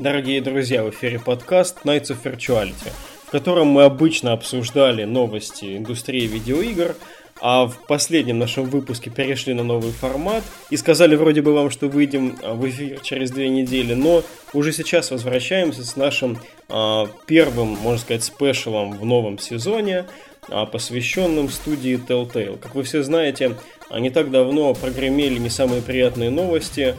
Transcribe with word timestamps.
Дорогие 0.00 0.40
друзья, 0.40 0.82
в 0.82 0.88
эфире 0.88 1.18
подкаст 1.18 1.80
Nights 1.84 2.06
of 2.06 2.22
Virtuality, 2.24 2.90
в 3.26 3.30
котором 3.30 3.66
мы 3.66 3.82
обычно 3.82 4.32
обсуждали 4.32 5.04
новости 5.04 5.76
индустрии 5.76 6.26
видеоигр, 6.26 6.96
а 7.38 7.66
в 7.66 7.86
последнем 7.86 8.38
нашем 8.38 8.64
выпуске 8.64 9.10
перешли 9.10 9.52
на 9.52 9.62
новый 9.62 9.92
формат 9.92 10.42
и 10.70 10.78
сказали 10.78 11.16
вроде 11.16 11.42
бы 11.42 11.52
вам, 11.52 11.68
что 11.68 11.88
выйдем 11.88 12.38
а, 12.42 12.54
в 12.54 12.66
эфир 12.66 13.00
через 13.00 13.30
две 13.30 13.50
недели, 13.50 13.92
но 13.92 14.22
уже 14.54 14.72
сейчас 14.72 15.10
возвращаемся 15.10 15.84
с 15.84 15.96
нашим 15.96 16.38
а, 16.70 17.06
первым, 17.26 17.68
можно 17.68 17.98
сказать, 17.98 18.24
спешалом 18.24 18.92
в 18.92 19.04
новом 19.04 19.38
сезоне, 19.38 20.06
а, 20.48 20.64
посвященным 20.64 21.50
студии 21.50 21.98
Telltale. 21.98 22.58
Как 22.58 22.74
вы 22.74 22.84
все 22.84 23.02
знаете, 23.02 23.56
не 23.94 24.08
так 24.08 24.30
давно 24.30 24.72
прогремели 24.72 25.38
не 25.38 25.50
самые 25.50 25.82
приятные 25.82 26.30
новости. 26.30 26.94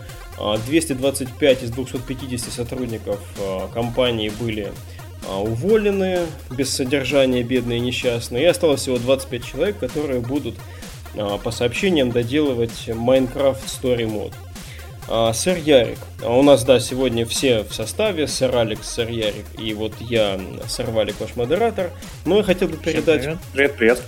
225 0.66 1.64
из 1.64 1.72
250 1.72 2.54
сотрудников 2.54 3.20
компании 3.74 4.30
были 4.30 4.72
а, 5.28 5.40
уволены 5.40 6.26
без 6.50 6.74
содержания, 6.74 7.44
бедные 7.44 7.78
и 7.78 7.82
несчастные. 7.82 8.44
И 8.44 8.48
осталось 8.48 8.82
всего 8.82 8.98
25 8.98 9.46
человек, 9.46 9.78
которые 9.78 10.20
будут 10.20 10.56
а, 11.16 11.38
по 11.38 11.52
сообщениям 11.52 12.12
доделывать 12.12 12.88
Minecraft 12.88 13.64
Story 13.66 14.06
Mode. 14.06 14.34
А, 15.08 15.34
сэр 15.34 15.58
Ярик. 15.58 16.00
У 16.24 16.42
нас, 16.42 16.64
да, 16.64 16.80
сегодня 16.80 17.26
все 17.26 17.64
в 17.64 17.74
составе. 17.74 18.28
Сэр 18.28 18.56
Алекс, 18.56 18.88
сэр 18.88 19.10
Ярик 19.10 19.46
и 19.60 19.74
вот 19.74 19.94
я, 20.00 20.40
сэр 20.68 20.90
Валик, 20.90 21.20
ваш 21.20 21.36
модератор. 21.36 21.92
Но 22.26 22.38
я 22.38 22.44
хотел 22.44 22.68
бы 22.68 22.78
передать... 22.78 23.22
Привет. 23.22 23.38
Привет, 23.54 23.76
привет. 23.76 24.02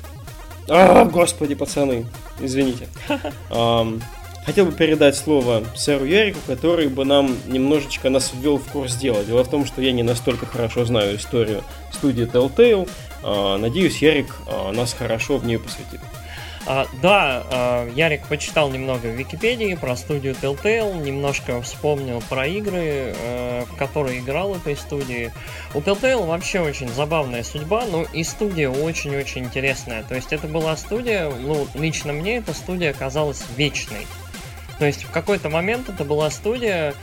А, 0.67 1.05
господи, 1.05 1.55
пацаны, 1.55 2.07
извините. 2.39 2.87
Хотел 4.45 4.65
бы 4.65 4.71
передать 4.73 5.15
слово 5.15 5.63
сэру 5.75 6.05
Ярику, 6.05 6.39
который 6.45 6.89
бы 6.89 7.05
нам 7.05 7.37
немножечко 7.47 8.09
нас 8.09 8.31
ввел 8.33 8.57
в 8.57 8.69
курс 8.71 8.95
дела. 8.95 9.23
Дело 9.23 9.43
в 9.43 9.49
том, 9.49 9.65
что 9.65 9.81
я 9.81 9.93
не 9.93 10.03
настолько 10.03 10.45
хорошо 10.45 10.83
знаю 10.83 11.15
историю 11.15 11.63
студии 11.91 12.25
Telltale. 12.25 12.89
А, 13.23 13.57
надеюсь, 13.57 14.01
Ярик 14.01 14.35
а, 14.47 14.73
нас 14.73 14.93
хорошо 14.93 15.37
в 15.37 15.45
нее 15.45 15.59
посвятит. 15.59 16.01
А, 16.65 16.87
да, 17.01 17.43
а, 17.49 17.89
Ярик 17.89 18.27
почитал 18.27 18.69
немного 18.69 19.07
в 19.07 19.15
Википедии 19.15 19.75
про 19.75 19.95
студию 19.97 20.33
Telltale, 20.33 21.01
немножко 21.01 21.61
вспомнил 21.61 22.21
про 22.29 22.47
игры, 22.47 23.13
а, 23.17 23.65
в 23.65 23.75
которые 23.75 24.19
играл 24.19 24.55
этой 24.55 24.77
студии. 24.77 25.31
У 25.73 25.79
Telltale 25.79 26.25
вообще 26.25 26.61
очень 26.61 26.89
забавная 26.89 27.43
судьба, 27.43 27.85
но 27.85 28.03
и 28.13 28.23
студия 28.23 28.69
очень-очень 28.69 29.45
интересная. 29.45 30.03
То 30.03 30.15
есть 30.15 30.31
это 30.31 30.47
была 30.47 30.77
студия, 30.77 31.29
ну, 31.29 31.67
лично 31.75 32.13
мне 32.13 32.37
эта 32.37 32.53
студия 32.53 32.93
казалась 32.93 33.43
вечной. 33.57 34.05
То 34.79 34.85
есть 34.85 35.03
в 35.03 35.11
какой-то 35.11 35.49
момент 35.49 35.89
это 35.89 36.03
была 36.03 36.29
студия, 36.29 36.93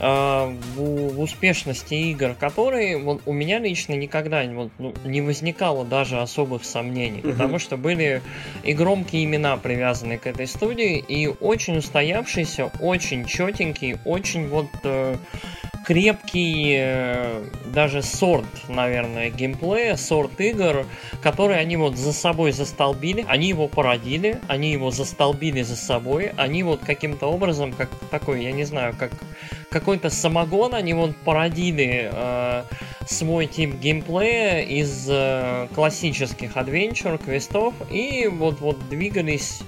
э, 0.00 0.56
в, 0.76 1.20
успешности 1.20 1.94
игр 1.94 2.34
которой 2.34 3.00
вот, 3.00 3.22
у 3.26 3.32
меня 3.32 3.58
лично 3.58 3.94
никогда 3.94 4.44
вот, 4.44 4.70
ну, 4.78 4.94
не 5.04 5.20
возникало 5.20 5.84
даже 5.84 6.20
особых 6.20 6.64
сомнений, 6.64 7.20
uh-huh. 7.20 7.32
потому 7.32 7.58
что 7.58 7.76
были 7.76 8.22
и 8.64 8.72
громкие 8.72 9.24
имена 9.24 9.56
привязаны 9.56 10.18
к 10.18 10.26
этой 10.26 10.46
студии, 10.46 10.98
и 10.98 11.26
очень 11.26 11.78
устоявшийся, 11.78 12.70
очень 12.80 13.24
четенький, 13.26 13.98
очень 14.04 14.48
вот... 14.48 14.68
Э, 14.84 15.16
крепкий 15.88 16.76
э, 16.78 17.42
даже 17.72 18.02
сорт, 18.02 18.44
наверное, 18.68 19.30
геймплея, 19.30 19.96
сорт 19.96 20.38
игр, 20.38 20.84
которые 21.22 21.60
они 21.60 21.78
вот 21.78 21.96
за 21.96 22.12
собой 22.12 22.52
застолбили, 22.52 23.24
они 23.26 23.48
его 23.48 23.68
породили, 23.68 24.38
они 24.48 24.70
его 24.70 24.90
застолбили 24.90 25.62
за 25.62 25.76
собой, 25.76 26.32
они 26.36 26.62
вот 26.62 26.80
каким-то 26.80 27.28
образом, 27.28 27.72
как 27.72 27.88
такой, 28.10 28.44
я 28.44 28.52
не 28.52 28.64
знаю, 28.64 28.94
как 28.98 29.12
какой-то 29.70 30.10
самогон, 30.10 30.74
они 30.74 30.92
вот 30.92 31.16
породили 31.16 32.10
э, 32.12 32.64
свой 33.06 33.46
тип 33.46 33.76
геймплея 33.76 34.60
из 34.60 35.06
э, 35.08 35.68
классических 35.74 36.58
адвенчур, 36.58 37.16
квестов, 37.16 37.72
и 37.90 38.26
вот, 38.26 38.60
вот 38.60 38.76
двигались 38.90 39.62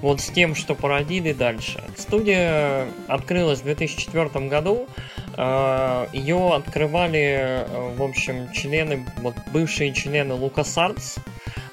вот 0.00 0.20
с 0.20 0.28
тем, 0.28 0.54
что 0.54 0.74
породили 0.74 1.32
дальше. 1.32 1.82
Студия 1.96 2.86
открылась 3.08 3.60
в 3.60 3.64
2004 3.64 4.48
году. 4.48 4.86
Э, 5.36 6.06
Ее 6.12 6.54
открывали, 6.54 7.64
э, 7.66 7.94
в 7.96 8.02
общем, 8.02 8.50
члены, 8.52 9.04
вот 9.18 9.34
бывшие 9.52 9.92
члены 9.92 10.32
LucasArts. 10.32 11.18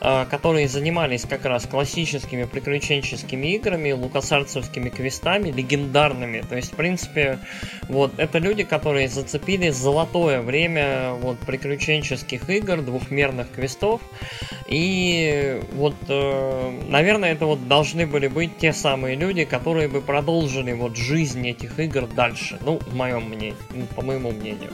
А, 0.05 0.25
которые 0.25 0.67
занимались 0.67 1.23
как 1.23 1.45
раз 1.45 1.65
классическими 1.65 2.43
приключенческими 2.43 3.55
играми, 3.55 3.93
лукасарцевскими 3.93 4.89
квестами, 4.89 5.49
легендарными. 5.49 6.41
То 6.41 6.57
есть, 6.57 6.73
в 6.73 6.75
принципе, 6.75 7.39
вот 7.87 8.11
это 8.17 8.37
люди, 8.39 8.63
которые 8.63 9.07
зацепили 9.07 9.69
золотое 9.69 10.41
время 10.41 11.13
вот 11.13 11.39
приключенческих 11.39 12.49
игр, 12.49 12.81
двухмерных 12.81 13.49
квестов. 13.51 14.01
И 14.73 15.61
вот, 15.73 15.93
э, 16.07 16.79
наверное, 16.87 17.33
это 17.33 17.45
вот 17.45 17.67
должны 17.67 18.07
были 18.07 18.27
быть 18.27 18.57
те 18.57 18.73
самые 18.73 19.15
люди, 19.15 19.45
которые 19.45 19.87
бы 19.87 20.01
продолжили 20.01 20.71
вот 20.71 20.97
жизнь 20.97 21.47
этих 21.47 21.79
игр 21.79 22.07
дальше. 22.07 22.57
Ну, 22.65 22.79
в 22.79 22.95
моем 22.95 23.29
мнении, 23.29 23.53
по 23.95 24.01
моему 24.01 24.31
мнению. 24.31 24.71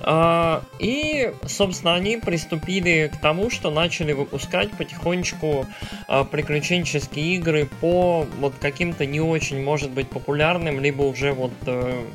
А, 0.00 0.62
и, 0.78 1.34
собственно, 1.44 1.94
они 1.94 2.16
приступили 2.16 3.10
к 3.12 3.20
тому, 3.20 3.50
что 3.50 3.70
начали 3.70 4.14
выпускать 4.14 4.70
потихонечку 4.70 5.66
э, 6.08 6.24
приключенческие 6.24 7.34
игры 7.34 7.68
по 7.82 8.26
вот 8.40 8.54
каким-то 8.58 9.04
не 9.04 9.20
очень, 9.20 9.62
может 9.62 9.90
быть, 9.90 10.08
популярным, 10.08 10.80
либо 10.80 11.02
уже 11.02 11.32
вот 11.32 11.52
э, 11.66 12.06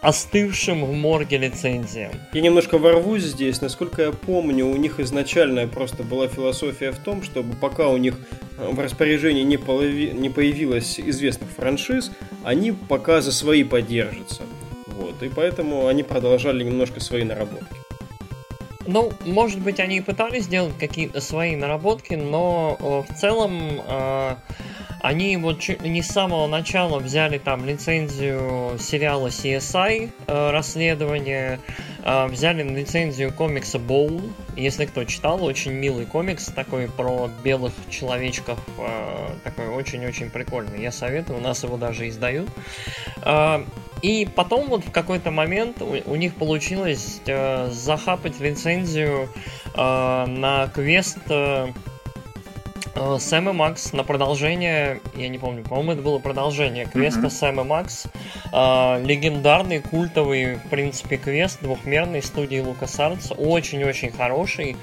остывшим 0.00 0.84
в 0.84 0.92
морге 0.92 1.38
лицензиям. 1.38 2.12
Я 2.32 2.40
немножко 2.40 2.78
ворвусь 2.78 3.24
здесь. 3.24 3.60
Насколько 3.60 4.02
я 4.02 4.12
помню, 4.12 4.66
у 4.66 4.76
них 4.76 5.00
изначальная 5.00 5.66
просто 5.66 6.02
была 6.02 6.28
философия 6.28 6.92
в 6.92 6.98
том, 6.98 7.22
чтобы 7.22 7.54
пока 7.56 7.88
у 7.88 7.96
них 7.96 8.14
э, 8.58 8.68
в 8.70 8.78
распоряжении 8.78 9.42
не, 9.42 9.56
полови... 9.56 10.10
не 10.10 10.30
появилось 10.30 11.00
известных 11.00 11.50
франшиз, 11.50 12.12
они 12.44 12.72
пока 12.72 13.20
за 13.20 13.32
свои 13.32 13.64
подержатся. 13.64 14.42
Вот, 14.86 15.22
и 15.22 15.28
поэтому 15.28 15.86
они 15.86 16.02
продолжали 16.02 16.64
немножко 16.64 17.00
свои 17.00 17.24
наработки. 17.24 17.87
Ну, 18.88 19.12
может 19.26 19.60
быть, 19.60 19.80
они 19.80 19.98
и 19.98 20.00
пытались 20.00 20.44
сделать 20.44 20.72
какие-то 20.78 21.20
свои 21.20 21.56
наработки, 21.56 22.14
но 22.14 23.04
в 23.06 23.14
целом 23.14 23.82
э, 23.86 24.36
они 25.02 25.36
вот 25.36 25.60
чуть 25.60 25.82
ли 25.82 25.90
не 25.90 26.00
с 26.00 26.08
самого 26.08 26.46
начала 26.46 26.98
взяли 26.98 27.36
там 27.36 27.66
лицензию 27.66 28.78
сериала 28.78 29.26
CSI 29.26 30.10
э, 30.26 30.50
расследование, 30.50 31.60
э, 32.02 32.26
взяли 32.28 32.62
лицензию 32.62 33.30
комикса 33.30 33.78
Боул, 33.78 34.22
если 34.56 34.86
кто 34.86 35.04
читал, 35.04 35.44
очень 35.44 35.72
милый 35.72 36.06
комикс 36.06 36.46
такой 36.46 36.88
про 36.88 37.30
белых 37.44 37.74
человечков, 37.90 38.58
э, 38.78 39.28
такой 39.44 39.68
очень-очень 39.68 40.30
прикольный. 40.30 40.80
Я 40.80 40.92
советую, 40.92 41.40
у 41.40 41.42
нас 41.42 41.62
его 41.62 41.76
даже 41.76 42.08
издают. 42.08 42.48
Э, 43.22 43.62
и 44.02 44.28
потом 44.34 44.68
вот 44.68 44.84
в 44.84 44.90
какой-то 44.90 45.30
момент 45.30 45.82
у, 45.82 45.96
у 46.06 46.16
них 46.16 46.34
получилось 46.34 47.20
э, 47.26 47.68
захапать 47.70 48.38
лицензию 48.40 49.28
э, 49.74 50.24
на 50.26 50.68
квест 50.68 51.18
э, 51.28 51.68
э 52.94 53.18
Сэм 53.18 53.50
и 53.50 53.52
Макс 53.52 53.92
на 53.92 54.04
продолжение, 54.04 55.00
я 55.14 55.28
не 55.28 55.38
помню, 55.38 55.64
по-моему, 55.64 55.92
это 55.92 56.02
было 56.02 56.18
продолжение 56.18 56.86
квеста 56.86 57.22
mm-hmm. 57.22 57.30
Сэм 57.30 57.60
и 57.60 57.64
Макс. 57.64 58.06
Э, 58.52 59.02
легендарный, 59.04 59.80
культовый, 59.80 60.56
в 60.56 60.68
принципе, 60.68 61.16
квест 61.16 61.58
двухмерной 61.60 62.22
студии 62.22 62.62
LucasArts. 62.62 63.34
Очень-очень 63.36 64.12
хороший. 64.12 64.76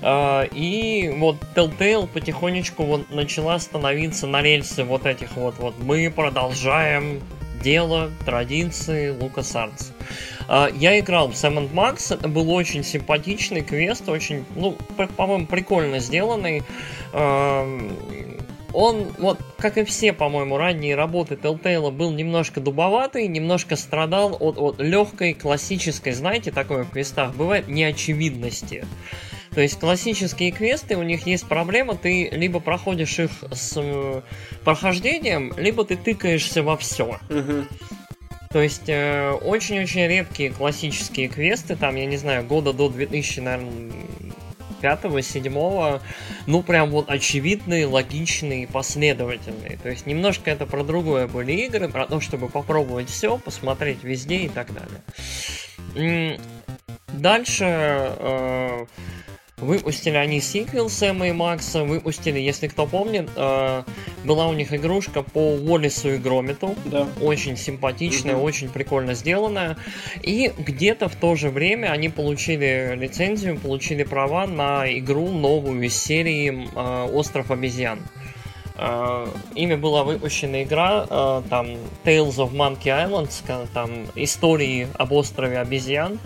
Э, 0.00 0.46
и 0.50 1.12
вот 1.18 1.36
Telltale 1.54 2.06
потихонечку 2.06 2.84
вот 2.84 3.10
начала 3.10 3.58
становиться 3.58 4.26
на 4.26 4.40
рельсы 4.40 4.82
вот 4.82 5.04
этих 5.04 5.36
вот. 5.36 5.58
вот 5.58 5.74
Мы 5.78 6.10
продолжаем 6.10 7.20
дело, 7.66 8.12
традиции 8.24 9.12
LucasArts. 9.12 9.90
А, 10.46 10.70
я 10.72 11.00
играл 11.00 11.28
в 11.28 11.32
Sam 11.32 11.68
Max, 11.72 12.14
это 12.14 12.28
был 12.28 12.52
очень 12.52 12.84
симпатичный 12.84 13.62
квест, 13.62 14.08
очень, 14.08 14.44
ну, 14.54 14.78
по-моему, 15.16 15.46
прикольно 15.46 15.98
сделанный. 15.98 16.62
Он, 18.72 19.06
вот, 19.18 19.40
как 19.58 19.78
и 19.78 19.84
все, 19.84 20.12
по-моему, 20.12 20.58
ранние 20.58 20.94
работы 20.94 21.34
Telltale, 21.34 21.90
был 21.90 22.12
немножко 22.12 22.60
дубоватый, 22.60 23.26
немножко 23.26 23.74
страдал 23.74 24.36
от, 24.38 24.58
от 24.58 24.78
легкой, 24.78 25.34
классической, 25.34 26.12
знаете, 26.12 26.52
такое 26.52 26.84
в 26.84 26.90
квестах 26.90 27.34
бывает, 27.34 27.66
неочевидности. 27.66 28.84
То 29.56 29.62
есть 29.62 29.80
классические 29.80 30.50
квесты, 30.50 30.98
у 30.98 31.02
них 31.02 31.26
есть 31.26 31.48
проблема, 31.48 31.96
ты 31.96 32.28
либо 32.30 32.60
проходишь 32.60 33.18
их 33.18 33.30
с 33.50 33.72
э, 33.76 34.20
прохождением, 34.64 35.54
либо 35.56 35.82
ты 35.86 35.96
тыкаешься 35.96 36.62
во 36.62 36.76
все. 36.76 37.18
То 38.50 38.60
есть 38.60 38.86
э, 38.88 39.30
очень-очень 39.30 40.08
редкие 40.08 40.50
классические 40.50 41.28
квесты, 41.28 41.74
там, 41.74 41.96
я 41.96 42.04
не 42.04 42.18
знаю, 42.18 42.44
года 42.44 42.74
до 42.74 42.90
2000, 42.90 43.40
наверное, 43.40 43.92
пятого, 44.82 45.22
седьмого, 45.22 46.02
ну 46.46 46.62
прям 46.62 46.90
вот 46.90 47.08
очевидные, 47.08 47.86
логичные, 47.86 48.66
последовательные. 48.66 49.78
То 49.82 49.88
есть 49.88 50.04
немножко 50.04 50.50
это 50.50 50.66
про 50.66 50.84
другое 50.84 51.28
были 51.28 51.52
игры, 51.52 51.88
про 51.88 52.06
то, 52.06 52.20
чтобы 52.20 52.50
попробовать 52.50 53.08
все, 53.08 53.38
посмотреть 53.38 54.04
везде 54.04 54.36
и 54.36 54.48
так 54.50 54.68
далее. 55.94 56.38
Дальше 57.14 57.64
э, 57.64 58.84
выпустили 59.58 60.16
они 60.16 60.40
сиквел 60.40 60.90
Сэма 60.90 61.28
и 61.28 61.32
Макса, 61.32 61.82
выпустили, 61.82 62.38
если 62.38 62.68
кто 62.68 62.86
помнит, 62.86 63.30
э, 63.36 63.82
была 64.24 64.48
у 64.48 64.52
них 64.52 64.74
игрушка 64.74 65.22
по 65.22 65.54
Уоллису 65.54 66.12
и 66.12 66.18
Громиту. 66.18 66.74
Да. 66.84 67.08
Очень 67.22 67.56
симпатичная, 67.56 68.36
угу. 68.36 68.44
очень 68.44 68.68
прикольно 68.68 69.14
сделанная. 69.14 69.78
И 70.22 70.52
где-то 70.58 71.08
в 71.08 71.16
то 71.16 71.36
же 71.36 71.48
время 71.48 71.88
они 71.88 72.10
получили 72.10 72.94
лицензию, 72.96 73.58
получили 73.58 74.02
права 74.02 74.46
на 74.46 74.86
игру 74.98 75.30
новую 75.30 75.82
из 75.82 75.96
серии 75.96 76.68
э, 76.74 77.10
Остров 77.12 77.50
обезьян. 77.50 78.00
Uh, 78.78 79.34
ими 79.54 79.74
была 79.74 80.04
выпущена 80.04 80.62
игра, 80.62 81.06
там 81.48 81.66
Tales 82.04 82.36
of 82.36 82.52
Monkey 82.52 82.88
Islands, 82.88 83.66
там 83.72 84.04
истории 84.16 84.86
об 84.98 85.12
острове 85.12 85.60
обезьян. 85.60 86.18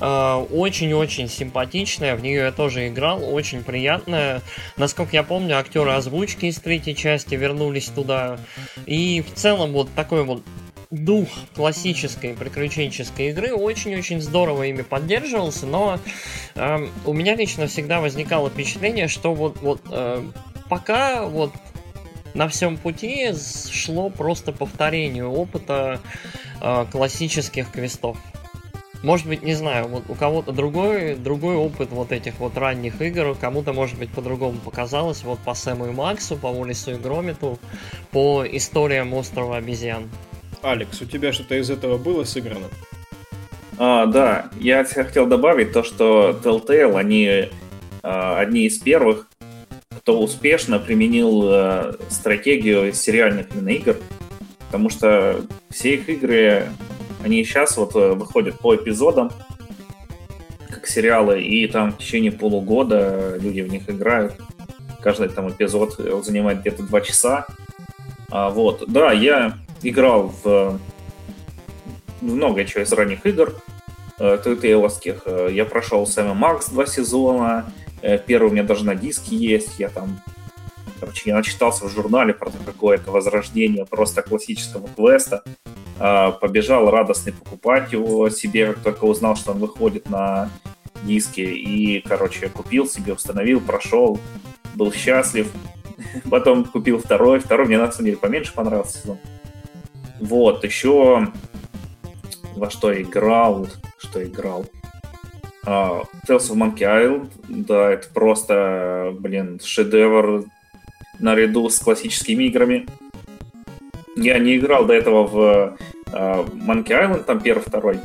Очень-очень 0.00 1.28
симпатичная, 1.28 2.16
в 2.16 2.22
нее 2.22 2.36
я 2.36 2.52
тоже 2.52 2.88
играл, 2.88 3.22
очень 3.34 3.62
приятная. 3.62 4.42
Насколько 4.76 5.16
я 5.16 5.22
помню, 5.22 5.58
актеры 5.58 5.92
озвучки 5.92 6.46
из 6.46 6.58
третьей 6.58 6.96
части 6.96 7.34
вернулись 7.34 7.86
туда. 7.86 8.38
И 8.86 9.22
в 9.22 9.34
целом 9.34 9.72
вот 9.72 9.88
такой 9.94 10.24
вот 10.24 10.42
дух 10.90 11.28
классической 11.54 12.34
приключенческой 12.34 13.28
игры 13.28 13.52
очень-очень 13.52 14.20
здорово 14.20 14.64
ими 14.64 14.82
поддерживался, 14.82 15.66
но 15.66 16.00
э, 16.56 16.88
у 17.04 17.12
меня 17.12 17.36
лично 17.36 17.68
всегда 17.68 18.00
возникало 18.00 18.50
впечатление, 18.50 19.06
что 19.06 19.32
вот, 19.32 19.60
вот 19.60 19.80
э, 19.90 20.22
пока 20.68 21.26
вот 21.26 21.52
на 22.34 22.48
всем 22.48 22.76
пути 22.76 23.32
шло 23.72 24.10
просто 24.10 24.52
повторение 24.52 25.24
опыта 25.24 26.00
э, 26.60 26.86
классических 26.90 27.70
квестов. 27.70 28.18
Может 29.02 29.26
быть, 29.26 29.42
не 29.42 29.54
знаю, 29.54 29.88
вот 29.88 30.04
у 30.08 30.14
кого-то 30.14 30.52
другой, 30.52 31.14
другой 31.14 31.54
опыт 31.56 31.88
вот 31.90 32.12
этих 32.12 32.38
вот 32.38 32.58
ранних 32.58 33.00
игр, 33.00 33.34
кому-то, 33.40 33.72
может 33.72 33.98
быть, 33.98 34.10
по-другому 34.10 34.58
показалось, 34.58 35.22
вот 35.24 35.38
по 35.38 35.54
Сэму 35.54 35.86
и 35.86 35.90
Максу, 35.90 36.36
по 36.36 36.48
Улису 36.48 36.92
и 36.92 36.96
Громиту, 36.96 37.58
по 38.10 38.44
историям 38.46 39.14
острова 39.14 39.56
обезьян. 39.56 40.10
Алекс, 40.60 41.00
у 41.00 41.06
тебя 41.06 41.32
что-то 41.32 41.54
из 41.54 41.70
этого 41.70 41.96
было 41.96 42.24
сыграно? 42.24 42.66
А, 43.78 44.04
да, 44.04 44.50
я 44.60 44.84
хотел 44.84 45.26
добавить 45.26 45.72
то, 45.72 45.82
что 45.82 46.38
Telltale, 46.44 46.98
они 46.98 47.48
а, 48.02 48.38
одни 48.38 48.66
из 48.66 48.78
первых, 48.78 49.26
кто 49.88 50.20
успешно 50.20 50.78
применил 50.78 51.42
э, 51.44 51.92
стратегию 52.08 52.92
сериальных 52.92 53.48
именно 53.54 53.68
игр, 53.68 53.96
потому 54.66 54.88
что 54.88 55.42
все 55.68 55.94
их 55.94 56.08
игры, 56.08 56.68
они 57.22 57.44
сейчас 57.44 57.76
вот 57.76 57.94
э, 57.94 58.12
выходят 58.12 58.58
по 58.58 58.74
эпизодам, 58.74 59.30
как 60.68 60.86
сериалы, 60.86 61.42
и 61.42 61.66
там 61.66 61.92
в 61.92 61.98
течение 61.98 62.32
полугода 62.32 63.36
люди 63.38 63.60
в 63.60 63.68
них 63.68 63.88
играют. 63.88 64.34
Каждый 65.00 65.28
там 65.28 65.50
эпизод 65.50 65.96
занимает 66.24 66.60
где-то 66.60 66.82
два 66.82 67.00
часа. 67.00 67.46
А, 68.30 68.50
вот, 68.50 68.84
да, 68.86 69.12
я 69.12 69.58
играл 69.82 70.32
в, 70.42 70.44
в 70.44 70.80
много 72.20 72.64
чего 72.64 72.82
из 72.82 72.92
ранних 72.92 73.24
игр, 73.26 73.54
э, 74.18 74.38
ТТЛовских. 74.42 75.26
Я 75.50 75.64
прошел 75.64 76.06
Сэма 76.06 76.34
Макс 76.34 76.68
два 76.68 76.86
сезона, 76.86 77.72
Э, 78.02 78.18
первый 78.18 78.48
у 78.48 78.52
меня 78.52 78.62
даже 78.62 78.84
на 78.84 78.94
диске 78.94 79.36
есть, 79.36 79.78
я 79.78 79.88
там 79.88 80.20
Короче, 80.98 81.30
я 81.30 81.36
начитался 81.36 81.86
в 81.86 81.90
журнале 81.90 82.34
про 82.34 82.50
какое-то 82.66 83.10
возрождение 83.10 83.86
просто 83.86 84.20
классического 84.20 84.86
квеста. 84.94 85.42
А, 86.02 86.32
побежал 86.32 86.90
радостный 86.90 87.34
покупать 87.34 87.92
его 87.92 88.30
себе, 88.30 88.72
как 88.72 88.82
только 88.82 89.04
узнал, 89.04 89.36
что 89.36 89.52
он 89.52 89.58
выходит 89.58 90.08
на 90.08 90.50
диске. 91.02 91.44
И, 91.44 92.00
короче, 92.00 92.48
купил 92.48 92.88
себе, 92.88 93.12
установил, 93.12 93.60
прошел, 93.60 94.18
был 94.74 94.92
счастлив. 94.92 95.52
Потом 96.30 96.64
купил 96.64 96.98
второй. 96.98 97.38
Второй 97.38 97.66
мне, 97.66 97.76
на 97.78 97.92
самом 97.92 98.06
деле, 98.06 98.16
поменьше 98.16 98.54
понравился 98.54 98.98
сезон. 98.98 99.18
Вот, 100.20 100.64
еще 100.64 101.28
во 102.56 102.70
что 102.70 103.00
играл, 103.00 103.68
что 103.98 104.24
играл. 104.24 104.64
Uh, 105.66 106.06
Tales 106.26 106.50
of 106.50 106.56
Monkey 106.56 106.78
Island, 106.78 107.30
да, 107.48 107.90
это 107.90 108.08
просто, 108.08 109.14
блин, 109.18 109.60
шедевр 109.62 110.44
наряду 111.18 111.68
с 111.68 111.78
классическими 111.78 112.44
играми. 112.44 112.86
Я 114.16 114.38
не 114.38 114.56
играл 114.56 114.84
до 114.84 114.94
этого 114.94 115.26
в 115.26 115.76
uh, 116.12 116.52
Monkey 116.52 116.88
Island, 116.88 117.24
там 117.24 117.40
первый, 117.40 117.62
второй, 117.62 117.98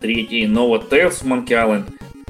третий, 0.00 0.46
но 0.46 0.68
вот 0.68 0.92
Tales 0.92 1.22
Monkey 1.24 1.50
Island 1.50 1.84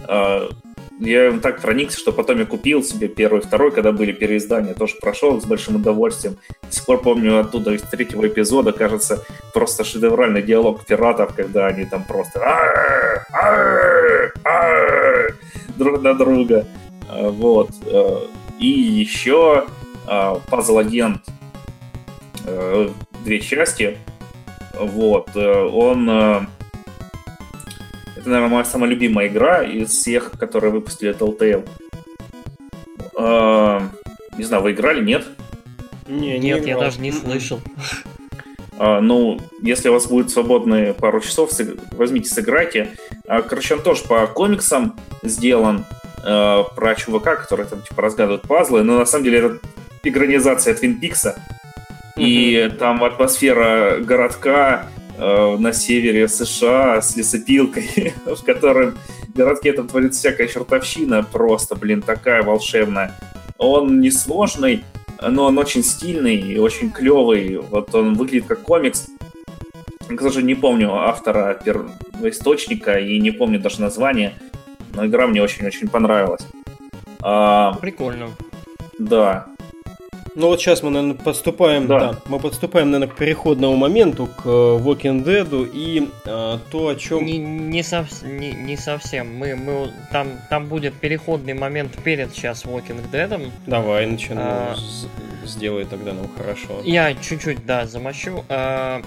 uh, 0.06 0.52
я 1.00 1.32
так 1.38 1.60
проникся, 1.60 1.98
что 1.98 2.12
потом 2.12 2.40
я 2.40 2.44
купил 2.44 2.82
себе 2.82 3.08
первый, 3.08 3.40
второй, 3.40 3.70
когда 3.70 3.92
были 3.92 4.12
переиздания, 4.12 4.74
тоже 4.74 4.96
прошел 5.00 5.40
с 5.40 5.44
большим 5.44 5.76
удовольствием. 5.76 6.36
До 6.62 6.72
сих 6.72 6.84
пор 6.86 7.00
помню 7.00 7.38
оттуда 7.38 7.72
из 7.72 7.82
третьего 7.82 8.26
эпизода, 8.26 8.72
кажется, 8.72 9.24
просто 9.54 9.84
шедевральный 9.84 10.42
диалог 10.42 10.84
пиратов, 10.84 11.34
когда 11.36 11.66
они 11.68 11.84
там 11.84 12.04
просто 12.04 12.40
друг 15.76 16.02
на 16.02 16.14
друга. 16.14 16.66
А, 17.08 17.30
вот. 17.30 17.70
А, 17.86 18.26
и 18.58 18.66
еще 18.66 19.66
Puzzle 20.06 20.84
Agent 20.84 21.20
две 23.24 23.40
части. 23.40 23.98
Вот. 24.74 25.36
Он 25.36 26.46
это, 28.18 28.30
наверное, 28.30 28.56
моя 28.56 28.64
самая 28.64 28.90
любимая 28.90 29.28
игра 29.28 29.62
из 29.62 29.90
всех, 29.90 30.32
которые 30.32 30.72
выпустили 30.72 31.14
Telltale. 31.14 31.66
Э, 33.16 33.80
не 34.36 34.44
знаю, 34.44 34.62
вы 34.64 34.72
играли, 34.72 35.02
нет? 35.04 35.24
Не, 36.08 36.38
нет, 36.38 36.62
не 36.64 36.70
я 36.70 36.78
даже 36.78 37.00
не 37.00 37.12
слышал. 37.12 37.60
Uh, 38.76 39.00
ну, 39.00 39.40
если 39.62 39.88
у 39.88 39.94
вас 39.94 40.06
будет 40.06 40.30
свободные 40.30 40.94
пару 40.94 41.20
часов, 41.20 41.50
возьмите, 41.92 42.28
сыграйте. 42.28 42.90
Uh, 43.26 43.42
короче, 43.42 43.74
он 43.74 43.82
тоже 43.82 44.04
по 44.04 44.26
комиксам 44.26 44.96
сделан 45.22 45.84
про 46.22 46.94
чувака, 46.96 47.36
который 47.36 47.64
там 47.64 47.80
типа 47.80 48.02
разгадывает 48.02 48.42
пазлы, 48.42 48.82
но 48.82 48.98
на 48.98 49.06
самом 49.06 49.24
деле 49.24 49.38
это 49.38 49.58
экранизация 50.02 50.74
Твин 50.74 51.00
Пикса. 51.00 51.40
И 52.18 52.70
там 52.78 53.04
атмосфера 53.04 53.98
городка, 54.00 54.88
Э, 55.20 55.56
на 55.58 55.72
севере 55.72 56.28
США 56.28 57.02
с 57.02 57.16
лесопилкой, 57.16 58.14
в 58.24 58.44
котором 58.44 58.96
в 59.22 59.36
городке 59.36 59.72
там 59.72 59.88
творится 59.88 60.20
всякая 60.20 60.46
чертовщина 60.46 61.24
просто, 61.24 61.74
блин, 61.74 62.02
такая 62.02 62.42
волшебная. 62.42 63.12
Он 63.56 64.00
несложный, 64.00 64.84
но 65.20 65.46
он 65.46 65.58
очень 65.58 65.82
стильный 65.82 66.36
и 66.36 66.56
очень 66.58 66.92
клевый. 66.92 67.56
Вот 67.56 67.92
он 67.96 68.14
выглядит 68.14 68.46
как 68.46 68.62
комикс. 68.62 69.08
К 70.08 70.20
сожалению, 70.20 70.54
не 70.56 70.60
помню 70.60 70.94
автора 70.94 71.58
источника 72.22 72.96
и 72.98 73.18
не 73.18 73.32
помню 73.32 73.58
даже 73.58 73.80
название, 73.80 74.34
но 74.94 75.04
игра 75.04 75.26
мне 75.26 75.42
очень-очень 75.42 75.88
понравилась. 75.88 76.46
А, 77.20 77.72
Прикольно. 77.74 78.30
Да. 79.00 79.47
Ну 80.38 80.46
вот 80.46 80.60
сейчас 80.60 80.84
мы, 80.84 80.90
наверное, 80.90 81.16
подступаем, 81.16 81.88
да. 81.88 81.98
да, 81.98 82.18
мы 82.26 82.38
подступаем, 82.38 82.92
наверное, 82.92 83.12
к 83.12 83.18
переходному 83.18 83.74
моменту, 83.74 84.26
к 84.26 84.46
э, 84.46 84.48
Walking 84.48 85.24
Dead 85.24 85.68
и 85.74 86.08
э, 86.24 86.58
то, 86.70 86.86
о 86.86 86.94
чем... 86.94 87.26
Не, 87.26 87.38
не, 87.38 87.82
сов... 87.82 88.22
не, 88.22 88.52
не 88.52 88.76
совсем. 88.76 89.36
Мы, 89.36 89.56
мы, 89.56 89.90
там, 90.12 90.28
там 90.48 90.66
будет 90.66 90.94
переходный 90.94 91.54
момент 91.54 92.00
перед 92.04 92.32
сейчас 92.32 92.64
Walking 92.64 93.10
Dead. 93.10 93.50
Давай, 93.66 94.06
начинай. 94.06 94.44
А... 94.44 94.76
Сделай 95.44 95.84
тогда 95.86 96.12
нам 96.12 96.28
хорошо. 96.36 96.82
Я 96.84 97.14
чуть-чуть, 97.14 97.66
да, 97.66 97.88
замочу. 97.88 98.44
А... 98.48 99.02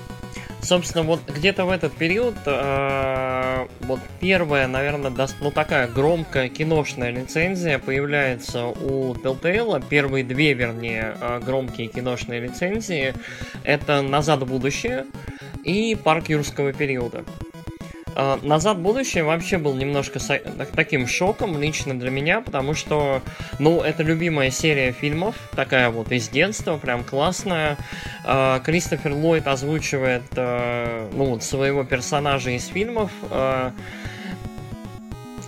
Собственно, 0.63 1.03
вот 1.03 1.21
где-то 1.27 1.65
в 1.65 1.71
этот 1.71 1.93
период 1.93 2.35
э, 2.45 3.67
вот 3.81 3.99
первая, 4.19 4.67
наверное, 4.67 5.09
даст, 5.09 5.35
ну 5.41 5.51
такая 5.51 5.87
громкая 5.87 6.49
киношная 6.49 7.09
лицензия 7.09 7.79
появляется 7.79 8.67
у 8.67 9.13
Telltale. 9.15 9.83
Первые 9.89 10.23
две, 10.23 10.53
вернее, 10.53 11.17
э, 11.19 11.39
громкие 11.43 11.87
киношные 11.87 12.41
лицензии 12.41 13.13
это 13.63 14.01
«Назад 14.01 14.43
в 14.43 14.45
будущее» 14.45 15.05
и 15.63 15.95
«Парк 15.95 16.29
юрского 16.29 16.73
периода». 16.73 17.25
А, 18.21 18.39
Назад 18.43 18.77
в 18.77 18.81
будущее 18.81 19.23
вообще 19.23 19.57
был 19.57 19.73
немножко 19.73 20.19
таким 20.75 21.07
шоком 21.07 21.59
лично 21.59 21.99
для 21.99 22.11
меня, 22.11 22.41
потому 22.41 22.75
что, 22.75 23.23
ну, 23.57 23.81
это 23.81 24.03
любимая 24.03 24.51
серия 24.51 24.91
фильмов, 24.91 25.35
такая 25.55 25.89
вот 25.89 26.11
из 26.11 26.29
детства, 26.29 26.77
прям 26.77 27.03
классная. 27.03 27.77
А, 28.23 28.59
Кристофер 28.59 29.13
Ллойд 29.13 29.47
озвучивает, 29.47 30.21
а, 30.35 31.09
ну, 31.13 31.25
вот 31.25 31.43
своего 31.43 31.83
персонажа 31.83 32.51
из 32.51 32.67
фильмов. 32.67 33.11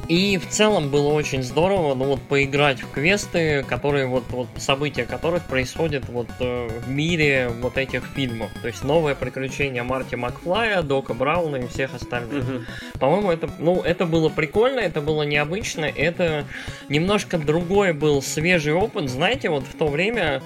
И 0.08 0.38
в 0.38 0.50
целом 0.50 0.90
было 0.90 1.14
очень 1.14 1.44
здорово, 1.44 1.96
ну 1.96 2.06
вот 2.06 2.22
поиграть 2.22 2.82
в 2.82 2.92
квесты, 2.92 3.64
которые 3.64 4.06
вот, 4.06 4.24
вот 4.30 4.48
события 4.58 5.06
которых 5.06 5.44
происходят 5.46 6.10
вот 6.10 6.28
э, 6.40 6.68
в 6.86 6.90
мире 6.90 7.50
вот 7.62 7.78
этих 7.78 8.06
фильмов. 8.14 8.52
То 8.62 8.68
есть 8.68 8.84
новое 8.84 9.16
приключение 9.16 9.84
Марти 9.84 10.16
Макфлая, 10.16 10.82
Дока 10.82 11.14
Брауна 11.14 11.58
и 11.58 11.68
всех 11.68 11.96
остальных. 11.96 12.44
Угу. 12.44 13.00
По-моему, 13.00 13.32
это, 13.32 13.50
ну, 13.60 13.82
это 13.82 14.06
было 14.06 14.30
прикольно, 14.30 14.80
это 14.80 15.00
было 15.00 15.24
необычно, 15.24 15.86
это 15.86 16.46
немножко 16.90 17.38
другой 17.38 17.94
был 17.94 18.22
свежий 18.22 18.74
опыт. 18.74 19.10
Знаете, 19.10 19.50
вот 19.50 19.64
в 19.64 19.76
то 19.78 19.88
время 19.88 20.42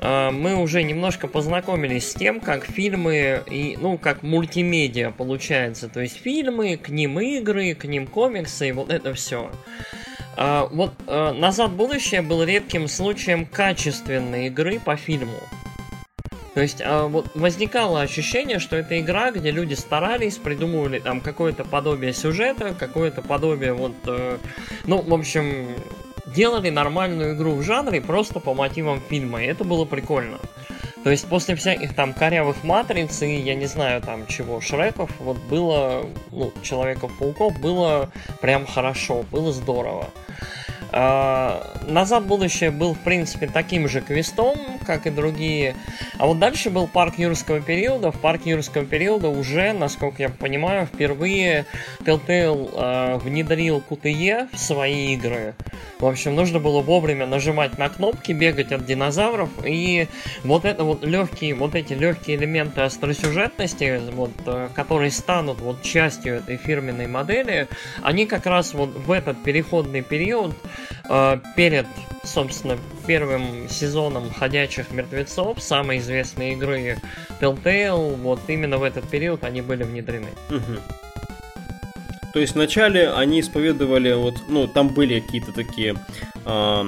э, 0.00 0.30
мы 0.30 0.56
уже 0.56 0.82
немножко 0.82 1.28
познакомились 1.28 2.10
с 2.10 2.14
тем, 2.14 2.40
как 2.40 2.64
фильмы 2.64 3.42
и, 3.50 3.76
ну, 3.78 3.98
как 3.98 4.22
мультимедиа 4.22 5.10
получается. 5.10 5.88
То 5.88 6.00
есть 6.00 6.18
фильмы, 6.18 6.78
к 6.78 6.88
ним 6.88 7.20
игры, 7.20 7.74
к 7.74 7.84
ним 7.84 8.06
комиксы, 8.06 8.68
и 8.68 8.72
вот 8.72 8.90
это 8.90 9.01
это 9.02 9.14
все. 9.14 9.50
А, 10.36 10.68
вот 10.70 10.92
а, 11.06 11.32
«Назад 11.32 11.72
в 11.72 11.76
будущее» 11.76 12.22
был 12.22 12.42
редким 12.42 12.88
случаем 12.88 13.44
качественной 13.44 14.46
игры 14.46 14.80
по 14.80 14.96
фильму. 14.96 15.38
То 16.54 16.60
есть 16.60 16.82
а, 16.84 17.06
вот 17.06 17.30
возникало 17.34 18.00
ощущение, 18.00 18.58
что 18.58 18.76
это 18.76 18.98
игра, 19.00 19.30
где 19.30 19.50
люди 19.50 19.74
старались, 19.74 20.36
придумывали 20.36 21.00
там 21.00 21.20
какое-то 21.20 21.64
подобие 21.64 22.12
сюжета, 22.12 22.74
какое-то 22.78 23.22
подобие 23.22 23.72
вот, 23.72 23.94
э, 24.06 24.38
ну, 24.84 25.02
в 25.02 25.12
общем, 25.12 25.68
делали 26.34 26.70
нормальную 26.70 27.34
игру 27.34 27.54
в 27.54 27.62
жанре 27.62 28.00
просто 28.00 28.40
по 28.40 28.54
мотивам 28.54 29.00
фильма, 29.00 29.42
и 29.42 29.46
это 29.46 29.64
было 29.64 29.84
прикольно. 29.84 30.38
То 31.04 31.10
есть 31.10 31.28
после 31.28 31.56
всяких 31.56 31.94
там 31.94 32.14
корявых 32.14 32.62
матриц 32.62 33.22
и 33.22 33.34
я 33.36 33.54
не 33.54 33.66
знаю 33.66 34.00
там 34.02 34.26
чего, 34.26 34.60
Шреков, 34.60 35.10
вот 35.18 35.36
было, 35.38 36.06
ну, 36.30 36.52
Человеков-пауков 36.62 37.60
было 37.60 38.10
прям 38.40 38.66
хорошо, 38.66 39.24
было 39.30 39.52
здорово. 39.52 40.10
А, 40.92 41.72
Назад 41.88 42.24
в 42.24 42.26
будущее 42.26 42.70
был, 42.70 42.94
в 42.94 42.98
принципе, 42.98 43.48
таким 43.48 43.88
же 43.88 44.00
квестом, 44.00 44.56
как 44.84 45.06
и 45.06 45.10
другие. 45.10 45.74
А 46.18 46.26
вот 46.26 46.38
дальше 46.38 46.70
был 46.70 46.86
парк 46.86 47.18
юрского 47.18 47.60
периода. 47.60 48.10
В 48.10 48.20
парке 48.20 48.50
юрского 48.50 48.84
периода 48.84 49.28
уже, 49.28 49.72
насколько 49.72 50.22
я 50.22 50.28
понимаю, 50.28 50.86
впервые 50.86 51.66
Telltale 52.00 52.70
э, 52.74 53.18
внедрил 53.18 53.82
QTE 53.88 54.48
в 54.52 54.58
свои 54.58 55.14
игры. 55.14 55.54
В 56.02 56.06
общем, 56.06 56.34
нужно 56.34 56.58
было 56.58 56.80
вовремя 56.80 57.26
нажимать 57.26 57.78
на 57.78 57.88
кнопки, 57.88 58.32
бегать 58.32 58.72
от 58.72 58.84
динозавров, 58.84 59.50
и 59.64 60.08
вот 60.42 60.64
это 60.64 60.82
вот 60.82 61.04
легкие, 61.04 61.54
вот 61.54 61.76
эти 61.76 61.92
легкие 61.92 62.38
элементы 62.38 62.80
остросюжетности, 62.80 64.00
вот, 64.12 64.32
э, 64.46 64.68
которые 64.74 65.12
станут 65.12 65.60
вот 65.60 65.82
частью 65.82 66.38
этой 66.38 66.56
фирменной 66.56 67.06
модели, 67.06 67.68
они 68.02 68.26
как 68.26 68.46
раз 68.46 68.74
вот 68.74 68.96
в 68.96 69.12
этот 69.12 69.40
переходный 69.44 70.02
период 70.02 70.56
э, 71.08 71.38
перед, 71.54 71.86
собственно, 72.24 72.78
первым 73.06 73.68
сезоном 73.68 74.30
«Ходячих 74.30 74.90
мертвецов», 74.90 75.62
самой 75.62 75.98
известной 75.98 76.52
игры 76.52 76.98
Telltale, 77.40 78.16
вот 78.16 78.40
именно 78.48 78.78
в 78.78 78.82
этот 78.82 79.08
период 79.08 79.44
они 79.44 79.60
были 79.62 79.82
внедрены. 79.82 80.28
Угу. 80.50 81.00
То 82.32 82.38
есть 82.38 82.54
вначале 82.54 83.10
они 83.10 83.40
исповедовали, 83.40 84.12
вот, 84.12 84.34
ну, 84.48 84.66
там 84.66 84.88
были 84.88 85.20
какие-то 85.20 85.52
такие 85.52 85.96
э, 86.46 86.84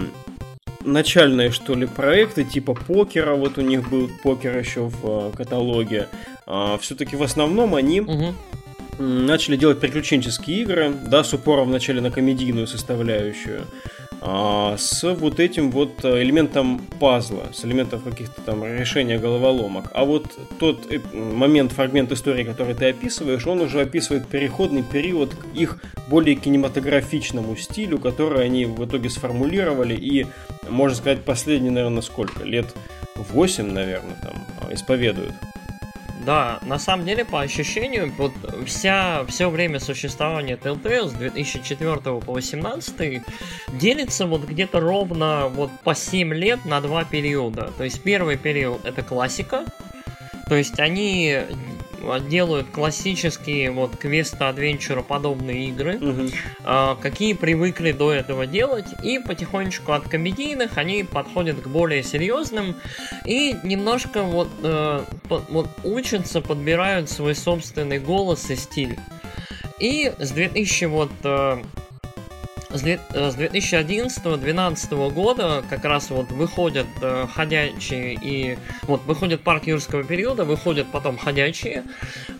начальные, 0.80 1.50
что 1.50 1.74
ли, 1.74 1.86
проекты, 1.86 2.44
типа 2.44 2.74
покера, 2.74 3.34
вот 3.34 3.58
у 3.58 3.60
них 3.60 3.88
был 3.90 4.08
покер 4.22 4.56
еще 4.56 4.88
в 4.88 5.04
э, 5.04 5.36
каталоге. 5.36 6.08
Э, 6.46 6.78
все-таки 6.80 7.16
в 7.16 7.22
основном 7.22 7.74
они 7.74 8.00
угу. 8.00 8.34
начали 8.98 9.56
делать 9.56 9.80
приключенческие 9.80 10.62
игры, 10.62 10.94
да, 11.08 11.22
с 11.22 11.34
упором 11.34 11.68
вначале 11.68 12.00
на 12.00 12.10
комедийную 12.10 12.66
составляющую. 12.66 13.66
А, 14.26 14.76
с 14.78 15.02
вот 15.16 15.38
этим 15.38 15.70
вот 15.70 16.02
э, 16.02 16.22
элементом 16.22 16.78
пазла, 16.98 17.42
с 17.52 17.62
элементом 17.66 18.00
каких-то 18.00 18.40
там 18.40 18.64
решения 18.64 19.18
головоломок. 19.18 19.90
А 19.92 20.06
вот 20.06 20.24
тот 20.58 20.90
э, 20.90 20.98
момент, 21.12 21.72
фрагмент 21.72 22.10
истории, 22.10 22.42
который 22.42 22.74
ты 22.74 22.88
описываешь, 22.88 23.46
он 23.46 23.60
уже 23.60 23.82
описывает 23.82 24.26
переходный 24.26 24.82
период 24.82 25.34
к 25.34 25.54
их 25.54 25.78
более 26.08 26.36
кинематографичному 26.36 27.54
стилю, 27.56 27.98
который 27.98 28.46
они 28.46 28.64
в 28.64 28.82
итоге 28.86 29.10
сформулировали 29.10 29.94
и, 29.94 30.26
можно 30.70 30.96
сказать, 30.96 31.20
последние, 31.22 31.72
наверное, 31.72 32.00
сколько? 32.00 32.44
Лет 32.44 32.74
8, 33.16 33.72
наверное, 33.72 34.16
там 34.22 34.72
исповедуют. 34.72 35.34
Да, 36.24 36.58
на 36.62 36.78
самом 36.78 37.04
деле, 37.04 37.24
по 37.24 37.40
ощущению, 37.40 38.12
вот 38.16 38.32
вся, 38.66 39.24
все 39.26 39.50
время 39.50 39.78
существования 39.78 40.56
Telltale 40.56 41.08
с 41.08 41.12
2004 41.12 41.96
по 41.96 42.32
2018 42.32 43.22
делится 43.72 44.26
вот 44.26 44.44
где-то 44.44 44.80
ровно 44.80 45.48
вот 45.48 45.70
по 45.82 45.94
7 45.94 46.32
лет 46.32 46.64
на 46.64 46.80
два 46.80 47.04
периода. 47.04 47.72
То 47.76 47.84
есть 47.84 48.02
первый 48.02 48.38
период 48.38 48.84
это 48.86 49.02
классика, 49.02 49.64
то 50.48 50.54
есть 50.54 50.78
они 50.78 51.40
делают 52.28 52.68
классические 52.70 53.70
вот 53.70 53.96
квеста 53.96 54.48
адвенчура 54.48 55.02
подобные 55.02 55.68
игры, 55.68 55.96
угу. 55.96 56.28
э, 56.64 56.96
какие 57.00 57.34
привыкли 57.34 57.92
до 57.92 58.12
этого 58.12 58.46
делать, 58.46 58.86
и 59.02 59.18
потихонечку 59.18 59.92
от 59.92 60.08
комедийных 60.08 60.78
они 60.78 61.04
подходят 61.04 61.60
к 61.60 61.66
более 61.66 62.02
серьезным 62.02 62.76
и 63.24 63.56
немножко 63.62 64.22
вот, 64.22 64.48
э, 64.62 65.04
по, 65.28 65.38
вот 65.48 65.68
учатся, 65.82 66.40
подбирают 66.40 67.10
свой 67.10 67.34
собственный 67.34 67.98
голос 67.98 68.50
и 68.50 68.56
стиль. 68.56 68.98
И 69.78 70.12
с 70.18 70.30
2000 70.30 70.84
вот 70.84 71.10
э, 71.24 71.62
с 72.74 72.82
2011-2012 72.82 74.88
э, 74.90 75.10
года 75.10 75.64
как 75.70 75.84
раз 75.84 76.10
вот 76.10 76.32
выходят 76.32 76.88
э, 77.00 77.26
ходячие 77.32 78.18
и 78.20 78.58
вот 78.82 79.04
выходит 79.04 79.42
парк 79.42 79.68
юрского 79.68 80.02
периода, 80.02 80.44
выходят 80.44 80.88
потом 80.90 81.16
ходячие. 81.16 81.84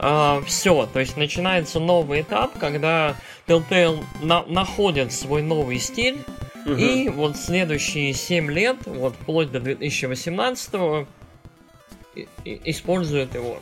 Э, 0.00 0.42
все, 0.44 0.88
то 0.92 0.98
есть 0.98 1.16
начинается 1.16 1.78
новый 1.78 2.22
этап, 2.22 2.58
когда 2.58 3.14
Telltale 3.46 4.04
на 4.22 4.42
находит 4.46 5.12
свой 5.12 5.42
новый 5.42 5.78
стиль. 5.78 6.18
Угу. 6.66 6.74
И 6.74 7.08
вот 7.10 7.36
следующие 7.36 8.12
7 8.12 8.50
лет, 8.50 8.78
вот 8.86 9.14
вплоть 9.14 9.52
до 9.52 9.60
2018 9.60 11.06
используют 12.44 13.34
его. 13.34 13.60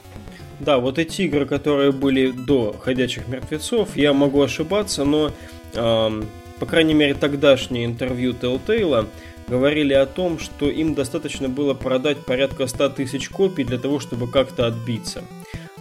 Да, 0.61 0.79
вот 0.79 0.99
эти 0.99 1.23
игры, 1.23 1.47
которые 1.47 1.91
были 1.91 2.31
до 2.31 2.77
«Ходячих 2.81 3.27
мертвецов», 3.27 3.97
я 3.97 4.13
могу 4.13 4.41
ошибаться, 4.41 5.05
но 5.05 5.33
эм, 5.75 6.29
по 6.63 6.67
крайней 6.67 6.95
мере, 6.95 7.15
тогдашнее 7.15 7.87
интервью 7.87 8.35
Telltale 8.35 9.09
говорили 9.49 9.95
о 9.95 10.07
том, 10.07 10.39
что 10.39 10.71
им 10.71 10.95
достаточно 10.95 11.49
было 11.49 11.75
продать 11.75 12.19
порядка 12.19 12.69
100 12.69 12.91
тысяч 12.91 13.29
копий 13.31 13.65
для 13.65 13.79
того, 13.79 13.99
чтобы 13.99 14.31
как-то 14.31 14.69
отбиться. 14.69 15.25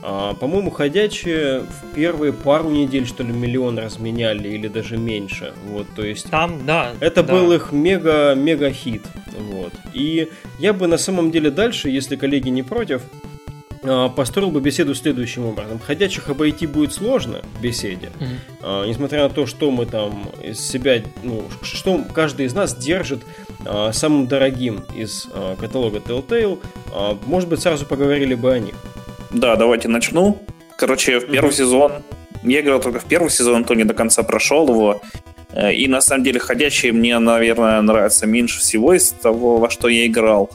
А, 0.02 0.34
по-моему, 0.34 0.72
ходячие 0.72 1.60
в 1.60 1.94
первые 1.94 2.34
пару 2.34 2.72
недель, 2.72 3.06
что 3.06 3.22
ли, 3.22 3.32
миллион 3.32 3.78
разменяли 3.78 4.48
или 4.48 4.68
даже 4.68 4.98
меньше. 4.98 5.54
Вот, 5.68 5.86
то 5.96 6.04
есть... 6.04 6.32
Там, 6.32 6.66
да. 6.66 6.94
Это 7.00 7.22
да. 7.22 7.32
был 7.32 7.52
их 7.52 7.72
мега-мега 7.72 8.72
хит. 8.72 9.04
Вот. 9.38 9.74
И 9.94 10.30
я 10.58 10.74
бы 10.74 10.88
на 10.88 10.98
самом 10.98 11.30
деле 11.30 11.52
дальше, 11.52 11.90
если 11.90 12.16
коллеги 12.16 12.50
не 12.50 12.64
против, 12.64 13.04
построил 14.16 14.52
бы 14.52 14.62
беседу 14.62 14.94
следующим 14.94 15.46
образом. 15.46 15.80
Ходячих 15.80 16.30
обойти 16.30 16.68
будет 16.68 16.94
сложно 16.94 17.42
в 17.58 17.62
беседе, 17.62 18.12
mm-hmm. 18.20 18.88
несмотря 18.88 19.24
на 19.24 19.30
то, 19.30 19.46
что 19.46 19.72
мы 19.72 19.86
там 19.86 20.30
из 20.44 20.60
себя, 20.60 21.02
ну, 21.24 21.46
что 21.64 22.04
каждый 22.14 22.46
из 22.46 22.54
нас 22.54 22.76
держит 22.76 23.22
а, 23.66 23.92
самым 23.92 24.28
дорогим 24.28 24.84
из 24.96 25.28
каталога 25.60 25.98
Telltale, 25.98 26.60
может 27.26 27.50
быть, 27.50 27.62
сразу 27.62 27.86
поговорили 27.86 28.36
бы 28.36 28.54
о 28.54 28.60
них. 28.60 28.76
Да, 29.32 29.56
давайте 29.56 29.88
начну. 29.88 30.38
Короче, 30.78 31.20
в 31.20 31.32
первый 31.32 31.50
mm-hmm. 31.50 31.54
сезон, 31.54 31.92
я 32.44 32.62
играл 32.62 32.80
только 32.80 33.00
в 33.00 33.06
первый 33.06 33.30
сезон, 33.30 33.64
то 33.64 33.74
не 33.74 33.84
до 33.84 33.94
конца 33.94 34.24
прошел 34.24 34.68
его, 34.68 35.02
э, 35.54 35.74
и 35.74 35.88
на 35.88 36.02
самом 36.02 36.24
деле 36.24 36.40
ходячие 36.40 36.92
мне, 36.92 37.18
наверное, 37.20 37.82
нравятся 37.82 38.28
меньше 38.28 38.60
всего 38.60 38.94
из 38.94 39.12
того, 39.12 39.58
во 39.58 39.70
что 39.70 39.88
я 39.88 40.06
играл 40.06 40.50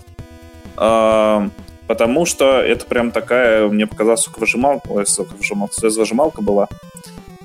потому 1.87 2.27
что 2.27 2.61
это 2.61 2.87
прям 2.87 3.11
такая, 3.11 3.69
мне 3.69 3.87
показалось, 3.87 4.23
соковыжималка, 4.23 4.89
ой, 4.89 5.07
соковыжималка, 5.07 5.75
слезовыжималка 5.75 6.43
была. 6.43 6.69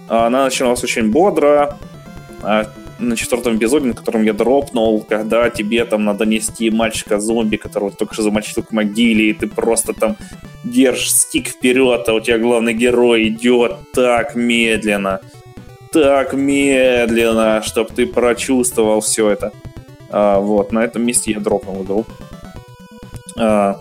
Она 0.07 0.45
начиналась 0.45 0.83
очень 0.83 1.11
бодро, 1.11 1.77
а 2.41 2.71
на 3.01 3.15
четвертом 3.15 3.57
эпизоде, 3.57 3.87
на 3.87 3.93
котором 3.93 4.23
я 4.23 4.33
дропнул, 4.33 5.03
когда 5.07 5.49
тебе 5.49 5.83
там 5.85 6.05
надо 6.05 6.25
нести 6.25 6.69
мальчика-зомби, 6.69 7.57
которого 7.57 7.91
только 7.91 8.13
что 8.13 8.23
замочил 8.23 8.63
к 8.63 8.71
могиле, 8.71 9.29
и 9.29 9.33
ты 9.33 9.47
просто 9.47 9.93
там 9.93 10.17
держишь 10.63 11.13
стик 11.13 11.47
вперед, 11.47 12.07
а 12.07 12.13
у 12.13 12.19
тебя 12.19 12.37
главный 12.37 12.73
герой 12.73 13.29
идет 13.29 13.77
так 13.93 14.35
медленно, 14.35 15.21
так 15.91 16.33
медленно, 16.33 17.61
чтобы 17.63 17.89
ты 17.89 18.05
прочувствовал 18.05 19.01
все 19.01 19.29
это. 19.29 19.51
А, 20.09 20.39
вот, 20.39 20.71
на 20.71 20.79
этом 20.83 21.03
месте 21.03 21.31
я 21.31 21.39
дропнул 21.39 21.83
игру. 21.83 22.05
А, 23.37 23.79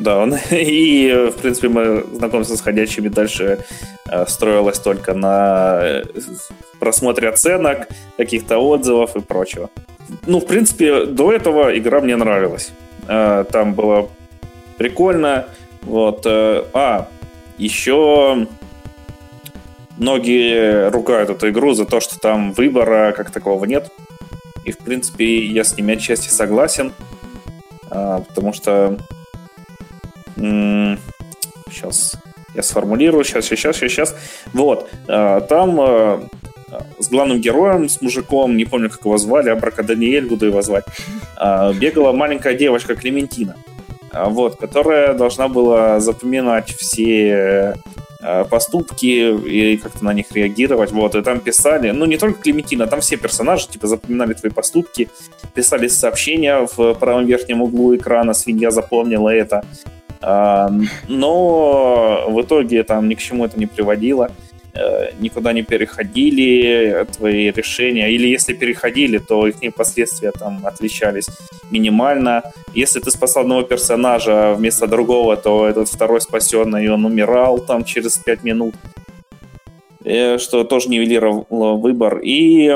да, 0.00 0.18
он, 0.18 0.34
и, 0.50 1.30
в 1.30 1.40
принципе, 1.40 1.68
мы 1.68 2.04
знакомимся 2.14 2.56
с 2.56 2.60
ходячими 2.60 3.08
дальше 3.08 3.58
э, 4.10 4.26
строилась 4.26 4.78
только 4.78 5.14
на 5.14 5.78
э, 5.82 6.02
просмотре 6.78 7.28
оценок, 7.28 7.88
каких-то 8.16 8.58
отзывов 8.58 9.14
и 9.16 9.20
прочего. 9.20 9.70
Ну, 10.26 10.40
в 10.40 10.46
принципе, 10.46 11.04
до 11.04 11.32
этого 11.32 11.76
игра 11.78 12.00
мне 12.00 12.16
нравилась. 12.16 12.70
Э, 13.08 13.44
там 13.50 13.74
было 13.74 14.08
прикольно. 14.78 15.46
Вот. 15.82 16.26
А, 16.26 17.08
еще 17.56 18.46
многие 19.98 20.90
ругают 20.90 21.30
эту 21.30 21.50
игру 21.50 21.74
за 21.74 21.84
то, 21.84 22.00
что 22.00 22.18
там 22.18 22.52
выбора 22.52 23.12
как 23.12 23.30
такового 23.30 23.66
нет. 23.66 23.90
И, 24.64 24.72
в 24.72 24.78
принципе, 24.78 25.44
я 25.46 25.64
с 25.64 25.76
ними 25.76 25.94
отчасти 25.94 26.28
согласен. 26.28 26.92
Потому 27.88 28.52
что 28.52 28.98
Сейчас 30.40 32.16
я 32.54 32.62
сформулирую, 32.62 33.24
сейчас, 33.24 33.46
сейчас, 33.46 33.76
сейчас. 33.76 34.16
Вот, 34.52 34.88
э, 35.08 35.40
там 35.48 35.80
э, 35.80 36.20
с 36.98 37.08
главным 37.08 37.40
героем, 37.40 37.88
с 37.88 38.00
мужиком, 38.00 38.56
не 38.56 38.64
помню, 38.64 38.90
как 38.90 39.04
его 39.04 39.18
звали, 39.18 39.50
Абрака 39.50 39.82
Даниэль, 39.82 40.26
буду 40.26 40.46
его 40.46 40.62
звать, 40.62 40.84
э, 41.40 41.72
бегала 41.74 42.12
маленькая 42.12 42.54
девочка 42.54 42.94
Клементина, 42.96 43.56
вот, 44.12 44.56
которая 44.56 45.14
должна 45.14 45.48
была 45.48 46.00
запоминать 46.00 46.70
все 46.70 47.74
поступки 48.50 49.34
и 49.46 49.78
как-то 49.78 50.04
на 50.04 50.12
них 50.12 50.26
реагировать. 50.32 50.92
Вот, 50.92 51.14
и 51.14 51.22
там 51.22 51.40
писали, 51.40 51.90
ну 51.90 52.04
не 52.04 52.18
только 52.18 52.42
Клементина, 52.42 52.86
там 52.86 53.00
все 53.00 53.16
персонажи, 53.16 53.66
типа, 53.68 53.86
запоминали 53.86 54.34
твои 54.34 54.52
поступки, 54.52 55.08
писали 55.54 55.88
сообщения 55.88 56.68
в 56.76 56.92
правом 56.94 57.24
верхнем 57.24 57.62
углу 57.62 57.96
экрана, 57.96 58.34
свинья 58.34 58.70
запомнила 58.70 59.30
это. 59.30 59.64
Но 60.22 62.24
в 62.28 62.42
итоге 62.42 62.82
там 62.82 63.08
ни 63.08 63.14
к 63.14 63.20
чему 63.20 63.46
это 63.46 63.58
не 63.58 63.66
приводило. 63.66 64.30
Э, 64.72 65.10
никуда 65.18 65.52
не 65.52 65.62
переходили 65.62 67.06
твои 67.16 67.50
решения. 67.50 68.10
Или 68.10 68.28
если 68.28 68.54
переходили, 68.54 69.18
то 69.18 69.46
их 69.46 69.74
последствия 69.74 70.30
там 70.30 70.64
отличались 70.64 71.28
минимально. 71.70 72.42
Если 72.74 73.00
ты 73.00 73.10
спасал 73.10 73.42
одного 73.42 73.62
персонажа 73.62 74.54
вместо 74.56 74.86
другого, 74.86 75.36
то 75.36 75.66
этот 75.66 75.88
второй 75.88 76.20
спасенный, 76.20 76.88
он 76.88 77.04
умирал 77.04 77.58
там 77.58 77.84
через 77.84 78.16
5 78.18 78.44
минут. 78.44 78.74
Э, 80.04 80.38
что 80.38 80.64
тоже 80.64 80.88
нивелировало 80.88 81.74
выбор. 81.74 82.20
И 82.22 82.72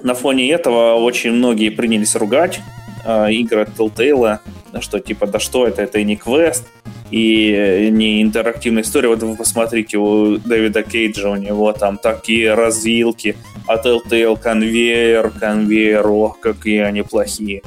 на 0.00 0.14
фоне 0.14 0.50
этого 0.50 0.94
очень 0.94 1.32
многие 1.32 1.70
принялись 1.70 2.14
ругать 2.14 2.60
э, 3.04 3.32
игры 3.32 3.66
Telltale 3.76 4.38
что 4.80 5.00
типа, 5.00 5.26
да 5.26 5.38
что 5.38 5.66
это, 5.66 5.82
это 5.82 5.98
и 5.98 6.04
не 6.04 6.16
квест, 6.16 6.64
и 7.10 7.88
не 7.92 8.22
интерактивная 8.22 8.82
история. 8.82 9.08
Вот 9.08 9.22
вы 9.22 9.36
посмотрите, 9.36 9.98
у 9.98 10.38
Дэвида 10.38 10.82
Кейджа 10.82 11.30
у 11.30 11.36
него 11.36 11.72
там 11.72 11.98
такие 11.98 12.54
развилки, 12.54 13.36
а 13.66 13.76
Telltale 13.76 14.38
конвейер, 14.40 15.30
конвейер, 15.30 16.06
ох, 16.06 16.40
какие 16.40 16.80
они 16.80 17.02
плохие. 17.02 17.62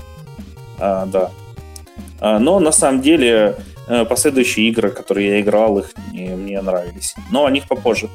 А, 0.79 1.05
да. 1.05 1.31
А, 2.19 2.39
но 2.39 2.59
на 2.59 2.71
самом 2.71 3.01
деле 3.01 3.55
э, 3.87 4.05
последующие 4.05 4.69
игры, 4.69 4.89
которые 4.89 5.27
я 5.29 5.41
играл, 5.41 5.79
их 5.79 5.93
мне, 6.11 6.61
нравились. 6.61 7.15
Но 7.31 7.45
о 7.45 7.51
них 7.51 7.67
попозже. 7.67 8.09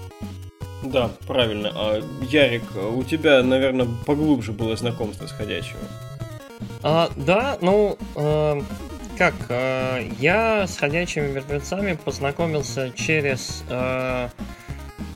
Да, 0.82 1.11
правильно. 1.26 1.72
А, 1.75 2.00
Ярик, 2.28 2.64
у 2.76 3.02
тебя, 3.04 3.42
наверное, 3.42 3.87
поглубже 4.04 4.52
было 4.52 4.76
знакомство 4.76 5.26
с 5.26 5.32
ходячими. 5.32 5.80
А, 6.83 7.11
да, 7.17 7.59
ну, 7.61 7.97
э, 8.17 8.61
как, 9.17 9.35
э, 9.51 10.09
я 10.18 10.66
с 10.66 10.77
ходячими 10.77 11.29
мертвецами 11.29 11.92
познакомился 11.92 12.90
через... 12.90 13.64
Э, 13.68 14.29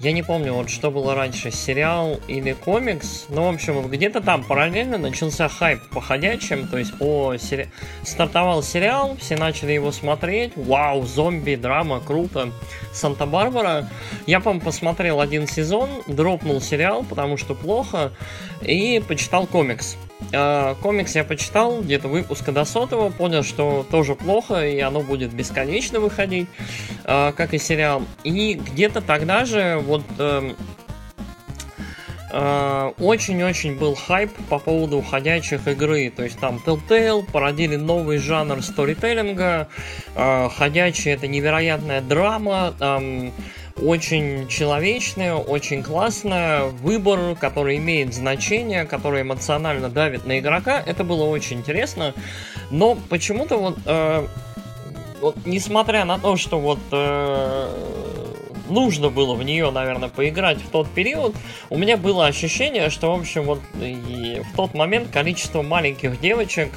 я 0.01 0.13
не 0.13 0.23
помню, 0.23 0.53
вот 0.53 0.71
что 0.71 0.91
было 0.93 1.15
раньше, 1.15 1.51
сериал 1.51 2.21
или 2.29 2.53
комикс. 2.53 3.27
Ну, 3.31 3.51
в 3.51 3.55
общем, 3.55 3.89
где-то 3.89 4.21
там 4.21 4.45
параллельно 4.45 4.99
начался 4.99 5.49
хайп 5.49 5.81
по 5.91 6.01
ходячим, 6.01 6.69
то 6.69 6.79
есть 6.79 6.97
по 6.99 7.37
сери... 7.39 7.71
стартовал 8.05 8.63
сериал, 8.63 9.17
все 9.19 9.37
начали 9.37 9.73
его 9.73 9.91
смотреть. 9.91 10.53
Вау, 10.55 11.05
зомби, 11.05 11.57
драма, 11.57 12.01
круто. 12.01 12.53
Санта-Барбара. 12.93 13.89
Я, 14.27 14.39
по 14.39 14.57
посмотрел 14.61 15.21
один 15.21 15.49
сезон, 15.49 15.89
дропнул 16.07 16.61
сериал, 16.61 17.05
потому 17.09 17.37
что 17.37 17.55
плохо, 17.55 18.13
и 18.63 19.03
почитал 19.09 19.47
комикс. 19.47 19.97
Э, 20.33 20.75
комикс 20.83 21.15
я 21.15 21.25
почитал, 21.25 21.83
где-то 21.83 22.09
выпуска 22.09 22.53
до 22.53 22.65
сотого, 22.65 23.11
понял, 23.11 23.43
что 23.43 23.87
тоже 23.91 24.15
плохо, 24.15 24.67
и 24.67 24.81
оно 24.81 25.01
будет 25.01 25.33
бесконечно 25.33 26.01
выходить, 26.01 26.49
э, 27.05 27.33
как 27.33 27.55
и 27.55 27.59
сериал. 27.59 28.03
И 28.25 28.55
где-то 28.55 29.03
тогда 29.03 29.45
же 29.45 29.79
вот 29.85 30.03
эм, 30.19 30.57
э, 32.33 32.93
очень-очень 32.99 33.79
был 33.79 33.95
хайп 33.95 34.33
по 34.49 34.59
поводу 34.59 35.03
ходячих 35.03 35.69
игры. 35.69 36.11
То 36.15 36.25
есть 36.25 36.39
там 36.39 36.61
Telltale 36.65 37.31
породили 37.31 37.77
новый 37.77 38.19
жанр 38.19 38.63
сторителлинга. 38.63 39.69
Ходячие 40.15 41.15
это 41.15 41.29
невероятная 41.29 42.01
драма. 42.01 42.75
Там 42.79 43.33
очень 43.81 44.49
человечная, 44.49 45.35
очень 45.35 45.83
классная, 45.83 46.65
выбор, 46.65 47.37
который 47.37 47.77
имеет 47.77 48.15
значение, 48.15 48.85
который 48.85 49.23
эмоционально 49.23 49.89
давит 49.89 50.27
на 50.27 50.39
игрока. 50.39 50.83
Это 50.85 51.05
было 51.05 51.25
очень 51.25 51.59
интересно, 51.59 52.15
но 52.71 52.97
почему-то 53.09 53.59
вот, 53.59 53.79
э, 53.85 54.27
вот 55.21 55.37
несмотря 55.45 56.05
на 56.05 56.19
то, 56.19 56.37
что 56.37 56.59
вот 56.59 56.79
э, 56.91 58.16
нужно 58.69 59.11
было 59.11 59.35
в 59.35 59.43
нее, 59.43 59.71
наверное, 59.71 60.09
поиграть 60.09 60.59
в 60.59 60.71
тот 60.71 60.89
период, 60.89 61.35
у 61.71 61.79
меня 61.79 61.97
было 61.97 62.27
ощущение, 62.27 62.91
что, 62.91 63.15
в 63.15 63.21
общем, 63.21 63.45
вот 63.45 63.61
и 63.81 64.43
в 64.53 64.57
тот 64.57 64.75
момент 64.75 65.11
количество 65.11 65.63
маленьких 65.63 66.21
девочек 66.21 66.71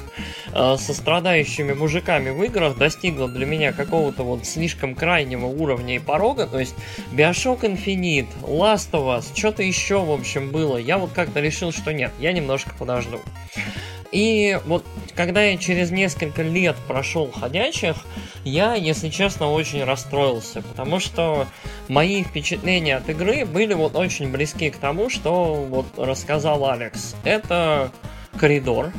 э, 0.52 0.76
со 0.78 0.94
страдающими 0.94 1.72
мужиками 1.72 2.30
в 2.30 2.42
играх 2.42 2.76
достигло 2.76 3.28
для 3.28 3.46
меня 3.46 3.72
какого-то 3.72 4.22
вот 4.22 4.46
слишком 4.46 4.94
крайнего 4.94 5.46
уровня 5.46 5.96
и 5.96 5.98
порога, 5.98 6.46
то 6.46 6.58
есть 6.58 6.74
Bioshock 7.12 7.60
Infinite, 7.62 8.28
Last 8.42 8.90
of 8.92 9.18
Us, 9.18 9.36
что-то 9.36 9.62
еще, 9.62 10.00
в 10.04 10.10
общем, 10.10 10.50
было. 10.50 10.76
Я 10.76 10.98
вот 10.98 11.12
как-то 11.12 11.40
решил, 11.40 11.72
что 11.72 11.92
нет, 11.92 12.12
я 12.18 12.32
немножко 12.32 12.70
подожду. 12.78 13.20
И 14.12 14.58
вот 14.66 14.84
когда 15.14 15.42
я 15.42 15.56
через 15.56 15.90
несколько 15.90 16.42
лет 16.42 16.76
прошел 16.88 17.30
ходячих, 17.30 17.96
я, 18.44 18.74
если 18.74 19.08
честно, 19.08 19.52
очень 19.52 19.84
расстроился, 19.84 20.62
потому 20.62 20.98
что 20.98 21.46
мои 21.88 22.22
впечатления 22.22 22.96
от 22.96 23.08
игры 23.08 23.44
были 23.44 23.74
вот 23.74 23.94
очень 23.94 24.30
близки 24.30 24.70
к 24.70 24.76
тому, 24.76 25.10
что 25.10 25.54
вот 25.54 25.86
рассказал 25.96 26.68
Алекс. 26.68 27.14
Это 27.24 27.92
коридор, 28.36 28.92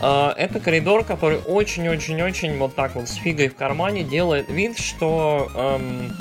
а, 0.00 0.34
это 0.36 0.60
коридор, 0.60 1.04
который 1.04 1.38
очень-очень-очень 1.38 2.56
вот 2.58 2.74
так 2.74 2.94
вот 2.94 3.08
с 3.08 3.14
фигой 3.14 3.48
в 3.48 3.56
кармане 3.56 4.02
делает 4.02 4.48
вид, 4.48 4.78
что 4.78 5.50
эм, 5.54 6.12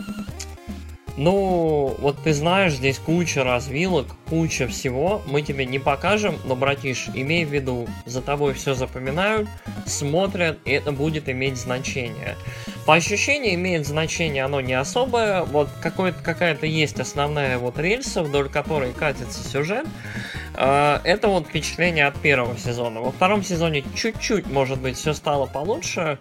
ну, 1.17 1.95
вот 1.99 2.17
ты 2.23 2.33
знаешь, 2.33 2.73
здесь 2.73 2.99
куча 2.99 3.43
развилок, 3.43 4.07
куча 4.27 4.67
всего. 4.67 5.21
Мы 5.27 5.41
тебе 5.41 5.65
не 5.65 5.79
покажем, 5.79 6.35
но, 6.43 6.55
братиш, 6.55 7.07
имей 7.13 7.45
в 7.45 7.53
виду, 7.53 7.87
за 8.05 8.21
тобой 8.21 8.53
все 8.53 8.73
запоминают, 8.73 9.47
смотрят, 9.85 10.59
и 10.65 10.71
это 10.71 10.91
будет 10.91 11.29
иметь 11.29 11.57
значение. 11.57 12.35
По 12.85 12.95
ощущению 12.95 13.55
имеет 13.55 13.87
значение 13.87 14.43
оно 14.43 14.61
не 14.61 14.73
особое, 14.73 15.43
вот 15.43 15.69
какая-то 15.81 16.65
есть 16.65 16.99
основная 16.99 17.57
вот 17.57 17.79
рельса, 17.79 18.21
вдоль 18.21 18.49
которой 18.49 18.91
катится 18.91 19.43
сюжет. 19.47 19.87
А, 20.53 21.01
это 21.03 21.29
вот 21.29 21.47
впечатление 21.47 22.07
от 22.07 22.19
первого 22.19 22.57
сезона. 22.57 23.01
Во 23.01 23.11
втором 23.11 23.43
сезоне 23.43 23.83
чуть-чуть, 23.95 24.47
может 24.47 24.79
быть, 24.79 24.97
все 24.97 25.13
стало 25.13 25.45
получше, 25.45 26.19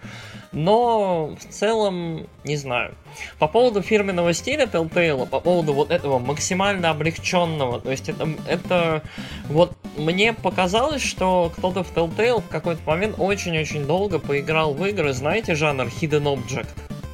но 0.55 1.35
в 1.38 1.53
целом, 1.53 2.27
не 2.45 2.57
знаю. 2.57 2.95
По 3.38 3.49
поводу 3.49 3.83
фирменного 3.83 4.33
стиля 4.33 4.67
Telltale, 4.67 5.27
по 5.27 5.40
поводу 5.40 5.75
вот 5.75 5.90
этого 5.90 6.19
максимально 6.19 6.90
облегченного, 6.90 7.81
то 7.81 7.90
есть 7.90 8.09
это, 8.09 8.29
это 8.49 9.03
вот 9.49 9.73
мне 9.97 10.33
показалось, 10.33 11.03
что 11.03 11.53
кто-то 11.57 11.83
в 11.83 11.95
Telltale 11.95 12.40
в 12.40 12.49
какой-то 12.49 12.81
момент 12.87 13.17
очень-очень 13.19 13.85
долго 13.85 14.19
поиграл 14.19 14.73
в 14.75 14.85
игры, 14.87 15.12
знаете, 15.12 15.55
жанр 15.55 15.87
Hidden 15.87 16.38
Object? 16.38 16.69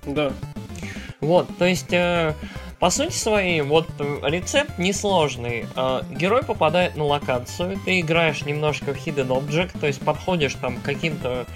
Да. 0.06 0.32
Вот, 1.20 1.48
то 1.58 1.64
есть... 1.64 1.92
Э, 1.92 2.34
по 2.78 2.88
сути 2.88 3.12
своей, 3.12 3.60
вот 3.60 3.86
рецепт 4.22 4.78
несложный. 4.78 5.66
Э, 5.76 6.00
герой 6.10 6.42
попадает 6.42 6.96
на 6.96 7.04
локацию, 7.04 7.78
ты 7.84 8.00
играешь 8.00 8.46
немножко 8.46 8.94
в 8.94 8.96
Hidden 8.96 9.28
Object, 9.28 9.78
то 9.78 9.86
есть 9.86 10.00
подходишь 10.00 10.54
там 10.54 10.78
к 10.78 10.82
каким-то 10.82 11.46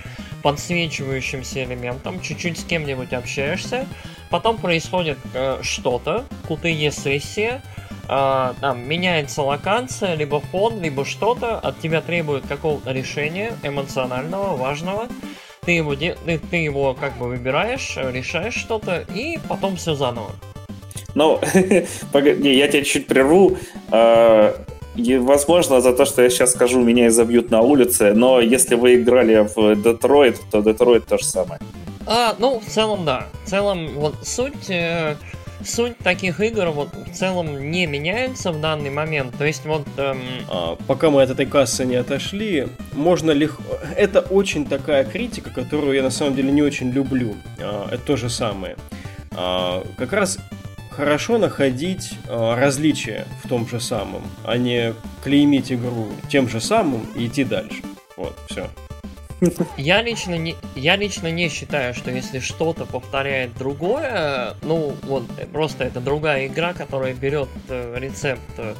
подсвечивающимся 0.44 1.64
элементом, 1.64 2.20
чуть-чуть 2.20 2.60
с 2.60 2.64
кем-нибудь 2.64 3.14
общаешься, 3.14 3.86
потом 4.28 4.58
происходит 4.58 5.16
э, 5.32 5.60
что-то, 5.62 6.26
крутые 6.46 6.90
сессии, 6.90 7.62
э, 8.10 8.54
там 8.60 8.86
меняется 8.86 9.40
локация, 9.40 10.14
либо 10.14 10.40
фон, 10.40 10.82
либо 10.82 11.06
что-то, 11.06 11.58
от 11.58 11.80
тебя 11.80 12.02
требует 12.02 12.46
какого-то 12.46 12.92
решения 12.92 13.54
эмоционального, 13.62 14.54
важного, 14.54 15.08
ты 15.64 15.72
его, 15.72 15.96
ты, 15.96 16.14
ты 16.50 16.56
его 16.56 16.92
как 16.92 17.16
бы 17.16 17.28
выбираешь, 17.28 17.96
решаешь 17.96 18.54
что-то, 18.54 19.02
и 19.14 19.38
потом 19.48 19.76
все 19.76 19.94
заново. 19.94 20.32
Ну, 21.14 21.40
погоди, 22.12 22.54
я 22.54 22.68
тебя 22.68 22.84
чуть 22.84 23.06
прерву. 23.06 23.56
И, 24.96 25.16
возможно, 25.16 25.80
за 25.80 25.92
то, 25.92 26.04
что 26.04 26.22
я 26.22 26.30
сейчас 26.30 26.52
скажу, 26.52 26.80
меня 26.80 27.08
изобьют 27.08 27.50
на 27.50 27.60
улице, 27.60 28.12
но 28.14 28.40
если 28.40 28.76
вы 28.76 28.94
играли 28.96 29.48
в 29.54 29.76
Детройт, 29.76 30.40
то 30.50 30.62
Детройт 30.62 31.06
то 31.06 31.18
же 31.18 31.24
самое. 31.24 31.60
А, 32.06 32.34
ну, 32.38 32.60
в 32.60 32.70
целом, 32.70 33.04
да. 33.04 33.26
В 33.44 33.48
целом, 33.48 33.88
вот 33.94 34.14
суть, 34.22 34.70
э, 34.70 35.16
суть 35.64 35.98
таких 35.98 36.40
игр 36.40 36.66
вот 36.66 36.88
в 36.94 37.12
целом 37.12 37.70
не 37.70 37.86
меняется 37.86 38.52
в 38.52 38.60
данный 38.60 38.90
момент. 38.90 39.36
То 39.36 39.44
есть 39.44 39.64
вот... 39.64 39.86
Эм... 39.96 40.20
А, 40.48 40.76
пока 40.86 41.10
мы 41.10 41.22
от 41.22 41.30
этой 41.30 41.46
кассы 41.46 41.84
не 41.84 41.96
отошли, 41.96 42.68
можно 42.92 43.30
легко... 43.30 43.62
Это 43.96 44.20
очень 44.20 44.66
такая 44.66 45.04
критика, 45.04 45.50
которую 45.50 45.94
я 45.94 46.02
на 46.02 46.10
самом 46.10 46.36
деле 46.36 46.52
не 46.52 46.62
очень 46.62 46.90
люблю. 46.90 47.34
А, 47.58 47.88
это 47.90 48.02
то 48.04 48.16
же 48.16 48.28
самое. 48.28 48.76
А, 49.32 49.82
как 49.96 50.12
раз 50.12 50.38
хорошо 50.96 51.38
находить 51.38 52.12
э, 52.28 52.54
различия 52.54 53.26
в 53.42 53.48
том 53.48 53.68
же 53.68 53.80
самом, 53.80 54.22
а 54.44 54.56
не 54.56 54.94
клеймить 55.22 55.72
игру 55.72 56.08
тем 56.28 56.48
же 56.48 56.60
самым 56.60 57.06
и 57.16 57.26
идти 57.26 57.44
дальше. 57.44 57.82
Вот, 58.16 58.36
все. 58.48 58.68
Я 59.76 60.00
лично 60.00 60.36
не, 60.36 60.54
я 60.74 60.96
лично 60.96 61.30
не 61.30 61.48
считаю, 61.48 61.92
что 61.92 62.10
если 62.10 62.38
что-то 62.38 62.86
повторяет 62.86 63.56
другое, 63.58 64.54
ну 64.62 64.94
вот 65.02 65.24
просто 65.52 65.84
это 65.84 66.00
другая 66.00 66.46
игра, 66.46 66.72
которая 66.72 67.12
берет 67.14 67.48
э, 67.68 67.96
рецепт 67.98 68.40
э, 68.58 68.74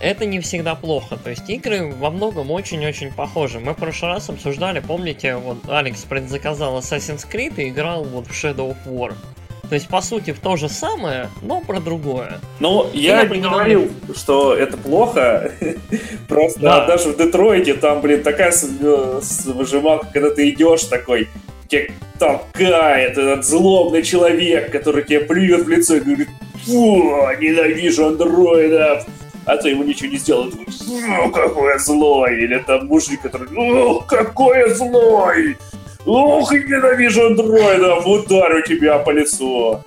это 0.00 0.24
не 0.24 0.40
всегда 0.40 0.74
плохо. 0.74 1.16
То 1.16 1.30
есть 1.30 1.48
игры 1.48 1.92
во 1.92 2.10
многом 2.10 2.50
очень-очень 2.50 3.12
похожи. 3.12 3.60
Мы 3.60 3.74
в 3.74 3.76
прошлый 3.76 4.12
раз 4.12 4.30
обсуждали, 4.30 4.80
помните, 4.80 5.36
вот 5.36 5.58
Алекс 5.68 6.02
предзаказал 6.04 6.78
Assassin's 6.78 7.26
Creed 7.30 7.62
и 7.62 7.68
играл 7.68 8.04
вот 8.04 8.26
в 8.26 8.30
Shadow 8.30 8.74
of 8.74 8.78
War. 8.86 9.14
То 9.70 9.74
есть, 9.74 9.86
по 9.86 10.00
сути, 10.02 10.32
в 10.32 10.40
то 10.40 10.56
же 10.56 10.68
самое, 10.68 11.30
но 11.42 11.60
про 11.60 11.78
другое. 11.78 12.40
Ну, 12.58 12.90
я 12.92 13.24
не 13.24 13.38
говорил, 13.38 13.88
что 14.16 14.52
это 14.52 14.76
плохо. 14.76 15.52
Просто 16.28 16.60
да. 16.60 16.86
даже 16.86 17.10
в 17.10 17.16
Детройте 17.16 17.74
там, 17.74 18.00
блин, 18.00 18.24
такая 18.24 18.52
э, 18.52 19.20
выжималка, 19.46 20.08
когда 20.12 20.30
ты 20.30 20.50
идешь 20.50 20.82
такой, 20.82 21.28
тебе 21.68 21.92
толкает 22.18 23.16
этот 23.16 23.44
злобный 23.44 24.02
человек, 24.02 24.72
который 24.72 25.04
тебе 25.04 25.20
плюет 25.20 25.64
в 25.64 25.68
лицо 25.68 25.94
и 25.94 26.00
говорит, 26.00 26.28
фу, 26.66 27.28
ненавижу 27.40 28.08
андроидов. 28.08 29.06
А 29.46 29.56
то 29.56 29.68
ему 29.68 29.84
ничего 29.84 30.10
не 30.10 30.18
сделают. 30.18 30.54
Фу, 30.54 31.30
какой 31.30 31.78
злой. 31.78 32.42
Или 32.42 32.58
там 32.58 32.88
мужик, 32.88 33.22
который, 33.22 33.46
ну, 33.52 34.00
какой 34.00 34.74
злой. 34.74 35.56
Ох, 36.06 36.52
ненавижу 36.52 37.26
андроидов, 37.26 38.06
ударю 38.06 38.62
тебя 38.62 38.98
по 38.98 39.10
лицу. 39.10 39.82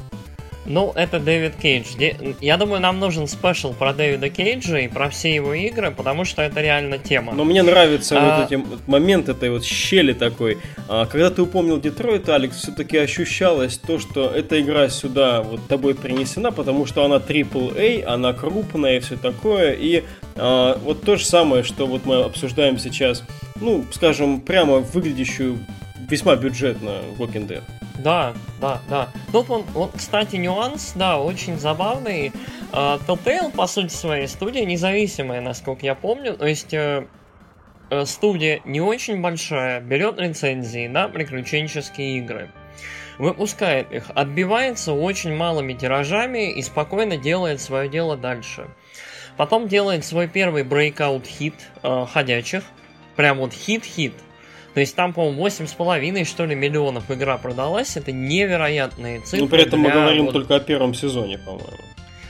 Ну, 0.65 0.93
это 0.95 1.19
Дэвид 1.19 1.55
Кейдж. 1.61 1.87
Я 2.39 2.57
думаю, 2.57 2.81
нам 2.81 2.99
нужен 2.99 3.27
спешл 3.27 3.73
про 3.73 3.93
Дэвида 3.93 4.29
Кейджа 4.29 4.79
и 4.79 4.87
про 4.87 5.09
все 5.09 5.35
его 5.35 5.53
игры, 5.53 5.91
потому 5.91 6.23
что 6.23 6.41
это 6.41 6.61
реально 6.61 6.97
тема. 6.97 7.33
Но 7.33 7.43
мне 7.43 7.63
нравится 7.63 8.15
а... 8.17 8.39
вот 8.39 8.51
эти 8.51 8.63
момент 8.87 9.27
этой 9.27 9.49
вот 9.49 9.65
щели 9.65 10.13
такой. 10.13 10.59
А, 10.87 11.05
когда 11.05 11.29
ты 11.31 11.41
упомнил 11.41 11.81
Детройт, 11.81 12.29
Алекс, 12.29 12.55
все-таки 12.55 12.97
ощущалось 12.97 13.77
то, 13.77 13.99
что 13.99 14.29
эта 14.29 14.61
игра 14.61 14.87
сюда 14.87 15.41
вот 15.41 15.67
тобой 15.67 15.95
принесена, 15.95 16.51
потому 16.51 16.85
что 16.85 17.03
она 17.03 17.17
AAA, 17.17 18.05
она 18.05 18.31
крупная 18.31 18.97
и 18.97 18.99
все 19.01 19.17
такое. 19.17 19.73
И 19.73 20.03
а, 20.37 20.79
вот 20.81 21.01
то 21.01 21.17
же 21.17 21.25
самое, 21.25 21.63
что 21.63 21.87
вот 21.87 22.05
мы 22.05 22.23
обсуждаем 22.23 22.79
сейчас, 22.79 23.23
ну, 23.59 23.83
скажем, 23.91 24.39
прямо 24.39 24.77
выглядящую 24.77 25.59
весьма 26.09 26.35
бюджетно 26.35 27.01
Walking 27.17 27.47
Dead. 27.47 27.63
Да, 27.99 28.33
да, 28.59 28.81
да. 28.89 29.09
Тут 29.31 29.49
он, 29.49 29.65
он, 29.75 29.91
кстати, 29.91 30.35
нюанс, 30.35 30.93
да, 30.95 31.19
очень 31.19 31.57
забавный. 31.57 32.31
Uh, 32.71 32.99
Telltale, 33.05 33.51
по 33.51 33.67
сути 33.67 33.93
своей, 33.93 34.27
студия 34.27 34.65
независимая, 34.65 35.41
насколько 35.41 35.85
я 35.85 35.93
помню. 35.93 36.35
То 36.35 36.47
есть 36.47 36.73
uh, 36.73 37.07
uh, 37.91 38.05
студия 38.05 38.61
не 38.65 38.81
очень 38.81 39.21
большая, 39.21 39.79
берет 39.79 40.17
лицензии 40.17 40.87
на 40.87 41.07
приключенческие 41.07 42.17
игры. 42.17 42.49
Выпускает 43.19 43.91
их, 43.91 44.05
отбивается 44.15 44.93
очень 44.93 45.35
малыми 45.35 45.73
тиражами 45.73 46.51
и 46.51 46.61
спокойно 46.63 47.15
делает 47.17 47.61
свое 47.61 47.87
дело 47.87 48.17
дальше. 48.17 48.67
Потом 49.37 49.67
делает 49.67 50.03
свой 50.03 50.27
первый 50.27 50.63
breakout 50.63 51.27
хит 51.27 51.55
э, 51.81 52.05
ходячих. 52.11 52.63
Прям 53.15 53.37
вот 53.37 53.53
хит-хит. 53.53 54.13
То 54.73 54.79
есть 54.79 54.95
там, 54.95 55.13
по-моему, 55.13 55.45
8,5 55.45 56.25
что 56.25 56.45
ли 56.45 56.55
миллионов 56.55 57.09
игра 57.11 57.37
продалась. 57.37 57.95
Это 57.97 58.11
невероятные 58.11 59.21
цифры. 59.21 59.41
Ну, 59.41 59.47
при 59.47 59.61
этом 59.61 59.79
мы 59.81 59.91
говорим 59.91 60.25
вот... 60.25 60.33
только 60.33 60.55
о 60.55 60.59
первом 60.59 60.93
сезоне, 60.93 61.37
по-моему. 61.37 61.77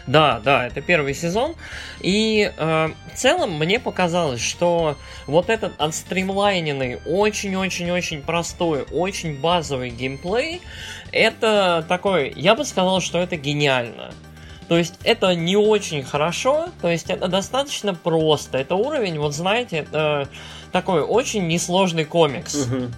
Да, 0.05 0.41
да, 0.43 0.67
это 0.67 0.81
первый 0.81 1.13
сезон. 1.13 1.55
И 2.01 2.51
э, 2.55 2.89
в 3.13 3.17
целом 3.17 3.57
мне 3.57 3.79
показалось, 3.79 4.41
что 4.41 4.97
вот 5.27 5.49
этот 5.49 5.73
отстримлайненный, 5.77 6.99
очень-очень-очень 7.05 8.21
простой, 8.21 8.83
очень 8.91 9.39
базовый 9.39 9.91
геймплей, 9.91 10.61
это 11.13 11.85
такой, 11.87 12.33
я 12.35 12.55
бы 12.55 12.65
сказал, 12.65 12.99
что 12.99 13.19
это 13.19 13.37
гениально. 13.37 14.11
То 14.67 14.77
есть 14.77 14.95
это 15.03 15.35
не 15.35 15.55
очень 15.55 16.03
хорошо, 16.03 16.69
то 16.81 16.89
есть 16.89 17.09
это 17.09 17.27
достаточно 17.27 17.93
просто. 17.93 18.57
Это 18.57 18.75
уровень, 18.75 19.19
вот 19.19 19.33
знаете, 19.33 19.77
это 19.77 20.27
такой 20.73 21.01
очень 21.01 21.47
несложный 21.47 22.03
комикс. 22.03 22.65
Угу. 22.65 22.91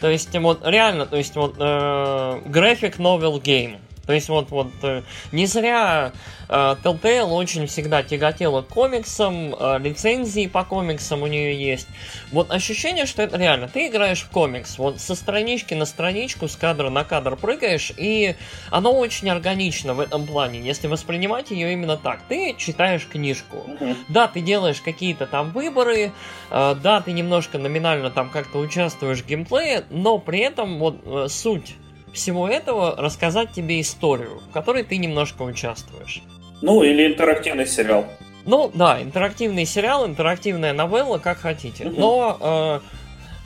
То 0.00 0.10
есть 0.10 0.36
вот 0.38 0.60
реально, 0.64 1.06
то 1.06 1.16
есть 1.16 1.34
вот 1.34 1.56
э, 1.58 1.62
graphic 1.62 2.98
novel 2.98 3.42
game. 3.42 3.78
То 4.12 4.16
есть 4.16 4.28
вот, 4.28 4.50
вот 4.50 4.72
э, 4.82 5.00
не 5.32 5.46
зря 5.46 6.12
э, 6.46 6.52
Telltale 6.52 7.22
очень 7.22 7.66
всегда 7.66 8.02
тяготела 8.02 8.60
к 8.60 8.68
комиксам, 8.68 9.54
э, 9.58 9.78
лицензии 9.78 10.48
по 10.48 10.64
комиксам 10.64 11.22
у 11.22 11.26
нее 11.26 11.58
есть. 11.58 11.88
Вот 12.30 12.50
ощущение, 12.50 13.06
что 13.06 13.22
это 13.22 13.38
реально, 13.38 13.68
ты 13.68 13.86
играешь 13.86 14.20
в 14.20 14.28
комикс, 14.28 14.76
вот 14.76 15.00
со 15.00 15.14
странички 15.14 15.72
на 15.72 15.86
страничку, 15.86 16.46
с 16.46 16.56
кадра 16.56 16.90
на 16.90 17.04
кадр 17.04 17.36
прыгаешь, 17.36 17.90
и 17.96 18.36
оно 18.68 18.92
очень 18.92 19.30
органично 19.30 19.94
в 19.94 20.00
этом 20.00 20.26
плане, 20.26 20.60
если 20.60 20.88
воспринимать 20.88 21.50
ее 21.50 21.72
именно 21.72 21.96
так. 21.96 22.20
Ты 22.28 22.54
читаешь 22.58 23.08
книжку, 23.08 23.64
mm-hmm. 23.66 23.96
да, 24.10 24.28
ты 24.28 24.42
делаешь 24.42 24.82
какие-то 24.82 25.26
там 25.26 25.52
выборы, 25.52 26.12
э, 26.50 26.74
да, 26.82 27.00
ты 27.00 27.12
немножко 27.12 27.56
номинально 27.56 28.10
там 28.10 28.28
как-то 28.28 28.58
участвуешь 28.58 29.22
в 29.22 29.26
геймплее, 29.26 29.84
но 29.88 30.18
при 30.18 30.40
этом 30.40 30.78
вот 30.78 31.00
э, 31.06 31.28
суть 31.30 31.76
всего 32.12 32.48
этого 32.48 32.94
рассказать 32.96 33.52
тебе 33.52 33.80
историю, 33.80 34.40
в 34.48 34.52
которой 34.52 34.84
ты 34.84 34.98
немножко 34.98 35.42
участвуешь. 35.42 36.22
Ну, 36.60 36.82
или 36.82 37.06
интерактивный 37.06 37.66
сериал. 37.66 38.06
Ну, 38.44 38.70
да, 38.74 39.00
интерактивный 39.00 39.66
сериал, 39.66 40.06
интерактивная 40.06 40.72
новелла, 40.72 41.18
как 41.18 41.38
хотите. 41.38 41.86
Угу. 41.86 42.00
Но 42.00 42.38
э, 42.40 42.80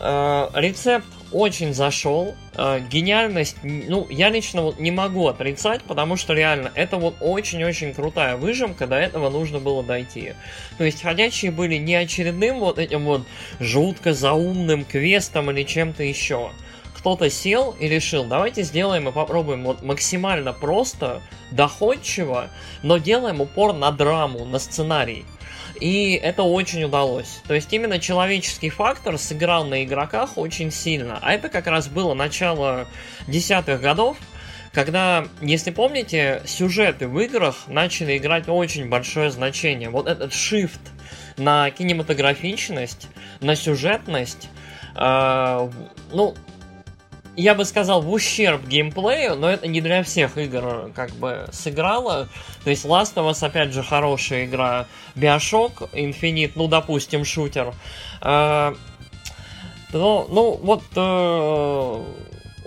э, 0.00 0.60
рецепт 0.60 1.06
очень 1.32 1.74
зашел. 1.74 2.34
Э, 2.54 2.80
гениальность, 2.80 3.56
ну, 3.62 4.06
я 4.08 4.30
лично 4.30 4.62
вот 4.62 4.78
не 4.78 4.90
могу 4.90 5.26
отрицать, 5.28 5.82
потому 5.82 6.16
что 6.16 6.32
реально 6.32 6.72
это 6.74 6.96
вот 6.96 7.16
очень-очень 7.20 7.94
крутая 7.94 8.36
выжимка, 8.36 8.86
до 8.86 8.96
этого 8.96 9.28
нужно 9.28 9.58
было 9.58 9.82
дойти. 9.82 10.32
То 10.78 10.84
есть 10.84 11.02
ходячие 11.02 11.50
были 11.50 11.76
не 11.76 11.94
очередным 11.94 12.58
вот 12.58 12.78
этим 12.78 13.04
вот 13.04 13.22
жутко 13.60 14.14
заумным 14.14 14.84
квестом 14.84 15.50
или 15.50 15.62
чем-то 15.62 16.02
еще 16.02 16.50
кто-то 17.06 17.30
сел 17.30 17.76
и 17.78 17.86
решил, 17.86 18.24
давайте 18.24 18.64
сделаем 18.64 19.08
и 19.08 19.12
попробуем 19.12 19.62
вот 19.62 19.80
максимально 19.80 20.52
просто, 20.52 21.22
доходчиво, 21.52 22.50
но 22.82 22.98
делаем 22.98 23.40
упор 23.40 23.74
на 23.74 23.92
драму, 23.92 24.44
на 24.44 24.58
сценарий. 24.58 25.24
И 25.80 26.14
это 26.14 26.42
очень 26.42 26.82
удалось. 26.82 27.42
То 27.46 27.54
есть 27.54 27.72
именно 27.72 28.00
человеческий 28.00 28.70
фактор 28.70 29.18
сыграл 29.18 29.64
на 29.66 29.84
игроках 29.84 30.36
очень 30.36 30.72
сильно. 30.72 31.20
А 31.22 31.32
это 31.32 31.48
как 31.48 31.68
раз 31.68 31.86
было 31.86 32.12
начало 32.14 32.88
десятых 33.28 33.80
годов, 33.80 34.16
когда, 34.72 35.28
если 35.40 35.70
помните, 35.70 36.42
сюжеты 36.44 37.06
в 37.06 37.20
играх 37.20 37.68
начали 37.68 38.18
играть 38.18 38.48
очень 38.48 38.88
большое 38.88 39.30
значение. 39.30 39.90
Вот 39.90 40.08
этот 40.08 40.32
shift 40.32 40.80
на 41.36 41.70
кинематографичность, 41.70 43.06
на 43.40 43.54
сюжетность, 43.54 44.48
э, 44.96 45.70
ну, 46.10 46.34
я 47.36 47.54
бы 47.54 47.64
сказал, 47.64 48.02
в 48.02 48.10
ущерб 48.10 48.66
геймплею, 48.66 49.36
но 49.36 49.50
это 49.50 49.66
не 49.66 49.80
для 49.80 50.02
всех 50.02 50.38
игр 50.38 50.90
как 50.94 51.10
бы 51.12 51.46
сыграло. 51.52 52.28
То 52.64 52.70
есть 52.70 52.84
Last 52.84 53.14
of 53.14 53.30
Us, 53.30 53.46
опять 53.46 53.72
же, 53.72 53.82
хорошая 53.82 54.46
игра. 54.46 54.86
Bioshock 55.14 55.90
Infinite, 55.92 56.52
ну, 56.54 56.66
допустим, 56.68 57.24
шутер. 57.24 57.74
Ну, 59.92 60.26
ну, 60.28 60.58
вот 60.62 60.82
э, 60.96 62.04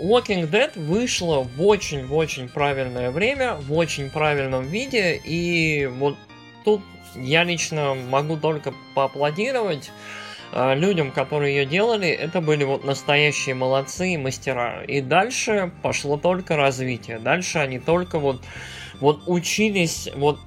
Walking 0.02 0.50
Dead 0.50 0.72
вышла 0.80 1.42
в 1.42 1.62
очень-в 1.62 2.16
очень 2.16 2.48
правильное 2.48 3.12
время, 3.12 3.56
в 3.56 3.74
очень 3.74 4.10
правильном 4.10 4.66
виде, 4.66 5.20
и 5.24 5.86
вот 5.88 6.16
тут 6.64 6.82
я 7.16 7.44
лично 7.44 7.96
могу 7.96 8.38
только 8.38 8.74
поаплодировать. 8.96 9.92
А, 10.52 10.74
людям, 10.74 11.12
которые 11.12 11.56
ее 11.56 11.66
делали, 11.66 12.08
это 12.08 12.42
были 12.42 12.64
вот 12.64 12.84
настоящие 12.84 13.56
молодцы 13.56 14.14
и 14.14 14.18
мастера. 14.18 14.84
И 14.84 15.02
дальше 15.02 15.72
пошло 15.82 16.18
только 16.18 16.56
развитие. 16.56 17.20
Дальше 17.20 17.60
они 17.60 17.80
только 17.80 18.20
вот 18.20 18.42
вот 19.00 19.22
учились 19.28 20.10
вот 20.16 20.40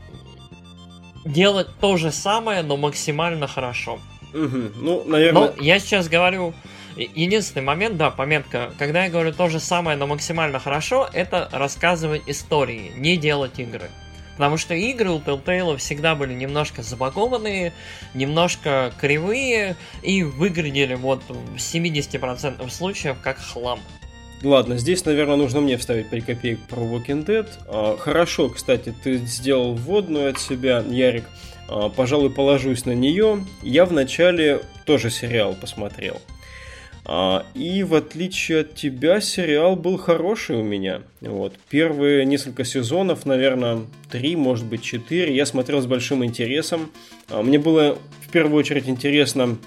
делать 1.24 1.68
то 1.80 1.96
же 1.96 2.10
самое, 2.10 2.62
но 2.62 2.76
максимально 2.76 3.46
хорошо. 3.46 3.98
Угу. 4.34 4.58
Ну, 4.76 5.04
наверное... 5.04 5.52
Но 5.56 5.62
я 5.62 5.78
сейчас 5.78 6.08
говорю... 6.08 6.54
Единственный 6.94 7.62
момент, 7.62 7.96
да, 7.96 8.10
пометка, 8.10 8.70
когда 8.78 9.04
я 9.04 9.10
говорю 9.10 9.32
то 9.32 9.48
же 9.48 9.60
самое, 9.60 9.96
но 9.96 10.06
максимально 10.06 10.58
хорошо, 10.58 11.08
это 11.10 11.48
рассказывать 11.50 12.20
истории, 12.26 12.92
не 12.98 13.16
делать 13.16 13.58
игры. 13.58 13.88
Потому 14.42 14.56
что 14.56 14.74
игры 14.74 15.08
у 15.10 15.20
Telltale 15.20 15.76
всегда 15.76 16.16
были 16.16 16.34
немножко 16.34 16.82
запакованные, 16.82 17.72
немножко 18.12 18.92
кривые 19.00 19.76
и 20.02 20.24
выглядели 20.24 20.96
вот 20.96 21.22
в 21.28 21.58
70% 21.58 22.68
случаев 22.68 23.18
как 23.22 23.38
хлам. 23.38 23.78
Ладно, 24.42 24.78
здесь, 24.78 25.04
наверное, 25.04 25.36
нужно 25.36 25.60
мне 25.60 25.76
вставить 25.76 26.10
5 26.10 26.24
копеек 26.24 26.58
про 26.62 26.80
Walking 26.80 27.24
Dead. 27.24 27.48
А, 27.68 27.96
хорошо, 27.96 28.48
кстати, 28.48 28.92
ты 29.04 29.18
сделал 29.18 29.76
вводную 29.76 30.30
от 30.30 30.40
себя, 30.40 30.84
Ярик. 30.88 31.26
А, 31.68 31.88
пожалуй, 31.88 32.30
положусь 32.30 32.84
на 32.84 32.96
нее. 32.96 33.46
Я 33.62 33.84
вначале 33.84 34.62
тоже 34.84 35.10
сериал 35.10 35.54
посмотрел. 35.54 36.20
А, 37.04 37.44
и 37.54 37.82
в 37.82 37.94
отличие 37.94 38.60
от 38.60 38.74
тебя, 38.74 39.20
сериал 39.20 39.76
был 39.76 39.98
хороший 39.98 40.56
у 40.56 40.62
меня. 40.62 41.02
Вот. 41.20 41.54
Первые 41.68 42.24
несколько 42.24 42.64
сезонов, 42.64 43.26
наверное, 43.26 43.80
три, 44.10 44.36
может 44.36 44.66
быть, 44.66 44.82
четыре, 44.82 45.34
я 45.34 45.44
смотрел 45.46 45.80
с 45.80 45.86
большим 45.86 46.24
интересом. 46.24 46.90
А, 47.28 47.42
мне 47.42 47.58
было 47.58 47.98
в 48.20 48.30
первую 48.30 48.58
очередь 48.58 48.88
интересно 48.88 49.58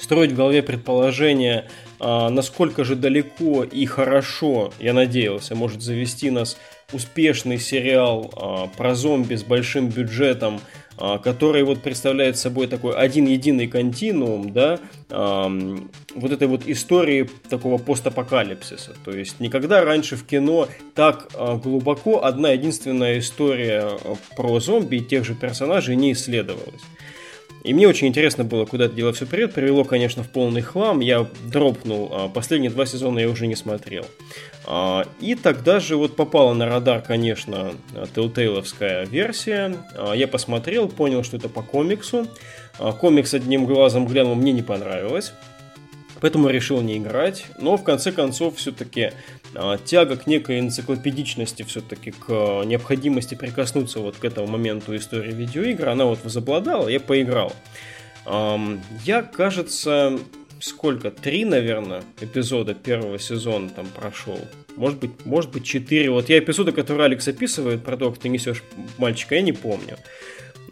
строить 0.00 0.32
в 0.32 0.36
голове 0.36 0.62
предположение, 0.62 1.68
а, 2.00 2.28
насколько 2.28 2.84
же 2.84 2.96
далеко 2.96 3.62
и 3.62 3.86
хорошо, 3.86 4.72
я 4.80 4.92
надеялся, 4.92 5.54
может 5.54 5.80
завести 5.80 6.30
нас 6.30 6.56
успешный 6.92 7.58
сериал 7.58 8.70
про 8.76 8.94
зомби 8.94 9.36
с 9.36 9.42
большим 9.42 9.88
бюджетом, 9.88 10.60
который 10.96 11.62
вот 11.64 11.82
представляет 11.82 12.38
собой 12.38 12.66
такой 12.66 12.94
один 12.94 13.26
единый 13.26 13.66
континуум, 13.66 14.52
да, 14.52 14.80
вот 15.08 16.32
этой 16.32 16.48
вот 16.48 16.62
истории 16.66 17.28
такого 17.48 17.78
постапокалипсиса. 17.78 18.94
То 19.04 19.12
есть 19.12 19.40
никогда 19.40 19.84
раньше 19.84 20.16
в 20.16 20.24
кино 20.24 20.68
так 20.94 21.28
а, 21.34 21.56
глубоко 21.56 22.24
одна 22.24 22.50
единственная 22.50 23.18
история 23.18 23.82
а, 23.82 24.16
про 24.36 24.60
зомби 24.60 24.96
и 24.96 25.04
тех 25.04 25.24
же 25.24 25.34
персонажей 25.34 25.96
не 25.96 26.12
исследовалась. 26.12 26.82
И 27.64 27.72
мне 27.72 27.88
очень 27.88 28.08
интересно 28.08 28.44
было, 28.44 28.66
куда 28.66 28.84
это 28.84 28.94
дело 28.94 29.14
все 29.14 29.26
придет. 29.26 29.54
Привело, 29.54 29.84
конечно, 29.84 30.22
в 30.22 30.28
полный 30.28 30.60
хлам. 30.60 31.00
Я 31.00 31.26
дропнул. 31.50 32.10
А 32.12 32.28
последние 32.28 32.70
два 32.70 32.84
сезона 32.84 33.20
я 33.20 33.28
уже 33.30 33.46
не 33.46 33.56
смотрел. 33.56 34.04
А, 34.66 35.06
и 35.18 35.34
тогда 35.34 35.80
же 35.80 35.96
вот 35.96 36.14
попала 36.14 36.52
на 36.52 36.66
радар, 36.66 37.00
конечно, 37.00 37.72
Telltale'овская 38.14 39.06
версия. 39.08 39.76
А, 39.96 40.12
я 40.12 40.28
посмотрел, 40.28 40.88
понял, 40.88 41.24
что 41.24 41.38
это 41.38 41.48
по 41.48 41.62
комиксу. 41.62 42.28
Комикс 43.00 43.32
одним 43.32 43.64
глазом 43.64 44.06
глянул, 44.06 44.34
мне 44.34 44.52
не 44.52 44.62
понравилось. 44.62 45.32
Поэтому 46.24 46.48
решил 46.48 46.80
не 46.80 46.96
играть. 46.96 47.44
Но 47.58 47.76
в 47.76 47.84
конце 47.84 48.10
концов 48.10 48.56
все-таки 48.56 49.12
а, 49.54 49.76
тяга 49.76 50.16
к 50.16 50.26
некой 50.26 50.58
энциклопедичности, 50.58 51.64
все-таки 51.64 52.12
к 52.12 52.24
а, 52.30 52.62
необходимости 52.62 53.34
прикоснуться 53.34 53.98
вот 54.00 54.16
к 54.16 54.24
этому 54.24 54.46
моменту 54.46 54.96
истории 54.96 55.34
видеоигр, 55.34 55.86
она 55.86 56.06
вот 56.06 56.24
возобладала, 56.24 56.88
я 56.88 56.98
поиграл. 56.98 57.52
Я, 59.04 59.20
кажется, 59.20 60.18
сколько? 60.60 61.10
Три, 61.10 61.44
наверное, 61.44 62.02
эпизода 62.18 62.72
первого 62.72 63.18
сезона 63.18 63.68
там 63.68 63.86
прошел. 63.88 64.40
Может 64.76 65.00
быть, 65.00 65.26
может 65.26 65.52
быть, 65.52 65.66
четыре. 65.66 66.08
Вот 66.08 66.30
я 66.30 66.38
эпизоды, 66.38 66.72
которые 66.72 67.04
Алекс 67.04 67.28
описывает 67.28 67.84
про 67.84 67.98
то, 67.98 68.10
как 68.10 68.18
ты 68.18 68.30
несешь 68.30 68.62
мальчика, 68.96 69.34
я 69.34 69.42
не 69.42 69.52
помню. 69.52 69.98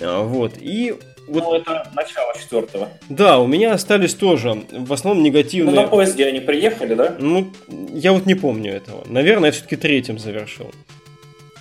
А, 0.00 0.22
вот. 0.22 0.54
И 0.58 0.94
вот... 1.32 1.44
Ну, 1.44 1.54
это 1.54 1.90
начало 1.94 2.34
четвертого. 2.38 2.88
Да, 3.08 3.38
у 3.38 3.46
меня 3.46 3.72
остались 3.72 4.14
тоже 4.14 4.64
в 4.70 4.92
основном 4.92 5.22
негативные... 5.22 5.74
Ну, 5.74 5.82
на 5.82 5.88
поезде 5.88 6.26
они 6.26 6.40
приехали, 6.40 6.94
да? 6.94 7.16
Ну, 7.18 7.50
я 7.68 8.12
вот 8.12 8.26
не 8.26 8.34
помню 8.34 8.72
этого. 8.72 9.04
Наверное, 9.06 9.46
я 9.46 9.52
все-таки 9.52 9.76
третьим 9.76 10.18
завершил. 10.18 10.70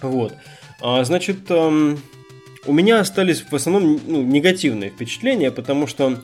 Вот. 0.02 0.34
А, 0.82 1.04
значит, 1.04 1.50
эм, 1.50 2.02
у 2.66 2.74
меня 2.74 3.00
остались 3.00 3.44
в 3.50 3.56
основном 3.56 4.00
ну, 4.06 4.22
негативные 4.22 4.90
впечатления, 4.90 5.52
потому 5.52 5.88
что 5.88 6.18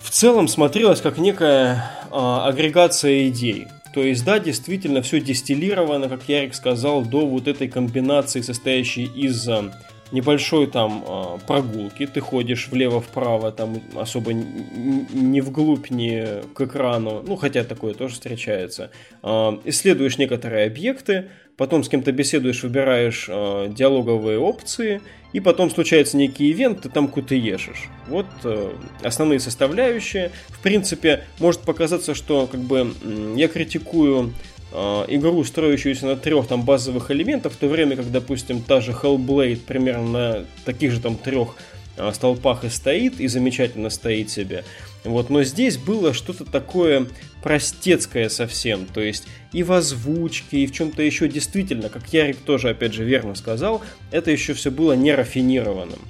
в 0.00 0.10
целом 0.10 0.48
смотрелось 0.48 1.00
как 1.00 1.18
некая 1.18 1.90
э, 2.10 2.16
агрегация 2.16 3.28
идей. 3.28 3.66
То 3.92 4.02
есть, 4.02 4.24
да, 4.24 4.38
действительно, 4.38 5.02
все 5.02 5.20
дистиллировано, 5.20 6.08
как 6.08 6.28
Ярик 6.28 6.54
сказал, 6.54 7.02
до 7.02 7.26
вот 7.26 7.48
этой 7.48 7.66
комбинации, 7.66 8.40
состоящей 8.40 9.04
из 9.04 9.48
э, 9.48 9.72
небольшой 10.12 10.66
там 10.66 11.04
э, 11.06 11.38
прогулки, 11.46 12.06
ты 12.06 12.20
ходишь 12.20 12.68
влево-вправо, 12.68 13.52
там 13.52 13.82
особо 13.96 14.32
не 14.32 15.40
вглубь, 15.40 15.90
не 15.90 16.42
к 16.54 16.60
экрану, 16.60 17.22
ну 17.26 17.36
хотя 17.36 17.64
такое 17.64 17.94
тоже 17.94 18.14
встречается. 18.14 18.90
Э, 19.22 19.58
исследуешь 19.64 20.18
некоторые 20.18 20.66
объекты, 20.66 21.30
потом 21.56 21.82
с 21.82 21.88
кем-то 21.88 22.12
беседуешь, 22.12 22.62
выбираешь 22.62 23.26
э, 23.28 23.68
диалоговые 23.70 24.38
опции, 24.38 25.00
и 25.32 25.40
потом 25.40 25.70
случается 25.70 26.16
некий 26.16 26.50
ивент, 26.50 26.82
ты 26.82 26.88
там 26.88 27.08
куда-то 27.08 27.34
ешешь. 27.34 27.88
Вот 28.08 28.26
э, 28.44 28.72
основные 29.02 29.40
составляющие. 29.40 30.30
В 30.48 30.62
принципе, 30.62 31.24
может 31.40 31.60
показаться, 31.60 32.14
что 32.14 32.46
как 32.46 32.60
бы 32.60 32.94
я 33.34 33.48
критикую 33.48 34.32
игру, 34.72 35.44
строящуюся 35.44 36.06
на 36.06 36.16
трех 36.16 36.48
там 36.48 36.64
базовых 36.64 37.10
элементах, 37.10 37.52
в 37.52 37.56
то 37.56 37.68
время 37.68 37.96
как, 37.96 38.10
допустим, 38.10 38.62
та 38.62 38.80
же 38.80 38.92
Hellblade 38.92 39.60
примерно 39.66 40.08
на 40.08 40.44
таких 40.64 40.92
же 40.92 41.00
там 41.00 41.16
трех 41.16 41.56
э, 41.96 42.12
столпах 42.12 42.64
и 42.64 42.68
стоит, 42.68 43.20
и 43.20 43.28
замечательно 43.28 43.90
стоит 43.90 44.30
себе. 44.30 44.64
Вот, 45.04 45.30
но 45.30 45.44
здесь 45.44 45.78
было 45.78 46.12
что-то 46.12 46.44
такое 46.44 47.06
простецкое 47.42 48.28
совсем, 48.28 48.86
то 48.86 49.00
есть 49.00 49.28
и 49.52 49.62
в 49.62 49.72
озвучке, 49.72 50.58
и 50.58 50.66
в 50.66 50.72
чем-то 50.72 51.00
еще 51.00 51.28
действительно, 51.28 51.88
как 51.88 52.12
Ярик 52.12 52.38
тоже 52.38 52.70
опять 52.70 52.92
же 52.92 53.04
верно 53.04 53.36
сказал, 53.36 53.82
это 54.10 54.32
еще 54.32 54.52
все 54.54 54.72
было 54.72 54.94
не 54.94 55.14
рафинированным. 55.14 56.00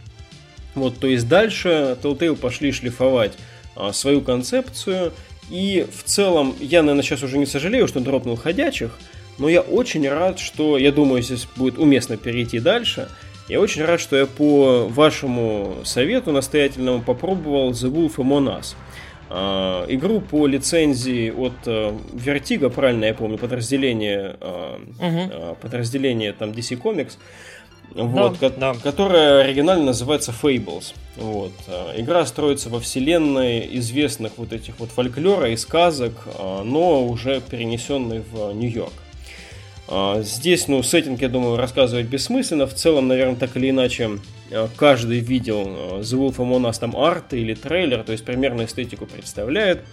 Вот, 0.74 0.98
то 0.98 1.06
есть 1.06 1.28
дальше 1.28 1.96
Telltale 2.02 2.36
пошли 2.36 2.72
шлифовать 2.72 3.32
а, 3.74 3.92
свою 3.92 4.22
концепцию, 4.22 5.12
и 5.50 5.86
в 5.92 6.02
целом, 6.04 6.54
я, 6.60 6.82
наверное, 6.82 7.02
сейчас 7.02 7.22
уже 7.22 7.38
не 7.38 7.46
сожалею, 7.46 7.86
что 7.88 8.00
дропнул 8.00 8.36
ходячих, 8.36 8.98
но 9.38 9.48
я 9.48 9.60
очень 9.60 10.08
рад, 10.08 10.38
что, 10.38 10.78
я 10.78 10.92
думаю, 10.92 11.22
здесь 11.22 11.46
будет 11.56 11.78
уместно 11.78 12.16
перейти 12.16 12.58
дальше. 12.58 13.08
Я 13.48 13.60
очень 13.60 13.84
рад, 13.84 14.00
что 14.00 14.16
я 14.16 14.26
по 14.26 14.86
вашему 14.88 15.76
совету 15.84 16.32
настоятельному 16.32 17.02
попробовал 17.02 17.70
The 17.70 17.90
Wolf 17.90 18.16
Among 18.16 18.58
Us. 18.58 18.74
Uh, 19.28 19.84
игру 19.88 20.20
по 20.20 20.46
лицензии 20.46 21.30
от 21.30 21.66
uh, 21.66 22.00
Vertigo, 22.12 22.70
правильно 22.70 23.06
я 23.06 23.14
помню, 23.14 23.38
подразделение, 23.38 24.36
uh-huh. 24.38 25.56
подразделение 25.60 26.32
там 26.32 26.50
DC 26.50 26.80
Comics 26.80 27.14
вот, 27.94 28.38
да, 28.38 28.50
ко- 28.50 28.56
да. 28.56 28.74
которая 28.74 29.44
оригинально 29.44 29.86
называется 29.86 30.32
Fables. 30.32 30.94
Вот. 31.16 31.52
А, 31.66 31.98
игра 31.98 32.26
строится 32.26 32.68
во 32.68 32.80
вселенной 32.80 33.66
известных 33.78 34.32
вот 34.36 34.52
этих 34.52 34.78
вот 34.78 34.90
фольклора 34.90 35.50
и 35.50 35.56
сказок, 35.56 36.12
а, 36.38 36.62
но 36.62 37.06
уже 37.06 37.40
перенесенной 37.40 38.22
в 38.30 38.52
Нью-Йорк. 38.52 38.92
А, 39.88 40.20
здесь, 40.22 40.68
ну, 40.68 40.82
сеттинг, 40.82 41.22
я 41.22 41.28
думаю, 41.28 41.56
рассказывать 41.56 42.06
бессмысленно. 42.06 42.66
В 42.66 42.74
целом, 42.74 43.08
наверное, 43.08 43.36
так 43.36 43.56
или 43.56 43.70
иначе, 43.70 44.18
каждый 44.76 45.20
видел 45.20 46.00
The 46.00 46.18
Wolf 46.18 46.36
Among 46.36 46.68
Us 46.68 46.78
там 46.78 46.96
арт 46.96 47.32
или 47.32 47.54
трейлер, 47.54 48.02
то 48.02 48.12
есть 48.12 48.24
примерно 48.24 48.64
эстетику 48.64 49.06
представляет. 49.06 49.84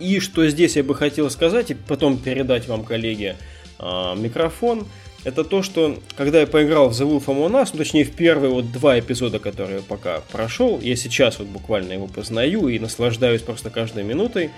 И 0.00 0.20
что 0.20 0.48
здесь 0.48 0.76
я 0.76 0.82
бы 0.82 0.94
хотел 0.94 1.30
сказать, 1.30 1.70
и 1.70 1.74
потом 1.74 2.18
передать 2.18 2.66
вам, 2.66 2.82
коллеги, 2.82 3.36
микрофон– 3.78 4.86
это 5.24 5.44
то, 5.44 5.62
что 5.62 5.98
когда 6.16 6.40
я 6.40 6.46
поиграл 6.46 6.88
в 6.88 6.92
The 6.92 7.06
Wolf 7.06 7.26
Among 7.26 7.62
Us, 7.62 7.70
ну, 7.72 7.78
точнее 7.78 8.04
в 8.04 8.12
первые 8.12 8.52
вот 8.52 8.72
два 8.72 8.98
эпизода, 8.98 9.38
которые 9.38 9.76
я 9.76 9.82
пока 9.82 10.20
прошел, 10.32 10.80
я 10.80 10.96
сейчас 10.96 11.38
вот 11.38 11.48
буквально 11.48 11.92
его 11.92 12.06
познаю 12.06 12.68
и 12.68 12.78
наслаждаюсь 12.78 13.42
просто 13.42 13.70
каждой 13.70 14.02
минутой, 14.02 14.50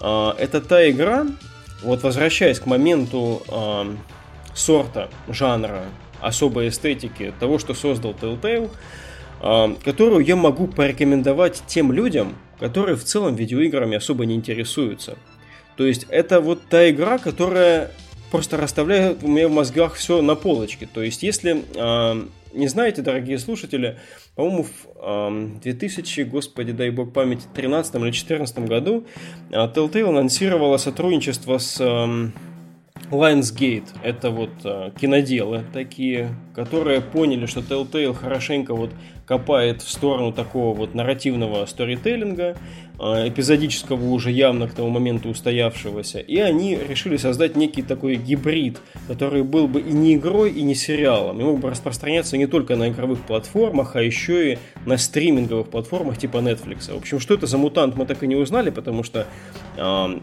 э, 0.00 0.30
это 0.38 0.60
та 0.60 0.88
игра, 0.90 1.26
вот 1.82 2.02
возвращаясь 2.02 2.58
к 2.58 2.66
моменту 2.66 3.42
э, 3.48 3.94
сорта, 4.54 5.08
жанра, 5.28 5.84
особой 6.20 6.68
эстетики 6.68 7.32
того, 7.38 7.58
что 7.58 7.74
создал 7.74 8.12
Telltale, 8.12 8.70
э, 9.40 9.74
которую 9.84 10.24
я 10.24 10.34
могу 10.34 10.66
порекомендовать 10.66 11.62
тем 11.68 11.92
людям, 11.92 12.36
которые 12.58 12.96
в 12.96 13.04
целом 13.04 13.36
видеоиграми 13.36 13.96
особо 13.96 14.26
не 14.26 14.34
интересуются. 14.34 15.16
То 15.76 15.86
есть 15.86 16.06
это 16.08 16.40
вот 16.40 16.66
та 16.68 16.90
игра, 16.90 17.18
которая 17.18 17.92
просто 18.30 18.56
расставляют 18.56 19.22
у 19.22 19.28
меня 19.28 19.48
в 19.48 19.52
мозгах 19.52 19.94
все 19.94 20.22
на 20.22 20.34
полочке. 20.34 20.88
То 20.92 21.02
есть, 21.02 21.22
если 21.22 21.64
э, 21.74 22.26
не 22.52 22.68
знаете, 22.68 23.02
дорогие 23.02 23.38
слушатели, 23.38 23.98
по-моему, 24.34 24.64
в 24.64 24.70
э, 24.96 25.60
2000, 25.62 26.22
господи, 26.22 26.72
дай 26.72 26.90
бог 26.90 27.12
памяти, 27.12 27.44
13 27.54 27.94
или 27.96 28.10
14 28.10 28.58
году 28.60 29.06
э, 29.50 29.54
Telltale 29.54 30.08
анонсировала 30.08 30.76
сотрудничество 30.76 31.58
с 31.58 31.80
э, 31.80 32.30
Lionsgate— 33.10 33.88
это 34.02 34.30
вот 34.30 34.50
э, 34.64 34.90
киноделы 35.00 35.64
такие, 35.72 36.34
которые 36.54 37.00
поняли, 37.00 37.46
что 37.46 37.60
Telltale 37.60 38.14
хорошенько 38.14 38.74
вот 38.74 38.90
копает 39.28 39.82
в 39.82 39.90
сторону 39.90 40.32
такого 40.32 40.74
вот 40.74 40.94
нарративного 40.94 41.66
сторителлинга, 41.66 42.56
э, 42.98 43.28
эпизодического 43.28 44.02
уже 44.06 44.30
явно 44.30 44.66
к 44.68 44.72
тому 44.72 44.88
моменту 44.88 45.28
устоявшегося, 45.28 46.20
и 46.20 46.38
они 46.38 46.76
решили 46.76 47.18
создать 47.18 47.54
некий 47.54 47.82
такой 47.82 48.16
гибрид, 48.16 48.78
который 49.06 49.42
был 49.42 49.68
бы 49.68 49.80
и 49.80 49.92
не 49.92 50.14
игрой, 50.14 50.52
и 50.52 50.62
не 50.62 50.74
сериалом, 50.74 51.40
и 51.40 51.44
мог 51.44 51.60
бы 51.60 51.68
распространяться 51.68 52.38
не 52.38 52.46
только 52.46 52.74
на 52.74 52.88
игровых 52.88 53.20
платформах, 53.20 53.96
а 53.96 54.02
еще 54.02 54.54
и 54.54 54.58
на 54.86 54.96
стриминговых 54.96 55.68
платформах 55.68 56.16
типа 56.16 56.38
Netflix. 56.38 56.90
В 56.90 56.96
общем, 56.96 57.20
что 57.20 57.34
это 57.34 57.46
за 57.46 57.58
мутант, 57.58 57.96
мы 57.96 58.06
так 58.06 58.22
и 58.22 58.26
не 58.26 58.36
узнали, 58.36 58.70
потому 58.70 59.02
что 59.02 59.26
э, 59.76 60.20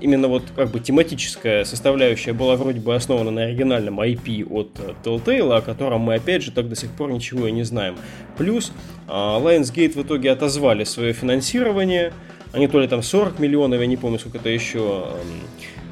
именно 0.00 0.28
вот 0.28 0.44
как 0.56 0.70
бы 0.70 0.80
тематическая 0.80 1.64
составляющая 1.64 2.32
была 2.32 2.56
вроде 2.56 2.80
бы 2.80 2.94
основана 2.94 3.30
на 3.30 3.44
оригинальном 3.44 4.00
IP 4.00 4.46
от 4.50 4.70
э, 4.78 4.94
Telltale, 5.04 5.56
о 5.56 5.60
котором 5.60 6.00
мы 6.00 6.14
опять 6.14 6.42
же 6.42 6.50
так 6.50 6.68
до 6.68 6.76
сих 6.76 6.90
пор 6.90 7.12
ничего 7.12 7.46
и 7.46 7.52
не 7.52 7.62
знаем. 7.62 7.96
Плюс 8.36 8.72
а, 9.08 9.40
Lionsgate 9.40 9.92
в 9.92 10.02
итоге 10.02 10.30
отозвали 10.30 10.84
свое 10.84 11.12
финансирование, 11.12 12.12
они 12.52 12.66
то 12.66 12.80
ли 12.80 12.88
там 12.88 13.02
40 13.02 13.38
миллионов, 13.38 13.80
я 13.80 13.86
не 13.86 13.96
помню, 13.96 14.18
сколько 14.18 14.38
это 14.38 14.48
еще 14.48 15.06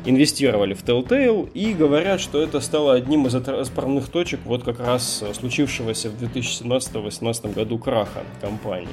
инвестировали 0.05 0.75
в 0.75 0.83
Telltale 0.83 1.51
и 1.53 1.73
говорят, 1.75 2.21
что 2.21 2.43
это 2.43 2.61
стало 2.61 2.95
одним 2.95 3.27
из 3.27 3.35
отправных 3.35 4.09
точек 4.09 4.41
вот 4.45 4.65
как 4.65 4.81
раз 4.81 5.23
случившегося 5.39 6.11
в 6.11 6.23
2017-2018 6.23 7.55
году 7.55 7.79
краха 7.79 8.23
компании. 8.41 8.89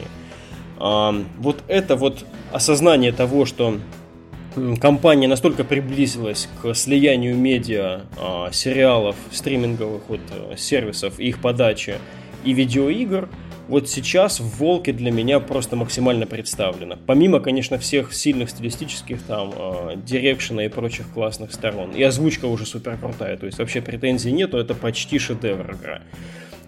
Вот 0.77 1.63
это 1.67 1.95
вот 1.95 2.25
осознание 2.51 3.13
того, 3.13 3.45
что 3.45 3.79
компания 4.79 5.27
настолько 5.27 5.63
приблизилась 5.63 6.47
к 6.61 6.73
слиянию 6.73 7.35
медиа, 7.35 8.01
а, 8.17 8.51
сериалов, 8.51 9.15
стриминговых 9.31 10.03
вот, 10.07 10.21
э, 10.31 10.55
сервисов, 10.57 11.19
их 11.19 11.41
подачи 11.41 11.95
и 12.43 12.53
видеоигр, 12.53 13.29
вот 13.67 13.89
сейчас 13.89 14.39
в 14.39 14.59
«Волке» 14.59 14.93
для 14.93 15.11
меня 15.11 15.39
просто 15.39 15.75
максимально 15.75 16.27
представлено. 16.27 16.97
Помимо, 17.07 17.39
конечно, 17.39 17.79
всех 17.79 18.13
сильных 18.13 18.51
стилистических 18.51 19.23
там, 19.23 19.53
э, 19.57 19.95
дирекшена 19.95 20.65
и 20.65 20.67
прочих 20.67 21.09
классных 21.11 21.51
сторон. 21.51 21.91
И 21.91 22.03
озвучка 22.03 22.45
уже 22.45 22.67
супер 22.67 22.97
крутая, 22.97 23.37
то 23.37 23.47
есть 23.47 23.57
вообще 23.57 23.81
претензий 23.81 24.31
нету, 24.31 24.57
это 24.57 24.75
почти 24.75 25.17
шедевр 25.17 25.73
игра. 25.73 26.01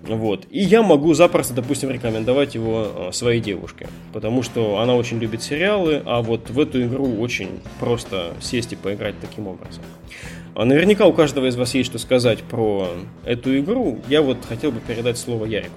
Вот. 0.04 0.46
И 0.50 0.60
я 0.60 0.84
могу 0.84 1.14
запросто, 1.14 1.54
допустим, 1.54 1.90
рекомендовать 1.90 2.56
его 2.56 2.88
э, 3.10 3.12
своей 3.12 3.42
девушке, 3.42 3.88
потому 4.14 4.44
что 4.44 4.80
она 4.80 4.96
очень 4.96 5.20
любит 5.20 5.42
сериалы, 5.44 6.02
а 6.06 6.22
вот 6.22 6.50
в 6.50 6.60
эту 6.60 6.84
игру 6.84 7.20
очень 7.20 7.60
просто 7.80 8.34
сесть 8.40 8.74
и 8.74 8.76
поиграть 8.76 9.16
таким 9.20 9.48
образом. 9.48 9.84
А 10.56 10.66
наверняка 10.66 11.06
у 11.06 11.14
каждого 11.14 11.46
из 11.46 11.56
вас 11.56 11.76
есть 11.76 11.90
что 11.90 12.00
сказать 12.00 12.42
про 12.44 12.90
эту 13.26 13.58
игру. 13.60 14.00
Я 14.08 14.22
вот 14.22 14.38
хотел 14.48 14.72
бы 14.72 14.80
передать 14.80 15.18
слово 15.18 15.46
Ярику. 15.46 15.76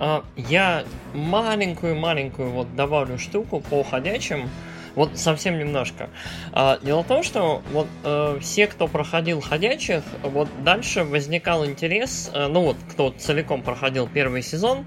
А, 0.00 0.24
я 0.36 0.84
маленькую-маленькую 1.14 2.50
вот 2.50 2.74
добавлю 2.74 3.18
штуку 3.18 3.62
по 3.68 3.82
ходячим. 3.82 4.48
Вот 4.94 5.18
совсем 5.18 5.58
немножко. 5.58 6.10
А, 6.52 6.78
дело 6.82 7.02
в 7.02 7.06
том, 7.06 7.22
что 7.22 7.62
вот 7.72 7.86
э, 8.04 8.38
все, 8.40 8.66
кто 8.66 8.88
проходил 8.88 9.40
ходячих, 9.40 10.02
вот 10.22 10.48
дальше 10.64 11.04
возникал 11.04 11.66
интерес, 11.66 12.30
э, 12.32 12.46
ну 12.48 12.62
вот, 12.62 12.76
кто 12.90 13.10
целиком 13.10 13.62
проходил 13.62 14.08
первый 14.08 14.42
сезон, 14.42 14.86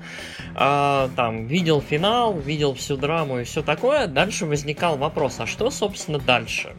э, 0.55 1.09
там, 1.15 1.45
видел 1.47 1.81
финал, 1.81 2.37
видел 2.37 2.73
всю 2.73 2.97
драму 2.97 3.39
и 3.39 3.43
все 3.43 3.61
такое, 3.61 4.07
дальше 4.07 4.45
возникал 4.45 4.97
вопрос, 4.97 5.39
а 5.39 5.45
что, 5.45 5.69
собственно, 5.69 6.19
дальше? 6.19 6.73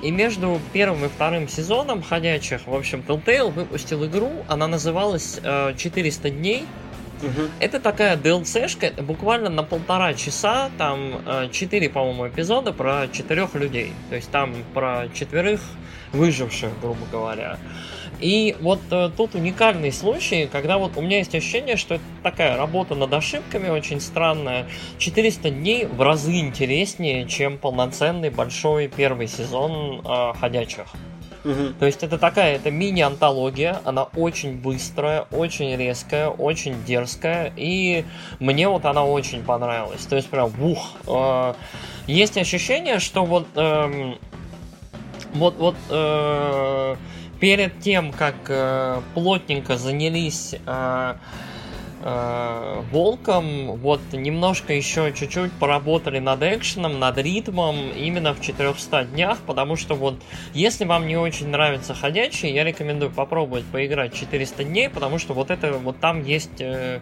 И 0.00 0.12
между 0.12 0.60
первым 0.72 1.06
и 1.06 1.08
вторым 1.08 1.48
сезоном 1.48 2.00
ходячих, 2.00 2.68
в 2.68 2.74
общем, 2.74 3.02
Telltale 3.06 3.50
выпустил 3.50 4.06
игру, 4.06 4.30
она 4.46 4.68
называлась 4.68 5.40
400 5.42 6.30
дней, 6.30 6.66
Угу. 7.22 7.48
Это 7.60 7.80
такая 7.80 8.16
DLC-шка, 8.16 9.02
буквально 9.02 9.48
на 9.48 9.62
полтора 9.62 10.14
часа, 10.14 10.70
там 10.78 11.20
э, 11.26 11.48
четыре, 11.50 11.88
по-моему, 11.88 12.28
эпизода 12.28 12.72
про 12.72 13.08
четырех 13.08 13.54
людей. 13.54 13.92
То 14.10 14.16
есть 14.16 14.30
там 14.30 14.54
про 14.74 15.08
четверых 15.14 15.60
выживших, 16.12 16.70
грубо 16.80 17.00
говоря. 17.10 17.58
И 18.20 18.56
вот 18.60 18.80
э, 18.90 19.10
тут 19.16 19.34
уникальный 19.34 19.92
случай, 19.92 20.48
когда 20.50 20.78
вот 20.78 20.96
у 20.96 21.02
меня 21.02 21.18
есть 21.18 21.34
ощущение, 21.34 21.76
что 21.76 21.96
это 21.96 22.04
такая 22.22 22.56
работа 22.56 22.94
над 22.94 23.12
ошибками 23.12 23.68
очень 23.68 24.00
странная. 24.00 24.66
400 24.98 25.50
дней 25.50 25.84
в 25.84 26.00
разы 26.00 26.38
интереснее, 26.38 27.26
чем 27.26 27.58
полноценный 27.58 28.30
большой 28.30 28.88
первый 28.88 29.28
сезон 29.28 30.00
э, 30.04 30.32
«Ходячих». 30.38 30.86
То 31.78 31.86
есть 31.86 32.02
это 32.02 32.18
такая, 32.18 32.56
это 32.56 32.70
мини-антология, 32.70 33.80
она 33.84 34.04
очень 34.04 34.56
быстрая, 34.56 35.26
очень 35.30 35.76
резкая, 35.76 36.28
очень 36.28 36.82
дерзкая, 36.84 37.52
и 37.56 38.04
мне 38.40 38.68
вот 38.68 38.84
она 38.84 39.04
очень 39.04 39.42
понравилась. 39.42 40.04
То 40.06 40.16
есть 40.16 40.28
прям, 40.28 40.50
ух, 40.60 40.92
э, 41.06 41.54
есть 42.06 42.36
ощущение, 42.36 42.98
что 42.98 43.24
вот, 43.24 43.46
э, 43.54 44.14
вот, 45.34 45.56
вот 45.58 45.76
э, 45.90 46.96
перед 47.40 47.80
тем, 47.80 48.12
как 48.12 48.34
э, 48.48 49.00
плотненько 49.14 49.76
занялись 49.76 50.54
э, 50.66 51.14
Волком, 52.92 53.76
вот 53.78 54.00
немножко 54.12 54.72
еще 54.72 55.12
чуть-чуть 55.12 55.50
поработали 55.52 56.20
над 56.20 56.40
экшеном, 56.40 57.00
над 57.00 57.18
ритмом 57.18 57.90
именно 57.90 58.32
в 58.32 58.40
400 58.40 59.06
днях, 59.06 59.38
потому 59.44 59.74
что 59.74 59.96
вот 59.96 60.14
если 60.54 60.84
вам 60.84 61.08
не 61.08 61.16
очень 61.16 61.48
нравится 61.48 61.94
ходячий, 61.94 62.52
я 62.52 62.62
рекомендую 62.62 63.10
попробовать 63.10 63.64
поиграть 63.64 64.14
400 64.14 64.62
дней, 64.62 64.88
потому 64.88 65.18
что 65.18 65.34
вот 65.34 65.50
это 65.50 65.72
вот 65.72 65.98
там 65.98 66.22
есть 66.22 66.60
э, 66.60 67.00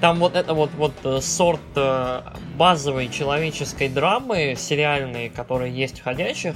там 0.00 0.18
вот 0.18 0.36
это 0.36 0.54
вот, 0.54 0.70
вот 0.76 0.92
э, 1.04 1.20
сорт 1.20 1.60
э, 1.74 2.22
базовой 2.56 3.08
человеческой 3.08 3.88
драмы 3.88 4.54
сериальной, 4.56 5.28
которая 5.28 5.68
есть 5.68 6.00
в 6.00 6.04
«Ходячих», 6.04 6.54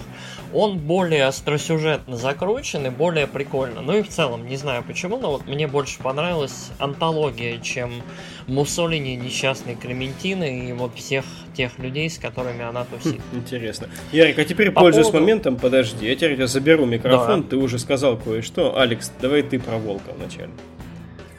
он 0.53 0.79
более 0.79 1.25
остросюжетно 1.25 2.17
закручен 2.17 2.87
и 2.87 2.91
более 2.91 3.27
прикольно. 3.27 3.81
Ну 3.81 3.97
и 3.97 4.03
в 4.03 4.09
целом, 4.09 4.47
не 4.47 4.57
знаю 4.57 4.85
почему, 4.87 5.19
но 5.19 5.33
вот 5.33 5.47
мне 5.47 5.67
больше 5.67 5.99
понравилась 5.99 6.71
антология, 6.79 7.59
чем 7.59 8.03
Муссолини, 8.47 9.17
несчастный 9.17 9.75
Клементины 9.75 10.69
и 10.69 10.73
вот 10.73 10.95
всех 10.95 11.25
тех 11.57 11.79
людей, 11.79 12.11
с 12.11 12.19
которыми 12.19 12.63
она 12.63 12.85
тусит. 12.85 13.21
Хм, 13.33 13.39
интересно. 13.39 13.89
Ярик, 14.13 14.39
а 14.39 14.45
теперь, 14.45 14.71
По 14.71 14.81
пользуясь 14.81 15.07
поводу... 15.07 15.23
моментом, 15.23 15.57
подожди, 15.57 16.07
я 16.07 16.15
теперь 16.17 16.47
заберу 16.47 16.87
микрофон, 16.87 17.43
да. 17.43 17.49
ты 17.51 17.57
уже 17.57 17.79
сказал 17.79 18.17
кое-что. 18.17 18.79
Алекс, 18.79 19.11
давай 19.21 19.43
ты 19.43 19.59
про 19.59 19.79
Волка 19.79 20.13
вначале. 20.17 20.51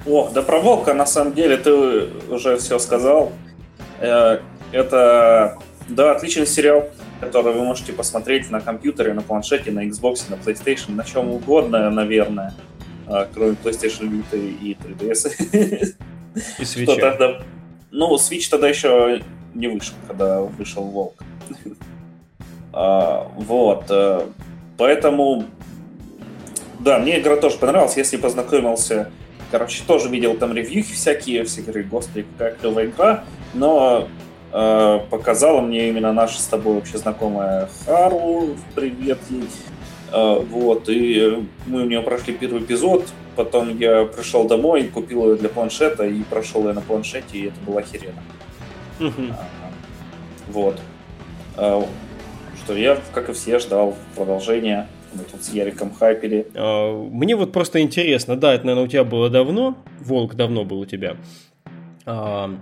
О, 0.06 0.30
да 0.34 0.42
про 0.42 0.60
Волка, 0.60 0.94
на 0.94 1.06
самом 1.06 1.34
деле, 1.34 1.58
ты 1.58 1.72
уже 2.30 2.58
все 2.58 2.78
сказал. 2.80 3.32
Э, 4.00 4.40
это, 4.72 5.58
да, 5.88 6.12
отличный 6.12 6.46
сериал, 6.46 6.90
который 7.22 7.54
вы 7.54 7.64
можете 7.64 7.94
посмотреть 7.94 8.50
на 8.52 8.60
компьютере, 8.60 9.14
на 9.14 9.22
планшете, 9.22 9.72
на 9.72 9.88
Xbox, 9.88 10.26
на 10.30 10.36
PlayStation, 10.36 10.92
на 10.92 11.06
чем 11.06 11.30
угодно, 11.30 11.90
наверное, 11.90 12.54
э, 13.08 13.28
кроме 13.34 13.56
PlayStation 13.64 14.10
Vita 14.10 14.38
и 14.38 14.76
3DS. 14.76 15.96
И 16.60 16.64
Switch. 16.64 17.00
Тогда... 17.00 17.40
Ну, 17.92 18.16
Switch 18.16 18.50
тогда 18.50 18.68
еще 18.68 19.22
не 19.54 19.68
вышел, 19.68 19.94
когда 20.08 20.42
вышел 20.42 20.84
Волк. 20.84 21.24
А, 22.76 23.32
вот. 23.38 23.86
Э, 23.90 24.26
поэтому, 24.80 25.46
да, 26.80 26.98
мне 26.98 27.20
игра 27.20 27.36
тоже 27.36 27.60
понравилась. 27.60 27.96
Если 27.98 28.18
познакомился 28.18 29.12
короче, 29.54 29.84
тоже 29.86 30.10
видел 30.10 30.36
там 30.36 30.52
ревьюхи 30.56 30.96
всякие, 30.96 31.44
все 31.44 31.62
говорили, 31.62 31.88
господи, 31.88 32.26
какая 32.36 32.56
клевая 32.56 32.88
игра, 32.88 33.24
но 33.54 34.08
э, 34.52 35.00
показала 35.12 35.62
мне 35.62 35.90
именно 35.90 36.12
наша 36.12 36.42
с 36.42 36.46
тобой 36.46 36.74
вообще 36.74 36.98
знакомая 36.98 37.70
Хару, 37.86 38.56
привет 38.74 39.20
ей, 39.30 39.44
э, 40.12 40.40
вот, 40.50 40.90
и 40.90 41.48
мы 41.68 41.84
у 41.84 41.86
нее 41.86 42.02
прошли 42.02 42.34
первый 42.34 42.64
эпизод, 42.64 43.06
потом 43.36 43.78
я 43.78 44.06
пришел 44.06 44.48
домой, 44.48 44.86
купил 44.92 45.30
ее 45.30 45.36
для 45.38 45.50
планшета 45.50 46.08
и 46.08 46.24
прошел 46.24 46.68
ее 46.68 46.74
на 46.74 46.82
планшете, 46.82 47.38
и 47.38 47.46
это 47.50 47.60
было 47.64 47.82
охеренно. 47.82 48.24
Вот. 50.48 50.80
А, 51.58 51.88
что 52.64 52.76
я, 52.76 52.98
как 53.14 53.30
и 53.30 53.34
все, 53.34 53.60
ждал 53.60 53.96
продолжения 54.16 54.88
мы 55.16 55.24
тут 55.24 55.44
с 55.44 55.54
Яриком 55.54 55.94
хайпили. 55.94 56.48
А, 56.56 57.08
мне 57.10 57.36
вот 57.36 57.52
просто 57.52 57.82
интересно, 57.82 58.36
да, 58.36 58.54
это, 58.54 58.66
наверное, 58.66 58.86
у 58.86 58.88
тебя 58.88 59.04
было 59.04 59.30
давно, 59.30 59.78
Волк 60.00 60.36
давно 60.36 60.66
был 60.66 60.80
у 60.80 60.86
тебя. 60.86 61.18
А, 62.06 62.54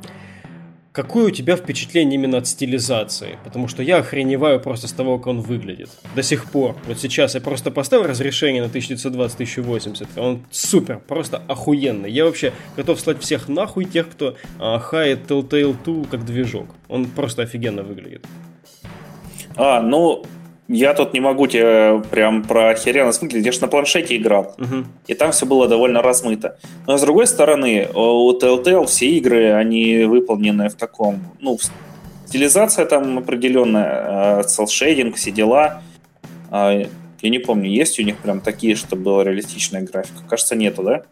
какое 0.92 1.28
у 1.28 1.30
тебя 1.32 1.56
впечатление 1.56 2.20
именно 2.20 2.38
от 2.38 2.48
стилизации? 2.48 3.40
Потому 3.44 3.68
что 3.68 3.84
я 3.84 3.98
охреневаю 3.98 4.60
просто 4.60 4.88
с 4.88 4.92
того, 4.92 5.18
как 5.18 5.28
он 5.28 5.42
выглядит. 5.42 5.90
До 6.16 6.24
сих 6.24 6.52
пор. 6.52 6.76
Вот 6.88 7.00
сейчас 7.00 7.36
я 7.36 7.42
просто 7.42 7.72
поставил 7.72 8.06
разрешение 8.06 8.62
на 8.62 8.68
1920-1080. 8.68 10.08
Он 10.18 10.46
супер, 10.52 11.00
просто 11.00 11.42
охуенный. 11.48 12.12
Я 12.12 12.26
вообще 12.26 12.54
готов 12.76 13.00
слать 13.00 13.22
всех 13.22 13.48
нахуй 13.48 13.86
тех, 13.86 14.10
кто 14.10 14.36
а, 14.60 14.80
хает 14.80 15.30
Telltale 15.30 15.76
2 15.84 16.06
как 16.10 16.26
движок. 16.26 16.68
Он 16.88 17.06
просто 17.06 17.44
офигенно 17.44 17.84
выглядит. 17.84 18.26
А, 19.56 19.82
ну, 19.82 20.24
я 20.72 20.94
тут 20.94 21.14
не 21.14 21.20
могу 21.20 21.48
тебе 21.48 22.02
прям 22.10 22.44
про 22.44 22.70
охеренно 22.70 23.12
смыслить, 23.12 23.46
я 23.46 23.52
же 23.52 23.62
на 23.62 23.68
планшете 23.68 24.16
играл, 24.16 24.56
угу. 24.58 24.86
и 25.08 25.14
там 25.14 25.32
все 25.32 25.46
было 25.46 25.68
довольно 25.68 26.02
размыто. 26.02 26.58
Но 26.88 26.98
с 26.98 27.02
другой 27.02 27.28
стороны, 27.28 27.88
у 27.94 28.32
Telltale 28.40 28.86
все 28.86 29.10
игры, 29.10 29.54
они 29.54 30.06
выполнены 30.06 30.70
в 30.70 30.76
таком, 30.76 31.20
ну, 31.40 31.58
стилизация 32.26 32.86
там 32.86 33.18
определенная, 33.18 34.44
селшейдинг, 34.44 35.16
все 35.16 35.32
дела. 35.32 35.82
А, 36.50 36.72
я 37.22 37.30
не 37.30 37.40
помню, 37.40 37.70
есть 37.70 38.00
у 38.00 38.04
них 38.04 38.18
прям 38.18 38.40
такие, 38.40 38.76
чтобы 38.76 39.04
была 39.04 39.24
реалистичная 39.24 39.82
графика? 39.82 40.24
Кажется, 40.30 40.56
нету, 40.56 40.84
да? 40.84 41.04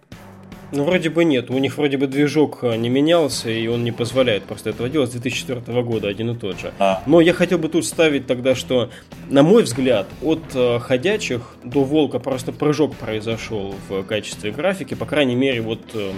Ну, 0.71 0.83
вроде 0.83 1.09
бы 1.09 1.23
нет. 1.23 1.49
У 1.49 1.57
них 1.57 1.77
вроде 1.77 1.97
бы 1.97 2.07
движок 2.07 2.59
а, 2.61 2.75
не 2.75 2.89
менялся, 2.89 3.49
и 3.49 3.67
он 3.67 3.83
не 3.83 3.91
позволяет 3.91 4.43
просто 4.43 4.69
этого 4.69 4.89
делать 4.89 5.09
с 5.09 5.13
2004 5.13 5.81
года 5.81 6.07
один 6.07 6.31
и 6.31 6.35
тот 6.35 6.59
же. 6.59 6.73
А. 6.79 7.01
Но 7.05 7.21
я 7.21 7.33
хотел 7.33 7.57
бы 7.57 7.69
тут 7.69 7.85
ставить 7.85 8.27
тогда, 8.27 8.55
что, 8.55 8.89
на 9.29 9.43
мой 9.43 9.63
взгляд, 9.63 10.07
от 10.21 10.43
э, 10.53 10.79
ходячих 10.79 11.55
до 11.63 11.83
волка 11.83 12.19
просто 12.19 12.51
прыжок 12.51 12.95
произошел 12.95 13.73
в 13.87 14.03
качестве 14.03 14.51
графики, 14.51 14.93
по 14.93 15.05
крайней 15.05 15.35
мере, 15.35 15.61
вот 15.61 15.81
э, 15.93 16.11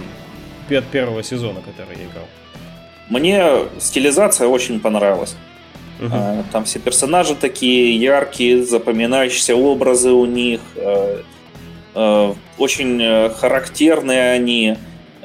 от 0.76 0.84
первого 0.86 1.22
сезона, 1.22 1.60
который 1.60 1.98
я 1.98 2.04
играл. 2.04 2.24
Мне 3.10 3.68
стилизация 3.78 4.48
очень 4.48 4.80
понравилась. 4.80 5.36
Угу. 6.00 6.44
Там 6.50 6.64
все 6.64 6.78
персонажи 6.78 7.34
такие 7.34 7.96
яркие, 7.96 8.64
запоминающиеся 8.64 9.54
образы 9.54 10.10
у 10.10 10.24
них. 10.24 10.60
Э, 11.94 12.34
очень 12.58 13.02
э, 13.02 13.30
характерные 13.30 14.32
они, 14.32 14.76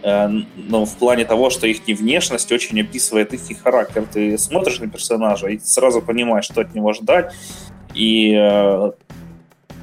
э, 0.03 0.27
ну, 0.55 0.85
в 0.85 0.95
плане 0.97 1.25
того, 1.25 1.49
что 1.49 1.67
их 1.67 1.81
внешность 1.87 2.51
очень 2.51 2.81
описывает 2.81 3.33
их 3.33 3.61
характер. 3.61 4.05
Ты 4.11 4.37
смотришь 4.37 4.79
на 4.79 4.87
персонажа 4.87 5.47
и 5.47 5.59
сразу 5.59 6.01
понимаешь, 6.01 6.45
что 6.45 6.61
от 6.61 6.75
него 6.75 6.93
ждать. 6.93 7.33
И 7.93 8.33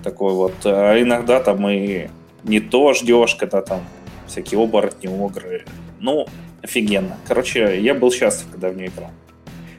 такой 0.04 0.34
вот, 0.34 0.54
а 0.64 1.00
иногда 1.00 1.40
там 1.40 1.66
и 1.68 2.08
не 2.44 2.60
то 2.60 2.92
ждешь, 2.92 3.34
когда 3.34 3.60
там 3.62 3.80
всякие 4.28 4.60
оборотни, 4.60 5.08
огры. 5.08 5.64
Ну, 5.98 6.26
офигенно. 6.62 7.16
Короче, 7.26 7.80
я 7.80 7.94
был 7.94 8.12
счастлив, 8.12 8.48
когда 8.52 8.68
в 8.68 8.76
нее 8.76 8.88
играл. 8.88 9.10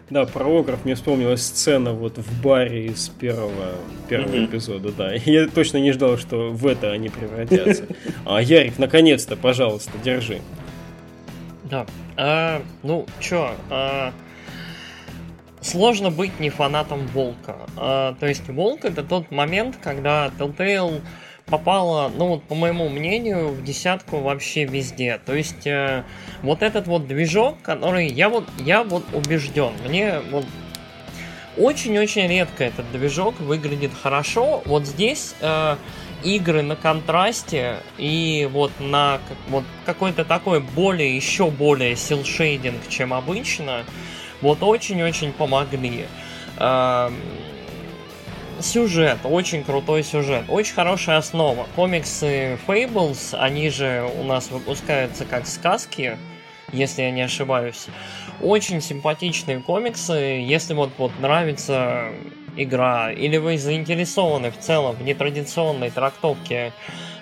Да, 0.09 0.25
про 0.25 0.59
Огров 0.59 0.85
мне 0.85 0.93
вспомнилась 0.93 1.41
сцена 1.41 1.91
вот 1.93 2.17
в 2.19 2.41
баре 2.43 2.85
из 2.85 3.09
первого, 3.09 3.73
первого 4.07 4.35
mm-hmm. 4.35 4.45
эпизода, 4.45 4.91
да. 4.91 5.13
Я 5.25 5.47
точно 5.47 5.77
не 5.77 5.91
ждал, 5.91 6.17
что 6.17 6.51
в 6.51 6.67
это 6.67 6.91
они 6.91 7.09
превратятся. 7.09 7.85
А, 8.25 8.41
Ярик, 8.41 8.77
наконец-то, 8.77 9.35
пожалуйста, 9.35 9.91
держи. 10.03 10.41
Да. 11.63 11.87
А, 12.17 12.61
ну, 12.83 13.07
чё, 13.19 13.51
а, 13.69 14.13
сложно 15.61 16.11
быть 16.11 16.39
не 16.39 16.51
фанатом 16.51 17.07
Волка. 17.07 17.57
А, 17.75 18.15
то 18.19 18.27
есть 18.27 18.47
Волк 18.47 18.85
это 18.85 19.03
тот 19.03 19.31
момент, 19.31 19.77
когда 19.81 20.31
Telltale 20.37 21.01
попала, 21.45 22.11
ну 22.15 22.27
вот 22.29 22.43
по 22.43 22.55
моему 22.55 22.89
мнению, 22.89 23.49
в 23.49 23.63
десятку 23.63 24.19
вообще 24.19 24.65
везде. 24.65 25.19
То 25.25 25.35
есть 25.35 25.67
э, 25.67 26.03
вот 26.41 26.63
этот 26.63 26.87
вот 26.87 27.07
движок, 27.07 27.61
который 27.61 28.07
я 28.07 28.29
вот 28.29 28.45
я 28.59 28.83
вот 28.83 29.03
убежден, 29.13 29.73
мне 29.87 30.19
вот 30.31 30.45
очень-очень 31.57 32.27
редко 32.27 32.63
этот 32.63 32.91
движок 32.91 33.39
выглядит 33.39 33.91
хорошо. 33.93 34.61
Вот 34.65 34.85
здесь 34.85 35.35
э, 35.39 35.77
игры 36.23 36.61
на 36.63 36.75
контрасте 36.75 37.77
и 37.97 38.49
вот 38.51 38.71
на 38.79 39.19
вот 39.49 39.63
какой-то 39.85 40.25
такой 40.25 40.59
более, 40.59 41.15
еще 41.15 41.49
более 41.49 41.95
силшейдинг, 41.95 42.87
чем 42.89 43.13
обычно, 43.13 43.83
вот 44.41 44.63
очень-очень 44.63 45.31
помогли. 45.31 46.07
Э, 46.57 47.11
сюжет, 48.65 49.19
очень 49.23 49.63
крутой 49.63 50.03
сюжет, 50.03 50.45
очень 50.49 50.73
хорошая 50.73 51.17
основа. 51.17 51.67
Комиксы 51.75 52.57
Fables, 52.67 53.35
они 53.37 53.69
же 53.69 54.09
у 54.19 54.23
нас 54.23 54.49
выпускаются 54.49 55.25
как 55.25 55.47
сказки, 55.47 56.17
если 56.73 57.03
я 57.03 57.11
не 57.11 57.21
ошибаюсь. 57.21 57.87
Очень 58.41 58.81
симпатичные 58.81 59.59
комиксы, 59.59 60.13
если 60.13 60.73
вот, 60.73 60.91
вот 60.97 61.11
нравится 61.19 62.09
игра, 62.57 63.11
или 63.11 63.37
вы 63.37 63.57
заинтересованы 63.57 64.51
в 64.51 64.57
целом 64.57 64.95
в 64.95 65.03
нетрадиционной 65.03 65.91
трактовке 65.91 66.73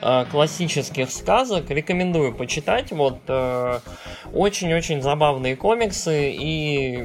Э, 0.06 0.26
классических 0.30 1.10
сказок. 1.10 1.70
Рекомендую 1.70 2.34
почитать. 2.34 2.92
Вот 2.92 3.20
э, 3.30 3.80
очень-очень 4.34 5.02
забавные 5.02 5.56
комиксы 5.56 6.30
и, 6.32 7.04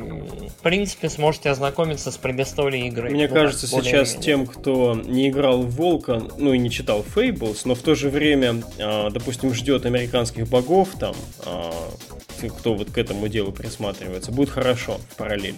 в 0.58 0.62
принципе, 0.62 1.08
сможете 1.08 1.50
ознакомиться 1.50 2.10
с 2.10 2.16
предысторией 2.16 2.88
игры. 2.88 3.10
Мне 3.10 3.28
ну, 3.28 3.34
кажется, 3.34 3.68
сейчас 3.68 4.16
тем, 4.16 4.48
кто 4.48 4.96
не 4.96 5.28
играл 5.28 5.62
в 5.62 5.70
Волка, 5.76 6.22
ну 6.38 6.52
и 6.52 6.58
не 6.58 6.70
читал 6.70 7.04
Fables, 7.14 7.60
но 7.66 7.76
в 7.76 7.82
то 7.82 7.94
же 7.94 8.10
время, 8.10 8.62
э, 8.78 9.10
допустим, 9.10 9.54
ждет 9.54 9.86
американских 9.86 10.48
богов 10.48 10.88
там, 10.98 11.14
кто 12.58 12.74
вот 12.74 12.90
к 12.90 12.98
этому 12.98 13.28
делу 13.28 13.52
присматривается, 13.52 14.32
будет 14.32 14.50
хорошо 14.50 14.98
в 15.10 15.16
параллель. 15.16 15.56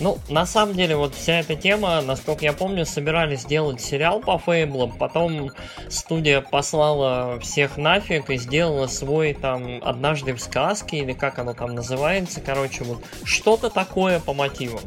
Ну, 0.00 0.18
на 0.28 0.46
самом 0.46 0.74
деле, 0.74 0.96
вот 0.96 1.14
вся 1.14 1.40
эта 1.40 1.56
тема, 1.56 2.00
насколько 2.00 2.44
я 2.44 2.52
помню, 2.52 2.86
собирались 2.86 3.40
сделать 3.40 3.80
сериал 3.80 4.20
по 4.20 4.38
Фейблам, 4.38 4.92
потом 4.92 5.50
студия 5.88 6.40
послала 6.68 7.40
всех 7.40 7.78
нафиг 7.78 8.28
и 8.28 8.36
сделала 8.36 8.88
свой 8.88 9.32
там 9.32 9.80
«Однажды 9.82 10.34
в 10.34 10.40
сказке» 10.40 10.98
или 10.98 11.14
как 11.14 11.38
оно 11.38 11.54
там 11.54 11.74
называется, 11.74 12.42
короче, 12.42 12.84
вот 12.84 13.02
что-то 13.24 13.70
такое 13.70 14.20
по 14.20 14.34
мотивам. 14.34 14.82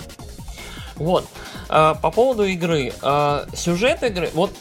Вот. 0.96 1.26
А, 1.70 1.96
по 1.96 2.12
поводу 2.12 2.46
игры. 2.46 2.94
А, 3.02 3.48
сюжет 3.56 4.04
игры... 4.04 4.30
Вот 4.36 4.52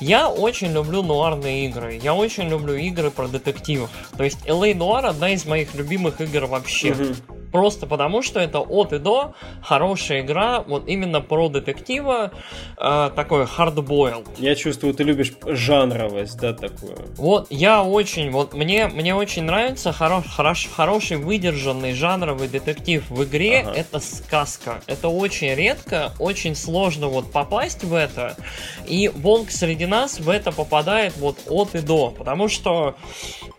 я 0.00 0.28
очень 0.28 0.72
люблю 0.72 1.02
нуарные 1.02 1.66
игры. 1.66 1.98
Я 2.02 2.14
очень 2.14 2.48
люблю 2.48 2.74
игры 2.74 3.10
про 3.10 3.28
детективов. 3.28 3.90
То 4.16 4.24
есть 4.24 4.38
LA 4.46 4.74
Noir 4.74 5.06
одна 5.06 5.30
из 5.30 5.44
моих 5.46 5.74
любимых 5.74 6.20
игр 6.20 6.46
вообще. 6.46 6.92
Угу. 6.92 7.36
Просто 7.52 7.86
потому, 7.86 8.20
что 8.20 8.38
это 8.38 8.60
от 8.60 8.92
и 8.92 8.98
до 8.98 9.34
хорошая 9.62 10.20
игра, 10.20 10.60
вот 10.60 10.88
именно 10.88 11.20
про 11.20 11.48
детектива, 11.48 12.32
э, 12.76 13.10
такой 13.14 13.44
hardboiled. 13.44 14.28
Я 14.38 14.54
чувствую, 14.54 14.92
ты 14.92 15.04
любишь 15.04 15.32
жанровость, 15.46 16.38
да, 16.38 16.52
такую. 16.52 16.96
Вот, 17.16 17.46
я 17.48 17.82
очень, 17.82 18.30
вот 18.30 18.52
мне, 18.52 18.88
мне 18.88 19.14
очень 19.14 19.44
нравится 19.44 19.92
хоро, 19.92 20.22
хорош, 20.22 20.68
хороший 20.74 21.16
выдержанный 21.16 21.94
жанровый 21.94 22.48
детектив 22.48 23.08
в 23.08 23.24
игре, 23.24 23.64
ага. 23.66 23.72
это 23.72 24.00
сказка. 24.00 24.82
Это 24.86 25.08
очень 25.08 25.54
редко, 25.54 26.12
очень 26.18 26.54
сложно 26.54 27.08
вот 27.08 27.32
попасть 27.32 27.84
в 27.84 27.94
это, 27.94 28.36
и 28.86 29.08
Волк 29.08 29.50
среди 29.50 29.85
нас 29.86 30.20
в 30.20 30.28
это 30.28 30.52
попадает 30.52 31.16
вот 31.16 31.38
от 31.48 31.74
и 31.74 31.80
до, 31.80 32.10
потому 32.10 32.48
что 32.48 32.96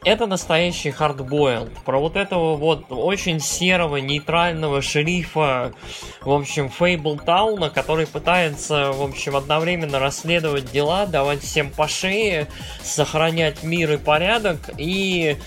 это 0.03 0.25
настоящий 0.25 0.89
hardboiled. 0.89 1.71
Про 1.86 1.99
вот 1.99 2.15
этого 2.15 2.55
вот 2.55 2.86
очень 2.89 3.39
серого, 3.39 3.97
нейтрального 3.97 4.82
шерифа, 4.82 5.73
в 6.21 6.32
общем, 6.32 6.69
Фейблтауна, 6.69 7.69
который 7.69 8.07
пытается, 8.07 8.91
в 8.91 9.01
общем, 9.01 9.36
одновременно 9.36 9.99
расследовать 9.99 10.71
дела, 10.71 11.05
давать 11.05 11.41
всем 11.41 11.71
по 11.71 11.88
шее, 11.88 12.47
сохранять 12.82 13.63
мир 13.63 13.93
и 13.93 13.97
порядок 13.97 14.57
и 14.78 15.38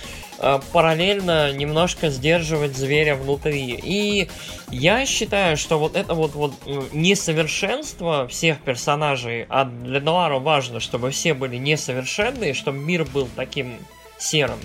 параллельно 0.73 1.53
немножко 1.53 2.11
сдерживать 2.11 2.77
зверя 2.77 3.15
внутри. 3.15 3.79
И 3.83 4.29
я 4.71 5.07
считаю, 5.07 5.57
что 5.57 5.79
вот 5.79 5.97
это 5.97 6.15
вот, 6.15 6.35
вот 6.35 6.55
несовершенство 6.93 8.27
всех 8.29 8.61
персонажей, 8.61 9.47
а 9.49 9.65
для 9.65 10.01
Нуара 10.01 10.39
важно, 10.39 10.81
чтобы 10.81 11.11
все 11.11 11.35
были 11.35 11.57
несовершенные, 11.57 12.55
чтобы 12.55 12.79
мир 12.79 13.05
был 13.05 13.29
таким 13.37 13.75
серым. 14.19 14.59